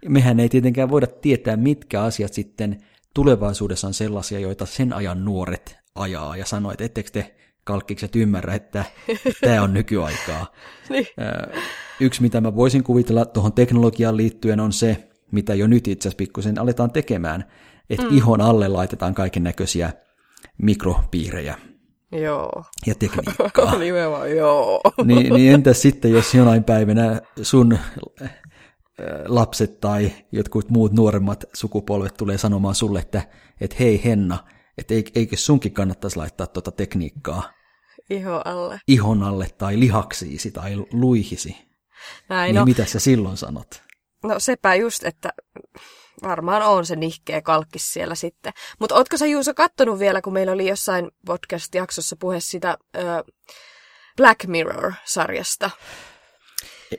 Mehän 0.08 0.40
ei 0.40 0.50
tietenkään 0.50 0.90
voida 0.90 1.08
tietää, 1.08 1.58
mitkä 1.58 2.04
asiat 2.04 2.34
sitten 2.34 2.84
tulevaisuudessa 3.16 3.88
on 3.88 3.94
sellaisia, 3.94 4.40
joita 4.40 4.66
sen 4.66 4.94
ajan 4.94 5.26
nuoret 5.26 5.78
ajaa 5.96 6.38
ja 6.38 6.46
sanoo, 6.46 6.72
että 6.72 6.84
ettekö 6.84 7.10
te 7.12 7.36
kalkkikset 7.72 8.16
ymmärrä, 8.16 8.56
että 8.56 8.86
tämä 9.42 9.62
on 9.62 9.74
nykyaikaa. 9.74 10.46
niin. 10.90 11.08
Yksi, 12.00 12.22
mitä 12.22 12.42
mä 12.42 12.56
voisin 12.56 12.84
kuvitella 12.84 13.26
tuohon 13.26 13.54
teknologiaan 13.54 14.18
liittyen, 14.18 14.60
on 14.60 14.74
se, 14.74 15.10
mitä 15.32 15.56
jo 15.56 15.68
nyt 15.68 15.88
itse 15.88 16.10
asiassa 16.10 16.18
pikkusen 16.18 16.60
aletaan 16.60 16.92
tekemään, 16.92 17.46
että 17.90 18.06
mm. 18.06 18.18
ihon 18.18 18.42
alle 18.42 18.68
laitetaan 18.68 19.16
kaiken 19.16 19.44
näköisiä 19.44 19.94
mikropiirejä. 20.58 21.56
Joo. 22.12 22.64
Ja 22.88 22.96
tekniikkaa. 22.96 23.78
Nimenomaan, 23.80 24.36
joo. 24.36 24.82
Niin, 25.06 25.34
niin 25.34 25.54
entäs 25.54 25.82
sitten, 25.82 26.12
jos 26.12 26.36
jonain 26.36 26.64
päivänä 26.64 27.22
sun 27.42 27.78
lapset 29.26 29.80
tai 29.80 30.12
jotkut 30.32 30.70
muut 30.70 30.94
nuoremmat 30.94 31.44
sukupolvet 31.54 32.14
tulee 32.18 32.38
sanomaan 32.38 32.76
sulle, 32.76 33.00
että, 33.00 33.22
että 33.62 33.76
hei 33.80 34.02
Henna, 34.04 34.38
että 34.78 34.94
eikö 35.16 35.38
sunkin 35.38 35.74
kannattaisi 35.74 36.18
laittaa 36.18 36.48
tuota 36.48 36.72
tekniikkaa 36.72 37.61
Ihon 38.12 38.48
alle. 38.48 38.80
Ihon 38.88 39.24
alle 39.24 39.48
tai 39.58 39.80
lihaksiisi 39.80 40.52
tai 40.52 40.78
luihisi. 40.92 41.58
Näin, 42.30 42.48
niin 42.48 42.60
no, 42.60 42.66
mitä 42.66 42.86
sä 42.86 43.00
silloin 43.00 43.38
sanot? 43.38 43.82
No 44.24 44.40
sepä 44.40 44.76
just, 44.76 45.04
että 45.04 45.30
varmaan 46.24 46.62
on 46.62 46.86
se 46.86 46.96
nihkeä 46.96 47.42
kalkkis 47.42 47.94
siellä 47.94 48.16
sitten. 48.16 48.54
Mutta 48.80 48.96
ootko 48.96 49.18
sä 49.18 49.26
Juuso 49.26 49.54
kattonut 49.54 50.00
vielä, 50.00 50.22
kun 50.22 50.34
meillä 50.34 50.54
oli 50.54 50.68
jossain 50.68 51.12
podcast-jaksossa 51.26 52.16
puhe 52.20 52.40
sitä 52.40 52.78
ö, 52.96 53.00
Black 54.18 54.48
Mirror-sarjasta? 54.48 55.70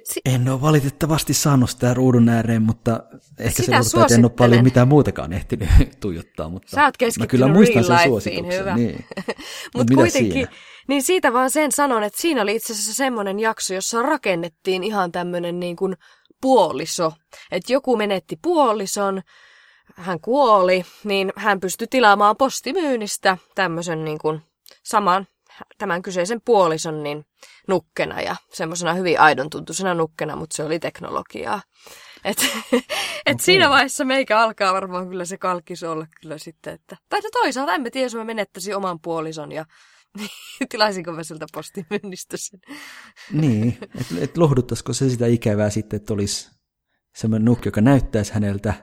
Si- 0.04 0.20
en 0.24 0.48
ole 0.48 0.60
valitettavasti 0.60 1.34
saanut 1.34 1.70
sitä 1.70 1.94
ruudun 1.94 2.28
ääreen, 2.28 2.62
mutta 2.62 3.02
ehkä 3.38 3.62
sitä 3.62 3.82
se 3.82 3.96
voittaa, 3.96 4.02
että 4.02 4.14
en 4.14 4.24
ole 4.24 4.32
paljon 4.38 4.64
mitään 4.64 4.88
muutakaan 4.88 5.32
ehtinyt 5.32 5.68
tuijottaa. 6.00 6.48
Mutta 6.48 6.70
Sä 6.70 6.84
oot 6.84 6.94
mä 7.18 7.26
kyllä 7.26 7.48
muistan 7.48 7.84
sen 7.84 7.98
suosituksen. 8.04 8.60
Hyvä. 8.60 8.76
Niin. 8.76 9.04
mutta 9.74 9.94
kuitenkin, 9.94 10.32
siinä? 10.32 10.52
Niin 10.88 11.02
siitä 11.02 11.32
vaan 11.32 11.50
sen 11.50 11.72
sanon, 11.72 12.02
että 12.02 12.20
siinä 12.20 12.42
oli 12.42 12.54
itse 12.56 12.72
asiassa 12.72 12.94
semmoinen 12.94 13.40
jakso, 13.40 13.74
jossa 13.74 14.02
rakennettiin 14.02 14.84
ihan 14.84 15.12
tämmöinen 15.12 15.60
niin 15.60 15.76
kuin 15.76 15.96
puoliso. 16.40 17.12
Että 17.50 17.72
joku 17.72 17.96
menetti 17.96 18.38
puolison, 18.42 19.22
hän 19.96 20.20
kuoli, 20.20 20.84
niin 21.04 21.32
hän 21.36 21.60
pystyi 21.60 21.86
tilaamaan 21.90 22.36
postimyynnistä 22.36 23.38
tämmöisen 23.54 24.04
niin 24.04 24.18
kuin 24.18 24.40
saman 24.84 25.26
tämän 25.78 26.02
kyseisen 26.02 26.40
puolison 26.44 27.02
niin 27.02 27.24
nukkena 27.68 28.20
ja 28.20 28.36
semmoisena 28.52 28.94
hyvin 28.94 29.20
aidon 29.20 29.50
tuntuisena 29.50 29.94
nukkena, 29.94 30.36
mutta 30.36 30.56
se 30.56 30.64
oli 30.64 30.78
teknologiaa. 30.78 31.62
Et, 32.24 32.38
et 32.72 32.84
okay. 33.26 33.34
siinä 33.38 33.70
vaiheessa 33.70 34.04
meikä 34.04 34.40
alkaa 34.40 34.72
varmaan 34.72 35.08
kyllä 35.08 35.24
se 35.24 35.38
kalkkis 35.38 35.82
olla 35.82 36.06
kyllä 36.20 36.38
sitten, 36.38 36.74
että... 36.74 36.96
Tai 37.08 37.20
no 37.20 37.28
toisaalta 37.32 37.74
emme 37.74 37.90
tiedä, 37.90 38.04
jos 38.04 38.14
mä 38.14 38.24
menettäisin 38.24 38.76
oman 38.76 39.00
puolison 39.00 39.52
ja 39.52 39.64
tilaisinko 40.70 41.12
mä 41.12 41.22
siltä 41.22 41.46
postimyynnistä 41.52 42.36
sen. 42.36 42.60
Niin, 43.32 43.78
että 44.00 44.14
et 44.20 44.36
lohduttaisiko 44.36 44.92
se 44.92 45.10
sitä 45.10 45.26
ikävää 45.26 45.70
sitten, 45.70 45.96
että 45.96 46.14
olisi 46.14 46.50
semmoinen 47.16 47.44
nukki, 47.44 47.68
joka 47.68 47.80
näyttäisi 47.80 48.32
häneltä. 48.32 48.74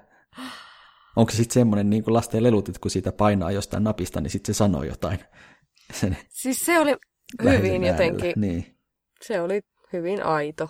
Onko 1.16 1.32
se 1.32 1.38
sitten 1.38 1.54
semmoinen 1.54 1.90
niin 1.90 2.04
kuin 2.04 2.14
lasten 2.14 2.44
lelut, 2.44 2.70
että 2.70 2.80
kun 2.80 2.92
siitä 2.92 3.12
painaa 3.12 3.52
jostain 3.52 3.84
napista, 3.84 4.22
niin 4.22 4.32
sitten 4.32 4.56
se 4.56 4.58
sanoo 4.58 4.84
jotain 4.84 5.20
sen 5.94 6.18
Siis 6.30 6.60
se 6.60 6.80
oli 6.80 6.96
hyvin 7.44 7.84
jotenkin, 7.84 8.34
niin. 8.36 8.78
se 9.22 9.42
oli 9.42 9.62
hyvin 9.94 10.26
aito. 10.26 10.70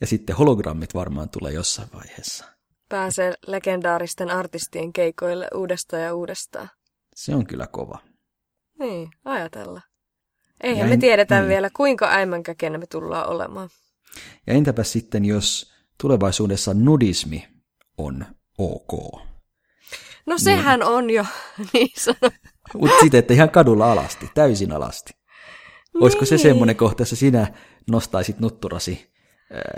Ja 0.00 0.06
sitten 0.06 0.36
hologrammit 0.36 0.94
varmaan 0.94 1.28
tulee 1.30 1.52
jossain 1.52 1.88
vaiheessa. 1.94 2.44
Pääsee 2.88 3.34
legendaaristen 3.46 4.30
artistien 4.30 4.92
keikoille 4.92 5.48
uudestaan 5.54 6.02
ja 6.02 6.14
uudestaan. 6.14 6.68
Se 7.16 7.34
on 7.34 7.46
kyllä 7.46 7.66
kova. 7.66 7.98
Niin, 8.78 9.08
ajatella. 9.24 9.80
Eihän 10.62 10.84
en, 10.84 10.92
me 10.92 10.96
tiedetä 10.96 11.38
niin. 11.40 11.48
vielä, 11.48 11.70
kuinka 11.76 12.08
äimänkäkenä 12.08 12.78
me 12.78 12.86
tullaan 12.86 13.28
olemaan. 13.28 13.68
Ja 14.46 14.54
entäpä 14.54 14.84
sitten, 14.84 15.24
jos 15.24 15.72
tulevaisuudessa 16.00 16.74
nudismi 16.74 17.48
on 17.98 18.26
ok? 18.58 19.22
No 20.26 20.38
sehän 20.38 20.80
niin. 20.80 20.88
on 20.88 21.10
jo 21.10 21.26
niin 21.72 21.90
sanottu. 21.96 22.48
Mutta 22.74 23.00
sitten, 23.00 23.18
että 23.18 23.34
ihan 23.34 23.50
kadulla 23.50 23.92
alasti, 23.92 24.30
täysin 24.34 24.72
alasti. 24.72 25.12
Niin. 25.12 26.02
Olisiko 26.02 26.24
se 26.24 26.34
niin. 26.34 26.42
semmoinen 26.42 26.76
kohta, 26.76 27.00
jossa 27.00 27.16
sinä 27.16 27.54
nostaisit 27.90 28.40
nutturasi 28.40 29.12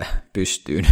äh, 0.00 0.22
pystyyn? 0.32 0.86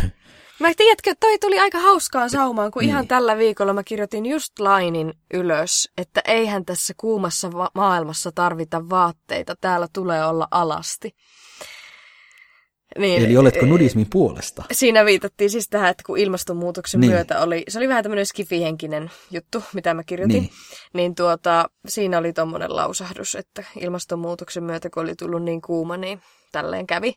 Mä 0.61 0.69
tiedätkö, 0.77 1.15
toi 1.21 1.39
tuli 1.39 1.59
aika 1.59 1.79
hauskaan 1.79 2.31
saumaan, 2.31 2.71
kun 2.71 2.81
Niin. 2.81 2.89
ihan 2.91 3.09
tällä 3.09 3.39
viikolla 3.39 3.73
mä 3.73 3.83
kirjoitin 3.85 4.27
just 4.27 4.59
lainin 4.59 5.15
ylös, 5.35 5.91
että 5.99 6.21
eihän 6.25 6.65
tässä 6.65 6.95
kuumassa 6.97 7.53
va- 7.53 7.71
maailmassa 7.75 8.33
tarvita 8.35 8.89
vaatteita, 8.91 9.55
täällä 9.61 9.89
tulee 9.93 10.27
olla 10.27 10.49
alasti. 10.51 11.15
Niin, 12.99 13.25
Eli 13.25 13.37
oletko 13.37 13.67
nudismin 13.67 14.07
puolesta? 14.11 14.63
Siinä 14.73 15.05
viitattiin 15.05 15.51
siis 15.51 15.69
tähän, 15.69 15.91
että 15.91 16.03
kun 16.07 16.19
ilmastonmuutoksen 16.19 17.01
Niin. 17.01 17.13
myötä 17.13 17.41
oli, 17.41 17.65
se 17.69 17.79
oli 17.79 17.89
vähän 17.89 18.03
tämmöinen 18.03 18.27
skifihenkinen 18.27 19.11
juttu, 19.31 19.63
mitä 19.73 19.95
mä 19.95 20.03
kirjoitin, 20.05 20.43
Niin. 20.43 20.51
niin, 20.53 20.93
niin 20.93 21.15
tuota, 21.15 21.71
siinä 21.89 22.19
oli 22.19 22.33
tommonen 22.33 22.77
lausahdus, 22.77 23.35
että 23.35 23.65
ilmastonmuutoksen 23.81 24.65
myötä, 24.65 24.91
kun 24.91 25.03
oli 25.03 25.15
tullut 25.17 25.43
niin 25.43 25.61
kuuma, 25.63 25.97
niin 25.97 26.21
tälleen 26.53 26.87
kävi. 26.87 27.15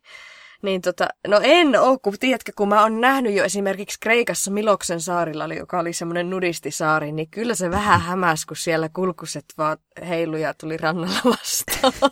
Niin 0.61 0.81
tota, 0.81 1.07
no 1.27 1.39
en 1.43 1.79
oo, 1.79 1.99
kun 1.99 2.13
tiedätkö, 2.19 2.51
kun 2.55 2.69
mä 2.69 2.81
oon 2.81 3.01
nähnyt 3.01 3.33
jo 3.33 3.43
esimerkiksi 3.43 3.99
Kreikassa 3.99 4.51
Miloksen 4.51 5.01
saarilla, 5.01 5.47
joka 5.47 5.79
oli 5.79 5.93
semmoinen 5.93 6.29
nudistisaari, 6.29 7.11
niin 7.11 7.29
kyllä 7.29 7.55
se 7.55 7.71
vähän 7.71 8.01
hämäs, 8.01 8.45
kun 8.45 8.57
siellä 8.57 8.89
kulkuset 8.89 9.45
vaan 9.57 9.77
heiluja 10.07 10.53
tuli 10.53 10.77
rannalla 10.77 11.19
vastaan. 11.25 11.93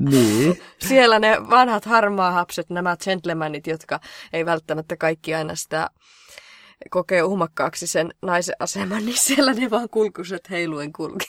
Niin. 0.00 0.60
Siellä 0.88 1.18
ne 1.18 1.36
vanhat 1.50 1.84
harmaahapset, 1.84 2.70
nämä 2.70 2.96
gentlemanit, 3.04 3.66
jotka 3.66 4.00
ei 4.32 4.46
välttämättä 4.46 4.96
kaikki 4.96 5.34
aina 5.34 5.54
sitä 5.54 5.90
kokee 6.90 7.22
uhmakkaaksi 7.22 7.86
sen 7.86 8.14
naisen 8.22 8.54
aseman, 8.58 9.06
niin 9.06 9.18
siellä 9.18 9.52
ne 9.52 9.70
vaan 9.70 9.88
kulkuset 9.88 10.50
heiluen 10.50 10.92
kulki. 10.92 11.26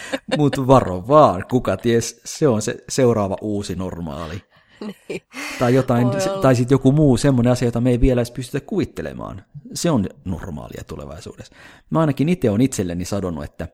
Mutta 0.38 0.66
varo 0.66 1.08
vaan, 1.08 1.44
kuka 1.50 1.76
ties, 1.76 2.20
se 2.24 2.48
on 2.48 2.62
se 2.62 2.76
seuraava 2.88 3.36
uusi 3.40 3.74
normaali. 3.74 4.42
niin. 5.08 5.22
Tai, 5.58 5.74
jotain, 5.74 6.08
tai 6.42 6.54
sitten 6.56 6.74
joku 6.74 6.92
muu 6.92 7.16
semmoinen 7.16 7.52
asia, 7.52 7.68
jota 7.68 7.80
me 7.80 7.90
ei 7.90 8.00
vielä 8.00 8.20
edes 8.20 8.30
pystytä 8.30 8.66
kuvittelemaan. 8.66 9.44
Se 9.74 9.90
on 9.90 10.06
normaalia 10.24 10.84
tulevaisuudessa. 10.86 11.54
Mä 11.90 12.00
ainakin 12.00 12.28
itse 12.28 12.50
on 12.50 12.60
itselleni 12.60 13.04
sadonnut, 13.04 13.44
että, 13.44 13.68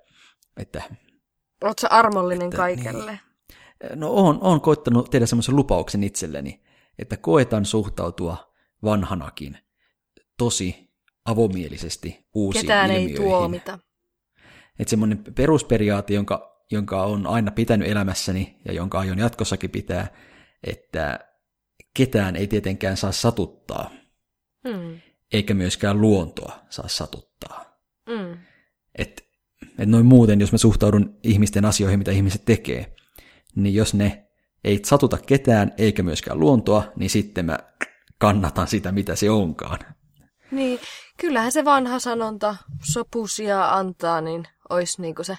että 0.56 0.82
Oletko 1.64 1.86
armollinen 1.90 2.44
Että 2.46 2.56
kaikelle? 2.56 3.20
no 3.94 4.10
on, 4.12 4.38
on 4.40 4.60
koittanut 4.60 5.10
tehdä 5.10 5.26
semmoisen 5.26 5.56
lupauksen 5.56 6.04
itselleni, 6.04 6.62
että 6.98 7.16
koetan 7.16 7.64
suhtautua 7.64 8.36
vanhanakin 8.84 9.58
tosi 10.38 10.90
avomielisesti 11.24 12.26
uusiin 12.34 12.62
Ketään 12.62 12.90
ei 12.90 13.02
ilmiöihin. 13.02 13.22
tuomita. 13.28 13.78
Että 14.78 14.90
semmoinen 14.90 15.24
perusperiaate, 15.34 16.14
jonka, 16.14 16.64
jonka 16.70 17.02
on 17.04 17.26
aina 17.26 17.50
pitänyt 17.50 17.88
elämässäni 17.88 18.56
ja 18.64 18.72
jonka 18.72 18.98
aion 18.98 19.18
jatkossakin 19.18 19.70
pitää, 19.70 20.06
että 20.64 21.18
ketään 21.94 22.36
ei 22.36 22.46
tietenkään 22.46 22.96
saa 22.96 23.12
satuttaa, 23.12 23.90
Mm. 24.64 25.00
eikä 25.32 25.54
myöskään 25.54 26.00
luontoa 26.00 26.58
saa 26.70 26.88
satuttaa. 26.88 27.78
Mm. 28.08 28.38
Että 28.98 29.22
et 29.78 29.88
noin 29.88 30.06
muuten, 30.06 30.40
jos 30.40 30.52
mä 30.52 30.58
suhtaudun 30.58 31.18
ihmisten 31.22 31.64
asioihin, 31.64 31.98
mitä 31.98 32.10
ihmiset 32.10 32.44
tekee, 32.44 32.96
niin 33.56 33.74
jos 33.74 33.94
ne 33.94 34.28
ei 34.64 34.80
satuta 34.84 35.18
ketään 35.26 35.72
eikä 35.78 36.02
myöskään 36.02 36.40
luontoa, 36.40 36.92
niin 36.96 37.10
sitten 37.10 37.46
mä 37.46 37.58
kannatan 38.18 38.66
sitä, 38.66 38.92
mitä 38.92 39.16
se 39.16 39.30
onkaan. 39.30 39.78
Niin, 40.50 40.80
kyllähän 41.20 41.52
se 41.52 41.64
vanha 41.64 41.98
sanonta 41.98 42.56
sopusia 42.92 43.68
antaa, 43.74 44.20
niin 44.20 44.44
olisi 44.70 45.02
niinku 45.02 45.24
se 45.24 45.36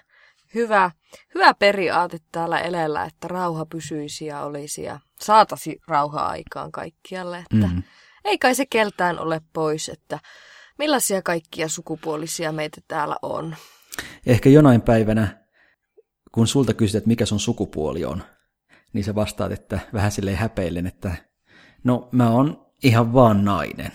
hyvä, 0.55 0.91
hyvä 1.35 1.53
periaate 1.53 2.17
täällä 2.31 2.59
elellä, 2.59 3.03
että 3.03 3.27
rauha 3.27 3.65
pysyisi 3.65 4.25
ja 4.25 4.41
olisi 4.41 4.83
ja 4.83 4.99
saatasi 5.21 5.79
rauha 5.87 6.25
aikaan 6.25 6.71
kaikkialle. 6.71 7.37
Että 7.37 7.67
Mm. 7.67 7.83
ei 8.25 8.37
kai 8.37 8.55
se 8.55 8.65
keltään 8.65 9.19
ole 9.19 9.41
pois, 9.53 9.89
että 9.89 10.19
millaisia 10.77 11.21
kaikkia 11.21 11.67
sukupuolisia 11.69 12.51
meitä 12.51 12.81
täällä 12.87 13.15
on. 13.21 13.55
Ehkä 14.25 14.49
jonain 14.49 14.81
päivänä, 14.81 15.45
kun 16.31 16.47
sulta 16.47 16.73
kysyt, 16.73 16.95
että 16.95 17.07
mikä 17.07 17.25
sun 17.25 17.39
sukupuoli 17.39 18.05
on, 18.05 18.23
niin 18.93 19.03
sä 19.03 19.15
vastaat, 19.15 19.51
että 19.51 19.79
vähän 19.93 20.11
silleen 20.11 20.37
häpeillen, 20.37 20.87
että 20.87 21.15
no 21.83 22.09
mä 22.11 22.29
oon 22.29 22.65
ihan 22.83 23.13
vaan 23.13 23.45
nainen. 23.45 23.91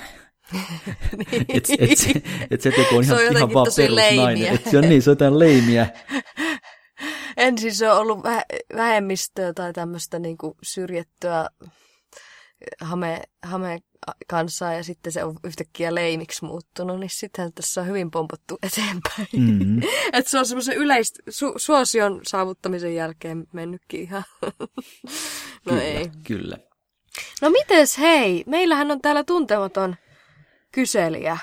et, 1.49 1.69
et, 1.79 1.99
se, 1.99 2.23
et 2.51 2.61
se 2.61 2.71
teko 2.71 2.97
on 2.97 3.05
Se 3.05 3.13
ihan, 3.13 3.27
on 3.27 3.37
ihan 3.37 3.55
vaan 3.55 3.67
perusnainen. 3.77 4.55
Et 4.55 4.71
se 4.71 4.79
on 4.79 4.89
niin, 4.89 5.03
se 5.03 5.11
on 5.11 5.13
jotain 5.13 5.39
leimiä. 5.39 5.87
Ensin 7.37 7.75
se 7.75 7.91
on 7.91 7.99
ollut 7.99 8.19
vä- 8.19 8.77
vähemmistöä 8.77 9.53
tai 9.53 9.73
tämmöistä 9.73 10.19
niinku 10.19 10.57
syrjettyä 10.63 11.49
hame, 12.81 13.23
hame 13.43 13.79
kansaa 14.29 14.73
ja 14.75 14.85
sitten 14.85 15.13
se 15.13 15.25
on 15.25 15.37
yhtäkkiä 15.45 15.95
leimiksi 15.95 16.45
muuttunut, 16.45 17.01
niin 17.01 17.11
sitten 17.11 17.53
tässä 17.53 17.81
on 17.81 17.87
hyvin 17.87 18.11
pompottu 18.11 18.59
eteenpäin. 18.63 19.27
Mm. 19.65 19.83
että 20.13 20.31
se 20.31 20.39
on 20.39 20.47
semmoisen 20.47 20.77
yleist, 20.77 21.19
su, 21.29 21.53
suosion 21.57 22.21
saavuttamisen 22.27 22.95
jälkeen 22.95 23.45
mennytkin 23.53 24.01
ihan. 24.01 24.25
no 24.43 24.53
kyllä, 25.65 25.83
ei. 25.83 26.11
kyllä. 26.27 26.57
No 27.43 27.51
mites 27.51 27.99
hei, 27.99 28.45
meillähän 28.47 28.91
on 28.91 29.01
täällä 29.01 29.25
tuntematon 29.25 29.97
kyselijä 30.75 31.39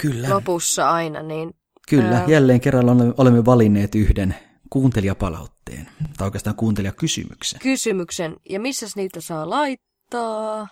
Kyllä, 0.00 0.28
lopussa 0.30 0.90
aina, 0.90 1.22
niin 1.22 1.50
kyllä. 1.88 2.16
Ää. 2.16 2.24
Jälleen 2.28 2.60
kerran 2.60 2.88
olemme- 3.18 3.44
valinneet 3.44 3.94
yhden 3.94 4.34
kuuntelijapalautteen, 4.70 5.88
tai 6.16 6.26
oikeastaan 6.26 6.56
kuuntelijakysymyksen. 6.56 7.60
kysymyksen, 7.60 8.36
ja 8.50 8.60
missäs 8.60 8.96
niitä 8.96 9.20
saa 9.20 9.50
laittaa? 9.50 10.68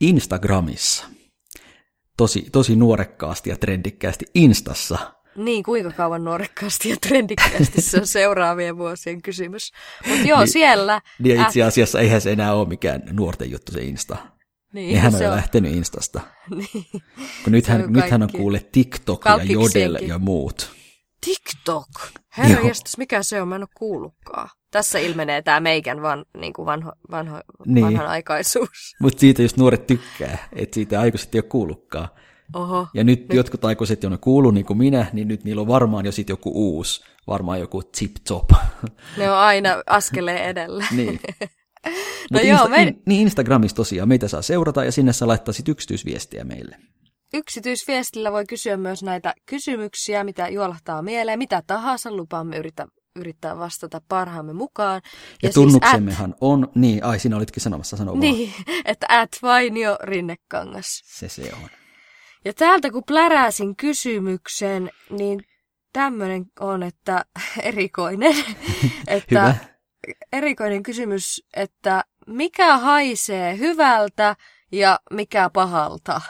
Instagramissa. 0.00 1.04
Tosi, 2.16 2.48
tosi 2.52 2.76
nuorekkaasti 2.76 3.50
ja 3.50 3.56
trendikkäästi 3.56 4.24
Instassa. 4.34 4.98
Niin, 5.36 5.62
kuinka 5.64 5.90
kauan 5.90 6.24
nuorekkaasti 6.24 6.88
ja 6.90 6.96
trendikkäästi 7.08 7.80
se 7.82 8.00
on 8.00 8.06
seuraavien 8.06 8.78
vuosien 8.78 9.22
kysymys. 9.22 9.70
Mutta 10.08 10.28
joo, 10.28 10.38
Niin- 10.40 10.48
siellä. 10.48 11.00
Niin 11.18 11.40
itse 11.42 11.62
asiassa 11.62 12.00
eihän 12.00 12.20
se 12.20 12.32
enää 12.32 12.54
ole 12.54 12.68
mikään 12.68 13.02
nuorten 13.12 13.50
juttu 13.50 13.72
se 13.72 13.82
Insta. 13.82 14.16
Niin, 14.74 14.94
Nehän 14.94 15.12
on 15.12 15.18
se 15.18 15.24
jo 15.24 15.30
on, 15.30 15.36
lähtenyt 15.36 15.74
Instasta. 15.74 16.20
niin. 16.50 16.86
Kun 17.44 17.52
nythän, 17.52 17.84
on 17.84 17.92
nythän 17.92 18.22
on 18.22 18.28
kuule 18.36 18.66
TikTok 18.72 19.24
ja 19.24 19.42
Jodel 19.42 19.98
ja 20.06 20.18
muut. 20.18 20.70
TikTok. 21.24 21.88
Herra 22.38 22.68
jestas, 22.68 22.98
mikä 22.98 23.22
se 23.22 23.42
on? 23.42 23.48
Mä 23.48 23.54
en 23.56 23.62
ole 23.62 23.68
kuullutkaan. 23.76 24.48
Tässä 24.70 24.98
ilmenee 24.98 25.42
tämä 25.42 25.60
meikän 25.60 26.02
van, 26.02 26.24
niin 26.40 26.52
kuin 26.52 26.66
vanho, 26.66 26.92
vanho, 27.10 27.40
Niin. 27.66 27.84
vanhanaikaisuus. 27.86 28.94
Mutta 29.02 29.20
siitä 29.20 29.42
just 29.42 29.56
nuoret 29.56 29.86
tykkää, 29.86 30.48
että 30.52 30.74
siitä 30.74 31.00
aikuiset 31.00 31.34
ei 31.34 31.38
ole 31.38 31.48
kuullutkaan. 31.48 32.08
Oho. 32.54 32.86
Ja 32.94 33.04
nyt, 33.04 33.20
nyt. 33.20 33.36
jotkut 33.36 33.64
aikuiset, 33.64 34.02
jotka 34.02 34.14
on 34.14 34.20
kuullut 34.20 34.54
niin 34.54 34.66
kuin 34.66 34.78
minä, 34.78 35.06
niin 35.12 35.28
nyt 35.28 35.44
niillä 35.44 35.60
on 35.60 35.68
varmaan 35.68 36.06
jo 36.06 36.12
sit 36.12 36.28
joku 36.28 36.50
uusi, 36.54 37.04
varmaan 37.26 37.60
joku 37.60 37.82
tip-top. 37.82 38.50
Ne 39.16 39.30
on 39.30 39.36
aina 39.36 39.82
askeleen 39.86 40.44
edellä. 40.44 40.84
niin. 40.90 41.20
No 42.30 42.38
Mut 42.38 42.44
joo, 42.44 42.52
Insta, 42.52 42.68
me- 42.68 42.82
in, 42.82 43.02
niin 43.06 43.20
Instagramissa 43.20 43.76
tosiaan 43.76 44.08
meitä 44.08 44.28
saa 44.28 44.42
seurata 44.42 44.84
ja 44.84 44.92
sinne 44.92 45.12
saa 45.12 45.28
laittaa 45.28 45.52
sit 45.52 45.68
yksityisviestiä 45.68 46.44
meille. 46.44 46.76
Yksityisviestillä 47.34 48.32
voi 48.32 48.46
kysyä 48.46 48.76
myös 48.76 49.02
näitä 49.02 49.34
kysymyksiä, 49.46 50.24
mitä 50.24 50.48
juolahtaa 50.48 51.02
mieleen, 51.02 51.38
mitä 51.38 51.62
tahansa 51.66 52.10
lupaamme 52.12 52.56
yrittää, 52.56 52.86
yrittää 53.16 53.58
vastata 53.58 54.00
parhaamme 54.08 54.52
mukaan. 54.52 55.00
Ja, 55.04 55.10
ja 55.42 55.48
siis 55.48 55.54
tunnuksemmehan 55.54 56.34
on, 56.40 56.68
niin, 56.74 57.04
ai 57.04 57.18
sinä 57.18 57.36
olitkin 57.36 57.62
sanomassa, 57.62 57.96
sano 57.96 58.12
At, 58.12 58.18
vaan. 58.20 58.20
niin, 58.20 58.52
että 58.84 59.06
at 59.08 59.30
Vainio 59.42 59.98
Rinnekangas. 60.02 61.02
Se 61.04 61.28
se 61.28 61.52
on. 61.62 61.68
Ja 62.44 62.52
täältä 62.52 62.90
kun 62.90 63.02
pläräsin 63.06 63.76
kysymyksen, 63.76 64.90
niin 65.10 65.42
tämmöinen 65.92 66.44
on, 66.60 66.82
että 66.82 67.24
erikoinen, 67.62 68.36
että 69.06 69.42
Hyvä. 69.42 69.73
Erikoinen 70.32 70.82
kysymys, 70.82 71.42
että 71.54 72.04
mikä 72.26 72.78
haisee 72.78 73.58
hyvältä 73.58 74.36
ja 74.72 75.00
mikä 75.10 75.50
pahalta? 75.50 76.20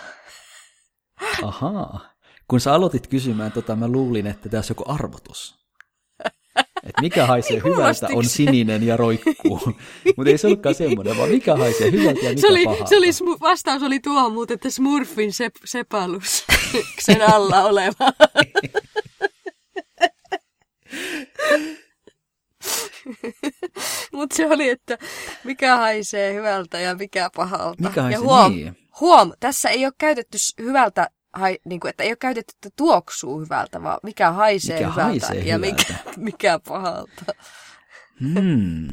Ahaa. 1.42 2.14
Kun 2.48 2.60
sä 2.60 2.74
aloitit 2.74 3.06
kysymään, 3.06 3.52
tota, 3.52 3.76
mä 3.76 3.88
luulin, 3.88 4.26
että 4.26 4.48
tässä 4.48 4.72
on 4.72 4.74
joku 4.78 4.92
arvotus. 4.92 5.64
Et 6.84 6.94
mikä 7.00 7.26
haisee 7.26 7.52
Niin 7.60 7.64
hyvältä 7.64 8.08
on 8.14 8.24
sininen 8.24 8.82
ja 8.86 8.96
roikkuu. 8.96 9.60
Mutta 10.16 10.30
ei 10.30 10.38
se 10.38 10.46
ollutkaan 10.46 10.74
semmoinen, 10.74 11.16
vaan 11.16 11.30
mikä 11.30 11.56
haisee 11.56 11.90
hyvältä 11.90 12.20
ja 12.20 12.28
mikä 12.28 12.40
Se 12.40 12.46
oli, 12.46 12.64
pahalta. 12.64 12.86
se 12.86 12.96
oli, 12.96 13.10
smu- 13.10 13.40
vastaus 13.40 13.82
oli 13.82 14.00
tuo 14.00 14.30
muuten, 14.30 14.54
että 14.54 14.70
Smurfin 14.70 15.32
sep, 15.32 15.54
sepalus 15.64 16.44
sen 17.06 17.32
alla 17.34 17.62
oleva. 17.62 18.12
Mutta 24.12 24.36
se 24.36 24.46
oli, 24.46 24.68
että 24.68 24.98
mikä 25.44 25.76
haisee 25.76 26.34
hyvältä 26.34 26.80
ja 26.80 26.94
mikä 26.94 27.30
pahalta. 27.36 27.88
Mikä 27.88 28.02
haisee, 28.02 28.20
ja 28.20 28.24
huom, 28.24 28.52
niin. 28.52 28.78
huom, 29.00 29.32
tässä 29.40 29.68
ei 29.68 29.84
ole 29.84 29.92
käytetty 29.98 30.38
hyvältä, 30.58 31.10
hai, 31.32 31.58
niin 31.64 31.80
kuin, 31.80 31.90
että 31.90 32.02
ei 32.02 32.10
ole 32.10 32.16
käytetty, 32.16 32.52
että 32.54 32.70
tuoksuu 32.76 33.40
hyvältä, 33.40 33.82
vaan 33.82 33.98
mikä 34.02 34.30
haisee 34.30 34.76
Mikä 34.76 34.90
hyvältä 34.90 35.08
haisee 35.08 35.44
ja 35.44 35.54
hyvältä. 35.58 35.76
mikä, 35.76 35.94
mikä 36.16 36.60
pahalta. 36.68 37.24
Hmm. 38.20 38.88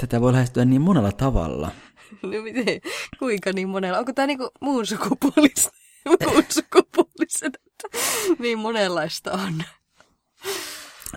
Tätä 0.00 0.20
voi 0.20 0.32
lähestyä 0.32 0.64
niin 0.64 0.82
monella 0.82 1.12
tavalla. 1.12 1.70
No 2.22 2.42
miten, 2.42 2.80
kuinka 3.18 3.52
niin 3.52 3.68
monella? 3.68 3.98
Onko 3.98 4.12
tämä 4.12 4.26
niinku 4.26 4.50
muun 4.60 4.86
sukupuolista? 4.86 5.70
Muun 6.08 6.44
sukupuoliset, 6.48 7.54
että 7.66 7.98
niin 8.38 8.58
monenlaista 8.58 9.32
on. 9.32 9.62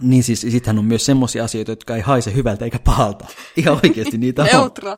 Niin 0.02 0.24
siis 0.24 0.42
sittenhän 0.42 0.80
on 0.80 0.86
myös 0.86 1.06
semmoisia 1.06 1.44
asioita, 1.44 1.72
jotka 1.72 1.96
ei 1.96 2.02
haise 2.02 2.34
hyvältä 2.34 2.66
eikä 2.66 2.80
pahalta. 2.80 3.26
Ihan 3.58 3.80
oikeasti 3.84 4.18
niitä 4.18 4.42
on. 4.42 4.48
Neutra. 4.52 4.98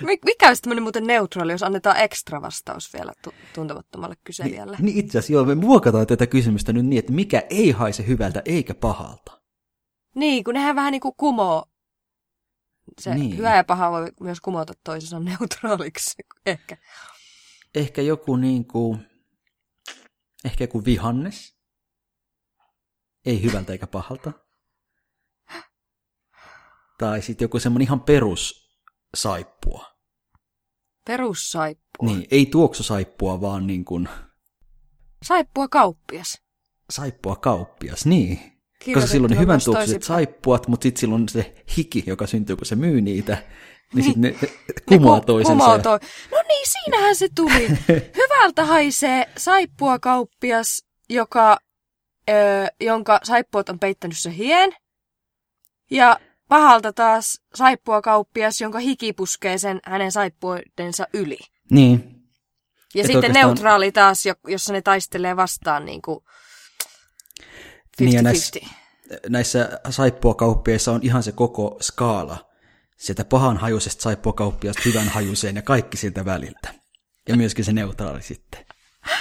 Mik- 0.00 0.24
Mikä 0.24 0.48
olisi 0.48 0.62
tämmöinen 0.62 0.82
muuten 0.82 1.06
neutraali, 1.06 1.52
jos 1.52 1.62
annetaan 1.62 1.96
ekstra 1.96 2.42
vastaus 2.42 2.92
vielä 2.92 3.12
tu- 3.22 3.34
tuntemattomalle 3.54 4.14
kyselijälle? 4.24 4.76
Niin 4.80 4.98
itse 4.98 5.18
asiassa 5.18 5.32
joo, 5.32 5.44
me 5.44 5.54
muokataan 5.54 6.06
tätä 6.06 6.26
kysymystä 6.26 6.72
nyt 6.72 6.86
niin, 6.86 6.98
että 6.98 7.12
mikä 7.12 7.42
ei 7.50 7.70
haise 7.70 8.06
hyvältä 8.06 8.42
eikä 8.44 8.74
pahalta. 8.74 9.40
Niin, 10.14 10.44
kun 10.44 10.54
nehän 10.54 10.76
vähän 10.76 10.92
niin 10.92 11.00
kuin 11.00 11.14
kumoo. 11.16 11.64
Se 13.00 13.10
Niin. 13.14 13.20
niin. 13.20 13.36
hyvä 13.38 13.56
ja 13.56 13.64
paha 13.64 13.90
voi 13.90 14.12
myös 14.20 14.40
kumota 14.40 14.72
toisensa 14.84 15.20
neutraaliksi, 15.20 16.14
ehkä. 16.46 16.76
Ehkä 17.74 18.02
joku 18.02 18.36
niin 18.36 18.64
kuin, 18.64 19.06
ehkä 20.44 20.64
joku 20.64 20.84
vihannes. 20.84 21.53
Ei 23.26 23.42
hyvältä 23.42 23.72
eikä 23.72 23.86
pahalta. 23.86 24.32
Tai 26.98 27.22
sitten 27.22 27.44
joku 27.44 27.58
semmoinen 27.60 27.86
ihan 27.86 28.00
perus 28.00 28.70
saippua. 29.16 29.86
Perussaippua. 31.06 32.06
Niin, 32.08 32.26
ei 32.30 32.46
tuoksosaippua, 32.46 33.40
vaan 33.40 33.66
niin 33.66 33.84
kuin 33.84 34.08
Saippua 35.22 35.68
kauppias. 35.68 36.38
saippua 36.90 37.36
kauppias, 37.36 38.06
niin. 38.06 38.40
Koska 38.94 39.06
silloin 39.06 39.30
ne 39.30 39.38
hyvän 39.38 39.60
tuoksuiset 39.64 40.02
saippuat, 40.02 40.68
mutta 40.68 40.82
sitten 40.82 41.00
silloin 41.00 41.28
se 41.28 41.64
hiki, 41.76 42.04
joka 42.06 42.26
syntyy, 42.26 42.56
kun 42.56 42.66
se 42.66 42.76
myy 42.76 43.00
niitä, 43.00 43.42
niin 43.94 44.04
sitten 44.04 44.22
ne 44.22 44.34
kumoaa 44.88 45.20
ku- 45.20 45.26
toisensa. 45.26 45.58
kumoo 45.58 45.76
ja- 45.76 45.82
toi. 45.82 45.98
No 46.30 46.42
niin, 46.48 46.66
siinähän 46.70 47.16
se 47.16 47.28
tuli. 47.34 47.68
Hyvältä 48.20 48.64
haisee 48.64 49.26
saippua 49.36 49.98
kauppias, 49.98 50.84
joka, 51.10 51.56
ö, 52.30 52.32
jonka 52.80 53.20
saippuat 53.22 53.68
on 53.68 53.78
peittänyt 53.78 54.18
se 54.18 54.36
hien. 54.36 54.72
Ja 55.90 56.18
pahalta 56.48 56.92
taas 56.92 57.40
saippua 57.54 58.02
kauppias, 58.02 58.60
jonka 58.60 58.78
hiki 58.78 59.12
puskee 59.12 59.58
sen 59.58 59.80
hänen 59.84 60.12
saippuidensa 60.12 61.06
yli. 61.14 61.38
Niin, 61.70 62.22
Ja 62.94 63.00
Et 63.00 63.06
sitten 63.06 63.32
neutraali 63.32 63.92
taas, 63.92 64.26
jo- 64.26 64.34
jossa 64.48 64.72
ne 64.72 64.82
taistelee 64.82 65.36
vastaan 65.36 65.84
niin 65.84 66.02
kuin 66.02 66.24
50-50. 67.42 67.44
Niin 68.00 68.12
ja 68.12 68.22
näissä, 68.22 68.60
näissä 69.28 69.80
saippuakauppiaissa 69.90 70.92
on 70.92 71.00
ihan 71.02 71.22
se 71.22 71.32
koko 71.32 71.76
skaala. 71.80 72.50
Sieltä 72.96 73.24
pahan 73.24 73.56
hajuisesta 73.56 74.02
saippuakauppiasta 74.02 74.82
hyvän 74.84 75.08
hajuiseen 75.08 75.56
ja 75.56 75.62
kaikki 75.62 75.96
siltä 75.96 76.24
väliltä. 76.24 76.74
Ja 77.28 77.36
myöskin 77.36 77.64
se 77.64 77.72
neutraali 77.72 78.22
sitten. 78.22 78.66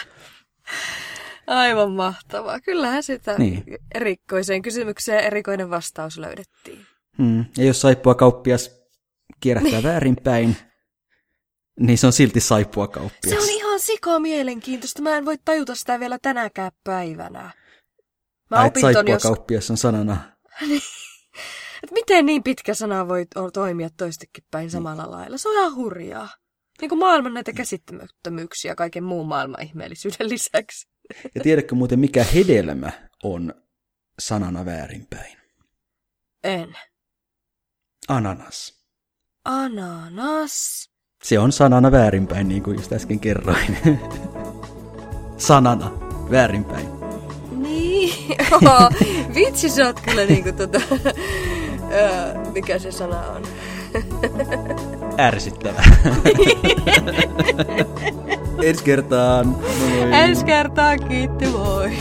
Aivan 1.48 1.92
mahtavaa. 1.92 2.60
Kyllähän 2.60 3.04
sitä 3.04 3.38
Niin. 3.38 3.64
niin. 3.66 3.78
erikoiseen 3.96 4.62
kysymykseen 4.62 5.24
erikoinen 5.24 5.70
vastaus 5.70 6.18
löydettiin. 6.18 6.86
Hmm. 7.18 7.46
Ja 7.58 7.64
jos 7.64 7.82
saippuakauppias 7.82 8.72
kierrättää 9.40 9.84
väärinpäin, 9.84 10.58
niin 11.80 11.98
se 11.98 12.08
on 12.08 12.14
silti 12.14 12.40
saippuakauppias. 12.40 13.36
Se 13.36 13.42
on 13.42 13.50
ihan 13.50 13.80
sika 13.80 14.20
mielenkiintoista. 14.20 15.02
Mä 15.02 15.18
en 15.18 15.26
voi 15.26 15.38
tajuta 15.46 15.76
sitä 15.76 16.00
vielä 16.00 16.20
tänäkään 16.22 16.72
päivänä. 16.84 17.52
Mä 18.50 18.58
Ai, 18.58 18.72
ton, 18.72 18.82
jos... 18.82 18.94
saippuakauppias 18.94 19.72
on 19.72 19.78
sanana. 19.78 20.18
Et 21.84 21.92
miten 21.92 22.26
niin 22.26 22.44
pitkä 22.44 22.74
sana 22.74 23.08
voi 23.08 23.26
toimia 23.54 23.90
toistekin 23.98 24.44
päin 24.52 24.72
samalla 24.72 25.12
lailla? 25.12 25.38
Se 25.38 25.50
on 25.50 25.56
ihan 25.56 25.76
hurjaa. 25.76 26.30
Niin 26.82 26.90
kuin 26.90 27.00
maailman 27.00 27.34
näitä 27.34 27.54
käsittämättömyyksiä 27.54 28.76
kaiken 28.76 29.04
muun 29.04 29.28
maailman 29.28 29.62
ihmeellisyyden 29.62 30.30
lisäksi. 30.30 30.93
Ja 31.36 31.42
tiedätkö 31.42 31.76
muuten, 31.76 32.00
mikä 32.00 32.24
hedelmä 32.24 32.92
on 33.24 33.54
sanana 34.20 34.66
väärinpäin? 34.66 35.38
En. 36.44 36.78
Ananas. 38.08 38.84
Ananas. 39.46 40.90
Se 41.24 41.40
on 41.40 41.52
sanana 41.52 41.92
väärinpäin, 41.92 42.48
niin 42.48 42.64
kuin 42.64 42.78
just 42.78 42.94
äsken 42.94 43.20
kerroin. 43.20 43.78
sanana 45.38 45.92
väärinpäin. 46.32 46.88
Niin. 47.52 48.38
Vitsi, 49.36 49.70
sä 49.70 49.86
oot 49.86 50.00
kyllä 50.00 50.26
niinku 50.26 50.52
tota... 50.52 50.82
Mikä 52.54 52.80
se 52.80 52.92
sana 52.92 53.20
on? 53.22 53.44
Ärsyttävä. 55.28 55.84
Ensi 58.64 58.84
kertaan. 58.84 59.48
Moi. 59.48 59.60
Ensi 60.12 60.46
kertaa 60.46 60.98
kiitti, 60.98 61.46
moi. 61.46 61.92